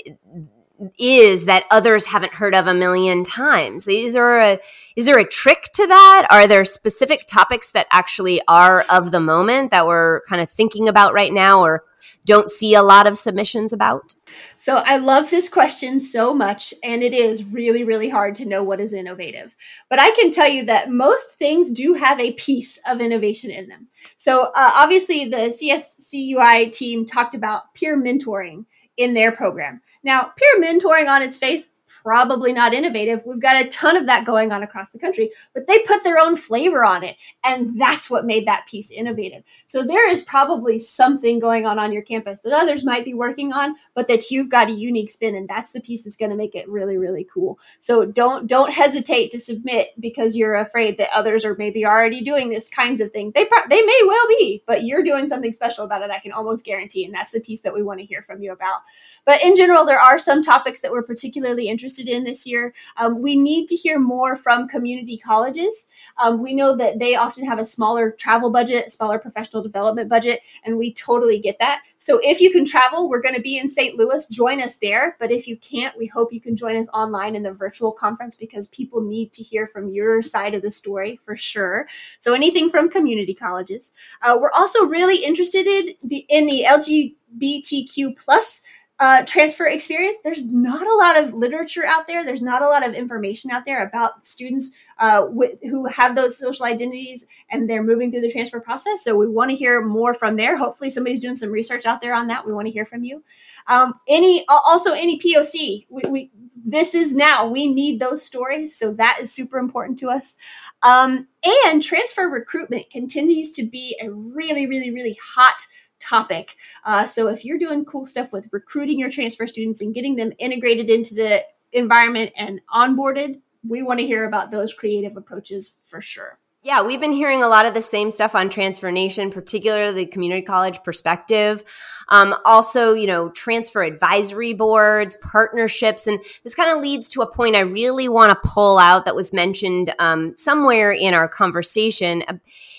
is 0.98 1.46
that 1.46 1.64
others 1.70 2.06
haven't 2.06 2.34
heard 2.34 2.54
of 2.54 2.66
a 2.66 2.74
million 2.74 3.24
times? 3.24 3.88
Is 3.88 4.14
there 4.14 4.38
a 4.38 4.58
is 4.94 5.06
there 5.06 5.18
a 5.18 5.28
trick 5.28 5.64
to 5.74 5.86
that? 5.86 6.26
Are 6.30 6.46
there 6.46 6.64
specific 6.64 7.26
topics 7.26 7.70
that 7.72 7.86
actually 7.90 8.40
are 8.48 8.82
of 8.90 9.10
the 9.10 9.20
moment 9.20 9.70
that 9.70 9.86
we're 9.86 10.22
kind 10.22 10.42
of 10.42 10.50
thinking 10.50 10.88
about 10.88 11.14
right 11.14 11.32
now 11.32 11.60
or 11.60 11.84
don't 12.24 12.50
see 12.50 12.74
a 12.74 12.82
lot 12.82 13.06
of 13.06 13.16
submissions 13.16 13.72
about? 13.72 14.14
So 14.58 14.76
I 14.76 14.96
love 14.96 15.30
this 15.30 15.48
question 15.48 16.00
so 16.00 16.34
much, 16.34 16.74
and 16.82 17.02
it 17.02 17.14
is 17.14 17.44
really, 17.44 17.84
really 17.84 18.08
hard 18.08 18.36
to 18.36 18.44
know 18.44 18.62
what 18.62 18.80
is 18.80 18.92
innovative. 18.92 19.54
But 19.88 20.00
I 20.00 20.10
can 20.10 20.30
tell 20.30 20.48
you 20.48 20.64
that 20.66 20.90
most 20.90 21.38
things 21.38 21.70
do 21.70 21.94
have 21.94 22.20
a 22.20 22.32
piece 22.32 22.80
of 22.88 23.00
innovation 23.00 23.50
in 23.50 23.68
them. 23.68 23.86
So 24.16 24.44
uh, 24.44 24.72
obviously, 24.74 25.26
the 25.26 25.36
CSUCI 25.36 26.72
team 26.72 27.06
talked 27.06 27.34
about 27.34 27.74
peer 27.74 27.96
mentoring 28.00 28.64
in 28.96 29.14
their 29.14 29.32
program. 29.32 29.80
Now, 30.02 30.32
peer 30.36 30.60
mentoring 30.60 31.08
on 31.08 31.22
its 31.22 31.38
face 31.38 31.68
probably 32.06 32.52
not 32.52 32.72
innovative. 32.72 33.26
We've 33.26 33.40
got 33.40 33.60
a 33.60 33.68
ton 33.68 33.96
of 33.96 34.06
that 34.06 34.24
going 34.24 34.52
on 34.52 34.62
across 34.62 34.90
the 34.90 34.98
country, 35.00 35.32
but 35.52 35.66
they 35.66 35.80
put 35.80 36.04
their 36.04 36.20
own 36.20 36.36
flavor 36.36 36.84
on 36.84 37.02
it. 37.02 37.16
And 37.42 37.80
that's 37.80 38.08
what 38.08 38.24
made 38.24 38.46
that 38.46 38.64
piece 38.68 38.92
innovative. 38.92 39.42
So 39.66 39.82
there 39.82 40.08
is 40.08 40.22
probably 40.22 40.78
something 40.78 41.40
going 41.40 41.66
on 41.66 41.80
on 41.80 41.92
your 41.92 42.02
campus 42.02 42.38
that 42.42 42.52
others 42.52 42.84
might 42.84 43.04
be 43.04 43.12
working 43.12 43.52
on, 43.52 43.74
but 43.96 44.06
that 44.06 44.30
you've 44.30 44.48
got 44.48 44.68
a 44.68 44.72
unique 44.72 45.10
spin. 45.10 45.34
And 45.34 45.48
that's 45.48 45.72
the 45.72 45.80
piece 45.80 46.04
that's 46.04 46.16
going 46.16 46.30
to 46.30 46.36
make 46.36 46.54
it 46.54 46.68
really, 46.68 46.96
really 46.96 47.26
cool. 47.34 47.58
So 47.80 48.04
don't, 48.04 48.46
don't 48.46 48.72
hesitate 48.72 49.32
to 49.32 49.40
submit 49.40 49.88
because 49.98 50.36
you're 50.36 50.54
afraid 50.54 50.98
that 50.98 51.08
others 51.12 51.44
are 51.44 51.56
maybe 51.56 51.84
already 51.84 52.22
doing 52.22 52.50
this 52.50 52.68
kinds 52.68 53.00
of 53.00 53.10
thing. 53.10 53.32
They, 53.34 53.46
pro- 53.46 53.66
they 53.68 53.82
may 53.82 54.00
well 54.06 54.28
be, 54.28 54.62
but 54.64 54.84
you're 54.84 55.02
doing 55.02 55.26
something 55.26 55.52
special 55.52 55.84
about 55.84 56.02
it. 56.02 56.10
I 56.12 56.20
can 56.20 56.30
almost 56.30 56.64
guarantee. 56.64 57.04
And 57.04 57.12
that's 57.12 57.32
the 57.32 57.40
piece 57.40 57.62
that 57.62 57.74
we 57.74 57.82
want 57.82 57.98
to 57.98 58.06
hear 58.06 58.22
from 58.22 58.40
you 58.40 58.52
about. 58.52 58.82
But 59.24 59.42
in 59.42 59.56
general, 59.56 59.84
there 59.84 59.98
are 59.98 60.20
some 60.20 60.40
topics 60.40 60.82
that 60.82 60.92
we're 60.92 61.02
particularly 61.02 61.68
interested 61.68 61.95
interested 61.96 62.14
in 62.14 62.24
this 62.24 62.46
year. 62.46 62.74
Um, 62.96 63.20
we 63.20 63.36
need 63.36 63.66
to 63.68 63.76
hear 63.76 63.98
more 63.98 64.36
from 64.36 64.68
community 64.68 65.16
colleges. 65.16 65.86
Um, 66.18 66.42
we 66.42 66.54
know 66.54 66.76
that 66.76 66.98
they 66.98 67.16
often 67.16 67.44
have 67.44 67.58
a 67.58 67.66
smaller 67.66 68.10
travel 68.10 68.50
budget, 68.50 68.92
smaller 68.92 69.18
professional 69.18 69.62
development 69.62 70.08
budget, 70.08 70.40
and 70.64 70.76
we 70.76 70.92
totally 70.92 71.38
get 71.38 71.58
that. 71.58 71.82
So 71.98 72.20
if 72.22 72.40
you 72.40 72.50
can 72.50 72.64
travel, 72.64 73.08
we're 73.08 73.22
going 73.22 73.34
to 73.34 73.40
be 73.40 73.58
in 73.58 73.68
St. 73.68 73.96
Louis. 73.96 74.26
Join 74.28 74.60
us 74.60 74.78
there. 74.78 75.16
But 75.18 75.30
if 75.30 75.48
you 75.48 75.56
can't, 75.56 75.96
we 75.96 76.06
hope 76.06 76.32
you 76.32 76.40
can 76.40 76.56
join 76.56 76.76
us 76.76 76.88
online 76.92 77.34
in 77.34 77.42
the 77.42 77.52
virtual 77.52 77.92
conference 77.92 78.36
because 78.36 78.68
people 78.68 79.00
need 79.00 79.32
to 79.32 79.42
hear 79.42 79.66
from 79.66 79.88
your 79.88 80.22
side 80.22 80.54
of 80.54 80.62
the 80.62 80.70
story 80.70 81.20
for 81.24 81.36
sure. 81.36 81.86
So 82.18 82.34
anything 82.34 82.70
from 82.70 82.90
community 82.90 83.34
colleges. 83.34 83.92
Uh, 84.22 84.38
we're 84.40 84.52
also 84.52 84.84
really 84.84 85.24
interested 85.24 85.66
in 85.66 85.94
the, 86.04 86.26
in 86.28 86.46
the 86.46 86.66
LGBTQ 86.68 88.16
plus 88.18 88.62
uh, 88.98 89.22
transfer 89.26 89.66
experience, 89.66 90.16
there's 90.24 90.44
not 90.44 90.86
a 90.86 90.94
lot 90.94 91.22
of 91.22 91.34
literature 91.34 91.84
out 91.86 92.06
there. 92.06 92.24
There's 92.24 92.40
not 92.40 92.62
a 92.62 92.68
lot 92.68 92.86
of 92.86 92.94
information 92.94 93.50
out 93.50 93.66
there 93.66 93.86
about 93.86 94.24
students 94.24 94.70
uh, 94.98 95.26
with, 95.28 95.58
who 95.62 95.84
have 95.86 96.16
those 96.16 96.38
social 96.38 96.64
identities 96.64 97.26
and 97.50 97.68
they're 97.68 97.82
moving 97.82 98.10
through 98.10 98.22
the 98.22 98.32
transfer 98.32 98.58
process. 98.58 99.04
So 99.04 99.14
we 99.14 99.28
want 99.28 99.50
to 99.50 99.56
hear 99.56 99.82
more 99.82 100.14
from 100.14 100.36
there. 100.36 100.56
Hopefully, 100.56 100.88
somebody's 100.88 101.20
doing 101.20 101.36
some 101.36 101.50
research 101.50 101.84
out 101.84 102.00
there 102.00 102.14
on 102.14 102.26
that. 102.28 102.46
We 102.46 102.54
want 102.54 102.68
to 102.68 102.72
hear 102.72 102.86
from 102.86 103.04
you. 103.04 103.22
Um, 103.66 104.00
any 104.08 104.46
also 104.48 104.92
any 104.92 105.18
POC. 105.18 105.86
We, 105.90 106.02
we, 106.10 106.30
this 106.64 106.94
is 106.94 107.14
now. 107.14 107.46
We 107.46 107.72
need 107.72 108.00
those 108.00 108.24
stories, 108.24 108.76
so 108.76 108.92
that 108.94 109.18
is 109.20 109.32
super 109.32 109.58
important 109.58 109.98
to 110.00 110.08
us. 110.08 110.36
Um, 110.82 111.28
and 111.44 111.82
transfer 111.82 112.28
recruitment 112.28 112.90
continues 112.90 113.50
to 113.52 113.64
be 113.64 113.96
a 114.00 114.10
really, 114.10 114.66
really, 114.66 114.90
really 114.90 115.18
hot 115.22 115.60
topic. 116.08 116.56
Uh, 116.84 117.04
so 117.04 117.28
if 117.28 117.44
you're 117.44 117.58
doing 117.58 117.84
cool 117.84 118.06
stuff 118.06 118.32
with 118.32 118.48
recruiting 118.52 118.98
your 118.98 119.10
transfer 119.10 119.46
students 119.46 119.80
and 119.80 119.94
getting 119.94 120.16
them 120.16 120.32
integrated 120.38 120.88
into 120.88 121.14
the 121.14 121.44
environment 121.72 122.32
and 122.36 122.60
onboarded, 122.74 123.40
we 123.66 123.82
want 123.82 124.00
to 124.00 124.06
hear 124.06 124.24
about 124.24 124.50
those 124.50 124.72
creative 124.72 125.16
approaches 125.16 125.78
for 125.82 126.00
sure. 126.00 126.38
Yeah, 126.66 126.82
we've 126.82 126.98
been 126.98 127.12
hearing 127.12 127.44
a 127.44 127.48
lot 127.48 127.64
of 127.64 127.74
the 127.74 127.80
same 127.80 128.10
stuff 128.10 128.34
on 128.34 128.48
Transfer 128.48 128.90
Nation, 128.90 129.30
particularly 129.30 129.92
the 129.92 130.06
community 130.06 130.42
college 130.42 130.82
perspective. 130.82 131.62
Um, 132.08 132.34
also, 132.44 132.92
you 132.92 133.06
know, 133.06 133.30
transfer 133.30 133.84
advisory 133.84 134.52
boards, 134.52 135.14
partnerships. 135.22 136.08
And 136.08 136.18
this 136.42 136.56
kind 136.56 136.76
of 136.76 136.82
leads 136.82 137.08
to 137.10 137.22
a 137.22 137.32
point 137.32 137.54
I 137.54 137.60
really 137.60 138.08
want 138.08 138.32
to 138.32 138.48
pull 138.48 138.78
out 138.78 139.04
that 139.04 139.14
was 139.14 139.32
mentioned 139.32 139.94
um, 140.00 140.34
somewhere 140.36 140.90
in 140.90 141.14
our 141.14 141.28
conversation 141.28 142.24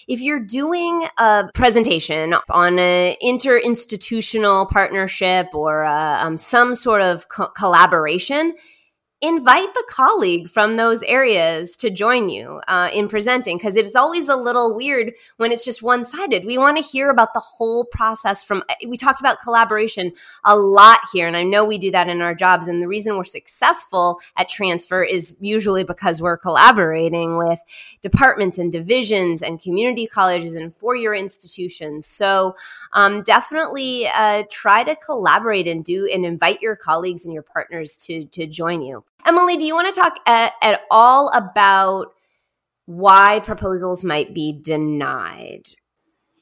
if 0.09 0.19
you're 0.19 0.41
doing 0.41 1.05
a 1.17 1.49
presentation 1.53 2.35
on 2.49 2.79
an 2.79 3.15
interinstitutional 3.23 4.69
partnership 4.69 5.47
or 5.53 5.85
uh, 5.85 6.25
um, 6.25 6.35
some 6.35 6.75
sort 6.75 7.01
of 7.01 7.29
co- 7.29 7.51
collaboration, 7.57 8.53
invite 9.20 9.74
the 9.74 9.84
colleague 9.89 10.47
from 10.47 10.78
those 10.78 11.01
areas 11.03 11.76
to 11.76 11.89
join 11.89 12.30
you 12.30 12.61
uh, 12.68 12.88
in 12.93 13.07
presenting 13.07 13.57
because 13.57 13.76
it's 13.76 13.95
always 13.95 14.30
a 14.30 14.36
little 14.36 14.76
weird 14.76 15.11
when 15.38 15.51
it's 15.51 15.65
just 15.65 15.82
one 15.82 16.05
sided. 16.05 16.45
We 16.45 16.59
want 16.59 16.78
to 16.78 16.84
hear 16.84 17.09
about 17.09 17.34
the 17.34 17.39
whole 17.39 17.84
process 17.86 18.43
from, 18.43 18.61
eh, 18.70 18.86
we 18.88 18.95
talked 18.95 19.20
about 19.20 19.41
collaboration 19.41 20.11
a 20.43 20.55
lot 20.55 20.99
here, 21.11 21.28
and 21.28 21.36
I 21.36 21.41
know 21.41 21.65
we 21.65 21.80
do 21.80 21.89
that 21.91 22.07
in 22.07 22.22
our 22.22 22.36
jobs. 22.36 22.68
And 22.68 22.80
the 22.80 22.88
reason 22.88 23.18
we're 23.18 23.24
successful 23.24 24.20
at 24.36 24.49
transfer 24.49 25.03
is 25.03 25.36
usually 25.39 25.84
because 25.84 26.22
we're 26.22 26.38
collaborating 26.38 27.38
with 27.38 27.59
departments 28.03 28.59
and 28.59 28.72
divisions 28.72 29.41
and 29.41 29.59
community 29.59 30.05
colleges 30.05 30.53
and 30.53 30.76
four 30.76 30.95
year 30.95 31.15
institutions. 31.15 32.05
So 32.05 32.55
um, 32.93 33.24
definitely 33.24 34.07
uh, 34.13 34.43
try 34.51 34.84
to 34.84 34.95
collaborate 34.95 35.68
and 35.68 35.84
do 35.84 36.07
and 36.13 36.24
invite 36.24 36.61
your 36.61 36.76
colleagues 36.76 37.26
and 37.26 37.34
your 37.34 37.41
partners 37.41 37.97
to, 38.05 38.26
to 38.26 38.45
join 38.45 38.84
you. 38.84 39.03
Emily, 39.26 39.57
do 39.57 39.65
you 39.65 39.74
want 39.74 39.93
to 39.93 39.99
talk 39.99 40.20
at, 40.26 40.53
at 40.61 40.82
all 40.91 41.30
about 41.30 42.07
why 42.86 43.39
proposals 43.39 44.03
might 44.03 44.34
be 44.34 44.53
denied? 44.53 45.63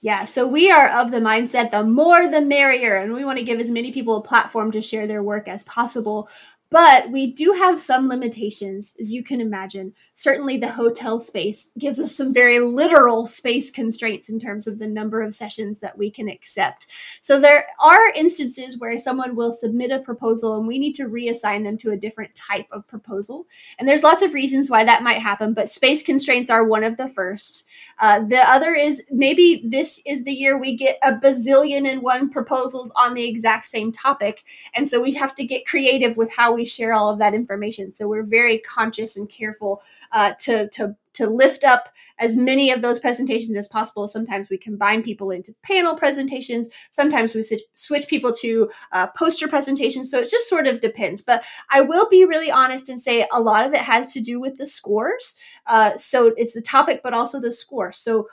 Yeah, 0.01 0.23
so 0.23 0.45
we 0.45 0.69
are 0.69 0.88
of 0.89 1.09
the 1.09 1.19
mindset 1.19 1.71
the 1.71 1.84
more 1.84 2.28
the 2.28 2.41
merrier, 2.41 2.95
and 2.95 3.13
we 3.13 3.26
want 3.26 3.39
to 3.39 3.45
give 3.45 3.59
as 3.59 3.71
many 3.71 3.91
people 3.91 4.17
a 4.17 4.21
platform 4.21 4.71
to 4.73 4.82
share 4.82 5.07
their 5.07 5.23
work 5.23 5.47
as 5.47 5.63
possible. 5.63 6.30
But 6.76 7.09
we 7.09 7.28
do 7.28 7.53
have 7.53 7.80
some 7.80 8.09
limitations, 8.09 8.97
as 8.99 9.13
you 9.13 9.23
can 9.23 9.39
imagine. 9.39 9.93
Certainly, 10.13 10.57
the 10.57 10.67
hotel 10.67 11.19
space 11.19 11.71
gives 11.80 12.01
us 12.01 12.13
some 12.13 12.34
very 12.34 12.59
literal 12.59 13.28
space 13.28 13.71
constraints 13.71 14.28
in 14.28 14.41
terms 14.41 14.67
of 14.67 14.78
the 14.78 14.86
number 14.86 15.21
of 15.21 15.34
sessions 15.34 15.80
that 15.80 15.97
we 15.97 16.11
can 16.11 16.28
accept. 16.28 16.88
So, 17.21 17.39
there 17.39 17.67
are 17.80 18.09
instances 18.09 18.78
where 18.78 18.99
someone 18.99 19.38
will 19.38 19.53
submit 19.53 19.89
a 19.89 19.99
proposal 19.99 20.57
and 20.57 20.67
we 20.67 20.78
need 20.78 20.95
to 20.95 21.07
reassign 21.07 21.63
them 21.63 21.78
to 21.78 21.91
a 21.91 21.97
different 21.97 22.36
type 22.36 22.67
of 22.73 22.86
proposal. 22.89 23.47
And 23.80 23.88
there's 23.88 24.03
lots 24.03 24.21
of 24.21 24.34
reasons 24.34 24.69
why 24.69 24.84
that 24.84 25.01
might 25.01 25.21
happen, 25.21 25.53
but 25.53 25.69
space 25.69 26.03
constraints 26.03 26.49
are 26.49 26.65
one 26.65 26.84
of 26.84 26.97
the 26.97 27.07
first. 27.07 27.69
Uh, 28.01 28.19
the 28.19 28.41
other 28.51 28.73
is 28.73 29.01
maybe 29.09 29.63
this 29.65 30.01
is 30.05 30.26
the 30.26 30.34
year 30.34 30.57
we 30.57 30.76
get 30.76 30.99
a 31.03 31.13
bazillion 31.13 31.89
and 31.89 32.01
one 32.01 32.30
proposals 32.30 32.91
on 32.97 33.13
the 33.13 33.26
exact 33.26 33.65
same 33.65 33.93
topic. 33.93 34.43
And 34.76 34.89
so 34.89 35.01
we 35.01 35.13
have 35.13 35.36
to 35.36 35.45
get 35.45 35.65
creative 35.65 36.17
with 36.17 36.30
how 36.30 36.53
we 36.53 36.64
share 36.66 36.93
all 36.93 37.09
of 37.09 37.20
that 37.20 37.34
information. 37.34 37.91
So 37.91 38.07
we're 38.07 38.24
very 38.24 38.59
conscious 38.59 39.18
and 39.18 39.30
careful 39.30 39.82
uh, 40.11 40.34
to, 40.39 40.70
to 40.70 40.95
to 41.16 41.28
lift 41.28 41.63
up 41.63 41.89
as 42.20 42.38
many 42.38 42.72
of 42.72 42.82
those 42.82 42.99
presentations 42.99 43.55
as 43.55 43.68
possible. 43.68 44.07
Sometimes 44.07 44.49
we 44.49 44.57
combine 44.57 45.01
people 45.01 45.32
into 45.32 45.55
panel 45.63 45.95
presentations. 45.95 46.70
Sometimes 46.91 47.34
we 47.34 47.43
switch 47.74 48.07
people 48.07 48.34
to 48.34 48.70
uh, 48.91 49.07
poster 49.18 49.47
presentations. 49.47 50.11
So 50.11 50.20
it 50.20 50.30
just 50.30 50.49
sort 50.49 50.68
of 50.68 50.82
depends. 50.82 51.22
But 51.22 51.45
I 51.72 51.82
will 51.82 52.07
be 52.09 52.26
really 52.26 52.51
honest 52.51 52.89
and 52.89 52.99
say 52.99 53.26
a 53.32 53.41
lot 53.41 53.66
of 53.66 53.74
it 53.74 53.80
has 53.80 54.11
to 54.13 54.22
do 54.22 54.39
with 54.39 54.57
the 54.57 54.68
scores. 54.68 55.38
Uh, 55.68 55.95
so 55.95 56.34
it's 56.38 56.53
the 56.53 56.61
topic, 56.61 57.01
but 57.01 57.13
also 57.13 57.39
the 57.39 57.51
score. 57.51 57.91
So 57.91 58.28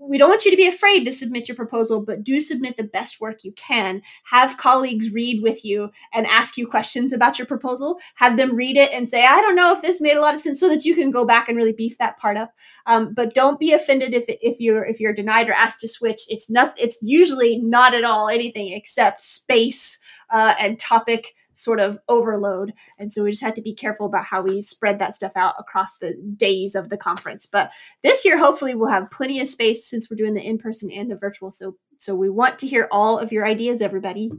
we 0.00 0.16
don't 0.16 0.30
want 0.30 0.44
you 0.44 0.50
to 0.50 0.56
be 0.56 0.66
afraid 0.66 1.04
to 1.04 1.12
submit 1.12 1.46
your 1.46 1.56
proposal, 1.56 2.02
but 2.04 2.24
do 2.24 2.40
submit 2.40 2.76
the 2.76 2.84
best 2.84 3.20
work 3.20 3.44
you 3.44 3.52
can. 3.52 4.00
Have 4.24 4.56
colleagues 4.56 5.10
read 5.12 5.42
with 5.42 5.64
you 5.64 5.90
and 6.14 6.26
ask 6.26 6.56
you 6.56 6.66
questions 6.66 7.12
about 7.12 7.38
your 7.38 7.46
proposal. 7.46 7.98
Have 8.14 8.36
them 8.36 8.56
read 8.56 8.76
it 8.76 8.92
and 8.92 9.08
say, 9.08 9.26
I 9.26 9.40
don't 9.40 9.56
know 9.56 9.72
if 9.72 9.82
this 9.82 10.00
made 10.00 10.16
a 10.16 10.20
lot 10.20 10.34
of 10.34 10.40
sense 10.40 10.58
so 10.58 10.68
that 10.70 10.84
you 10.84 10.94
can 10.94 11.10
go 11.10 11.26
back 11.26 11.48
and 11.48 11.56
really 11.56 11.72
beef 11.72 11.98
that 11.98 12.18
part 12.18 12.36
up. 12.36 12.54
Um, 12.86 13.12
but 13.12 13.34
don't 13.34 13.60
be 13.60 13.72
offended 13.72 14.14
if, 14.14 14.24
if 14.26 14.58
you're, 14.58 14.84
if 14.84 15.00
you're 15.00 15.14
denied 15.14 15.48
or 15.48 15.52
asked 15.52 15.80
to 15.80 15.88
switch. 15.88 16.22
It's 16.28 16.50
not, 16.50 16.74
it's 16.80 16.98
usually 17.02 17.58
not 17.58 17.94
at 17.94 18.04
all 18.04 18.28
anything 18.28 18.72
except 18.72 19.20
space 19.20 19.98
uh, 20.30 20.54
and 20.58 20.78
topic 20.78 21.34
sort 21.62 21.80
of 21.80 21.98
overload. 22.08 22.72
And 22.98 23.12
so 23.12 23.24
we 23.24 23.30
just 23.30 23.42
had 23.42 23.56
to 23.56 23.62
be 23.62 23.74
careful 23.74 24.06
about 24.06 24.24
how 24.24 24.42
we 24.42 24.62
spread 24.62 24.98
that 24.98 25.14
stuff 25.14 25.32
out 25.36 25.54
across 25.58 25.96
the 25.98 26.14
days 26.36 26.74
of 26.74 26.88
the 26.88 26.96
conference. 26.96 27.46
But 27.46 27.70
this 28.02 28.24
year, 28.24 28.38
hopefully, 28.38 28.74
we'll 28.74 28.88
have 28.88 29.10
plenty 29.10 29.40
of 29.40 29.48
space 29.48 29.86
since 29.86 30.10
we're 30.10 30.16
doing 30.16 30.34
the 30.34 30.42
in 30.42 30.58
person 30.58 30.90
and 30.90 31.10
the 31.10 31.16
virtual. 31.16 31.50
So, 31.50 31.76
so 31.98 32.14
we 32.14 32.30
want 32.30 32.58
to 32.60 32.66
hear 32.66 32.88
all 32.90 33.18
of 33.18 33.32
your 33.32 33.46
ideas, 33.46 33.80
everybody. 33.80 34.30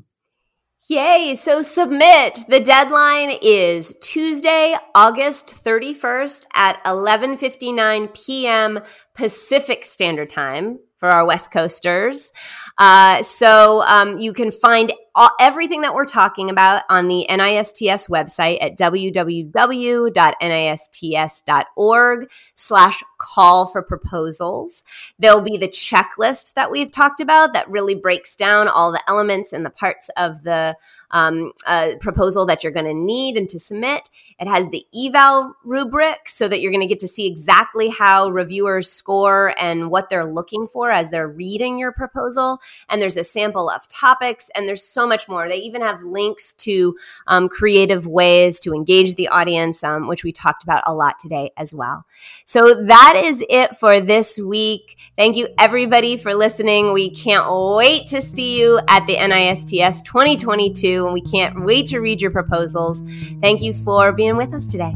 Yay! 0.90 1.36
So 1.36 1.62
submit. 1.62 2.40
The 2.50 2.60
deadline 2.60 3.38
is 3.42 3.96
Tuesday, 4.02 4.76
August 4.96 5.64
31st 5.64 6.48
at 6.56 6.84
11:59 6.86 8.26
p.m. 8.26 8.80
Pacific 9.14 9.86
Standard 9.86 10.30
Time 10.30 10.80
for 11.02 11.10
our 11.10 11.26
West 11.26 11.52
Coasters. 11.52 12.32
Uh, 12.78 13.24
so 13.24 13.82
um, 13.82 14.20
you 14.20 14.34
can 14.34 14.52
find 14.52 14.94
all, 15.16 15.32
everything 15.40 15.82
that 15.82 15.96
we're 15.96 16.06
talking 16.06 16.50
about 16.52 16.84
on 16.90 17.08
the 17.08 17.26
NISTS 17.28 18.08
website 18.08 18.60
at 18.62 18.78
www.nists.org 18.78 19.12
slash 22.56 23.04
call 23.18 23.66
for 23.66 23.82
proposals. 23.82 24.84
There'll 25.18 25.42
be 25.42 25.58
the 25.58 25.68
checklist 25.68 26.54
that 26.54 26.70
we've 26.70 26.92
talked 26.92 27.20
about 27.20 27.54
that 27.54 27.68
really 27.70 27.96
breaks 27.96 28.36
down 28.36 28.68
all 28.68 28.92
the 28.92 29.02
elements 29.08 29.54
and 29.54 29.66
the 29.66 29.72
parts 29.72 30.12
of 30.16 30.44
the 30.44 30.78
um, 31.10 31.52
uh, 31.66 31.94
proposal 32.00 32.46
that 32.46 32.64
you're 32.64 32.72
going 32.72 32.86
to 32.86 32.94
need 32.94 33.38
and 33.38 33.50
to 33.50 33.60
submit. 33.60 34.08
It 34.40 34.48
has 34.48 34.68
the 34.68 34.86
eval 34.96 35.56
rubric 35.64 36.30
so 36.30 36.48
that 36.48 36.62
you're 36.62 36.72
going 36.72 36.82
to 36.82 36.88
get 36.88 37.00
to 37.02 37.08
see 37.08 37.26
exactly 37.28 37.90
how 37.90 38.30
reviewers 38.30 38.92
score 38.92 39.54
and 39.60 39.90
what 39.90 40.10
they're 40.10 40.32
looking 40.32 40.68
for 40.68 40.91
as 40.92 41.10
they're 41.10 41.28
reading 41.28 41.80
your 41.80 41.92
proposal. 41.92 42.60
And 42.90 43.02
there's 43.02 43.18
a 43.18 43.24
sample 43.24 43.70
of 43.70 43.88
topics 43.88 44.50
and 44.56 44.68
there's 44.68 44.84
so 44.84 45.08
much 45.08 45.28
more. 45.28 45.48
They 45.48 45.58
even 45.58 45.82
have 45.82 46.04
links 46.04 46.54
to 46.54 46.96
um, 47.28 47.50
creative 47.50 48.08
ways 48.08 48.60
to 48.62 48.74
engage 48.74 49.16
the 49.16 49.28
audience, 49.28 49.84
um, 49.84 50.08
which 50.08 50.24
we 50.24 50.32
talked 50.32 50.64
about 50.64 50.84
a 50.86 50.94
lot 50.94 51.20
today 51.20 51.52
as 51.58 51.74
well. 51.74 52.06
So 52.46 52.82
that 52.84 53.22
is 53.24 53.44
it 53.50 53.78
for 53.78 54.00
this 54.00 54.40
week. 54.40 54.98
Thank 55.18 55.38
you 55.38 55.48
everybody 55.58 56.18
for 56.18 56.34
listening. 56.34 56.94
We 56.94 57.10
can't 57.10 57.46
wait 57.50 58.08
to 58.08 58.22
see 58.22 58.60
you 58.60 58.80
at 58.88 59.08
the 59.08 59.16
NISTS 59.16 60.04
2022 60.04 61.06
and 61.06 61.14
we 61.14 61.22
can't 61.22 61.64
wait 61.64 61.88
to 61.88 62.00
read 62.00 62.22
your 62.22 62.32
proposals. 62.32 63.04
Thank 63.42 63.62
you 63.62 63.74
for 63.74 64.12
being 64.12 64.38
with 64.38 64.54
us 64.54 64.68
today. 64.68 64.96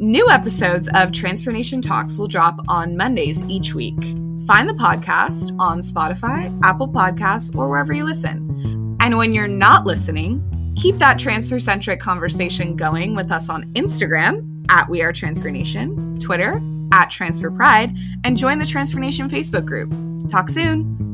New 0.00 0.30
episodes 0.30 0.88
of 0.94 1.12
Transfer 1.12 1.52
Nation 1.52 1.82
Talks 1.82 2.16
will 2.16 2.26
drop 2.26 2.58
on 2.68 2.96
Mondays 2.96 3.42
each 3.50 3.74
week. 3.74 4.00
Find 4.46 4.66
the 4.66 4.72
podcast 4.72 5.54
on 5.58 5.82
Spotify, 5.82 6.58
Apple 6.64 6.88
Podcasts, 6.88 7.54
or 7.54 7.68
wherever 7.68 7.92
you 7.92 8.04
listen. 8.04 8.96
And 8.98 9.18
when 9.18 9.34
you're 9.34 9.46
not 9.46 9.84
listening, 9.84 10.74
keep 10.74 10.96
that 10.96 11.18
transfer 11.18 11.60
centric 11.60 12.00
conversation 12.00 12.76
going 12.76 13.14
with 13.14 13.30
us 13.30 13.50
on 13.50 13.70
Instagram 13.74 14.64
at 14.70 14.88
We 14.88 15.02
Are 15.02 15.12
Transfer 15.12 15.50
Nation, 15.50 16.18
Twitter 16.18 16.62
at 16.94 17.10
Transfer 17.10 17.50
Pride, 17.50 17.94
and 18.24 18.38
join 18.38 18.58
the 18.58 18.64
Transfer 18.64 19.00
Nation 19.00 19.28
Facebook 19.28 19.66
group. 19.66 19.92
Talk 20.30 20.48
soon. 20.48 21.09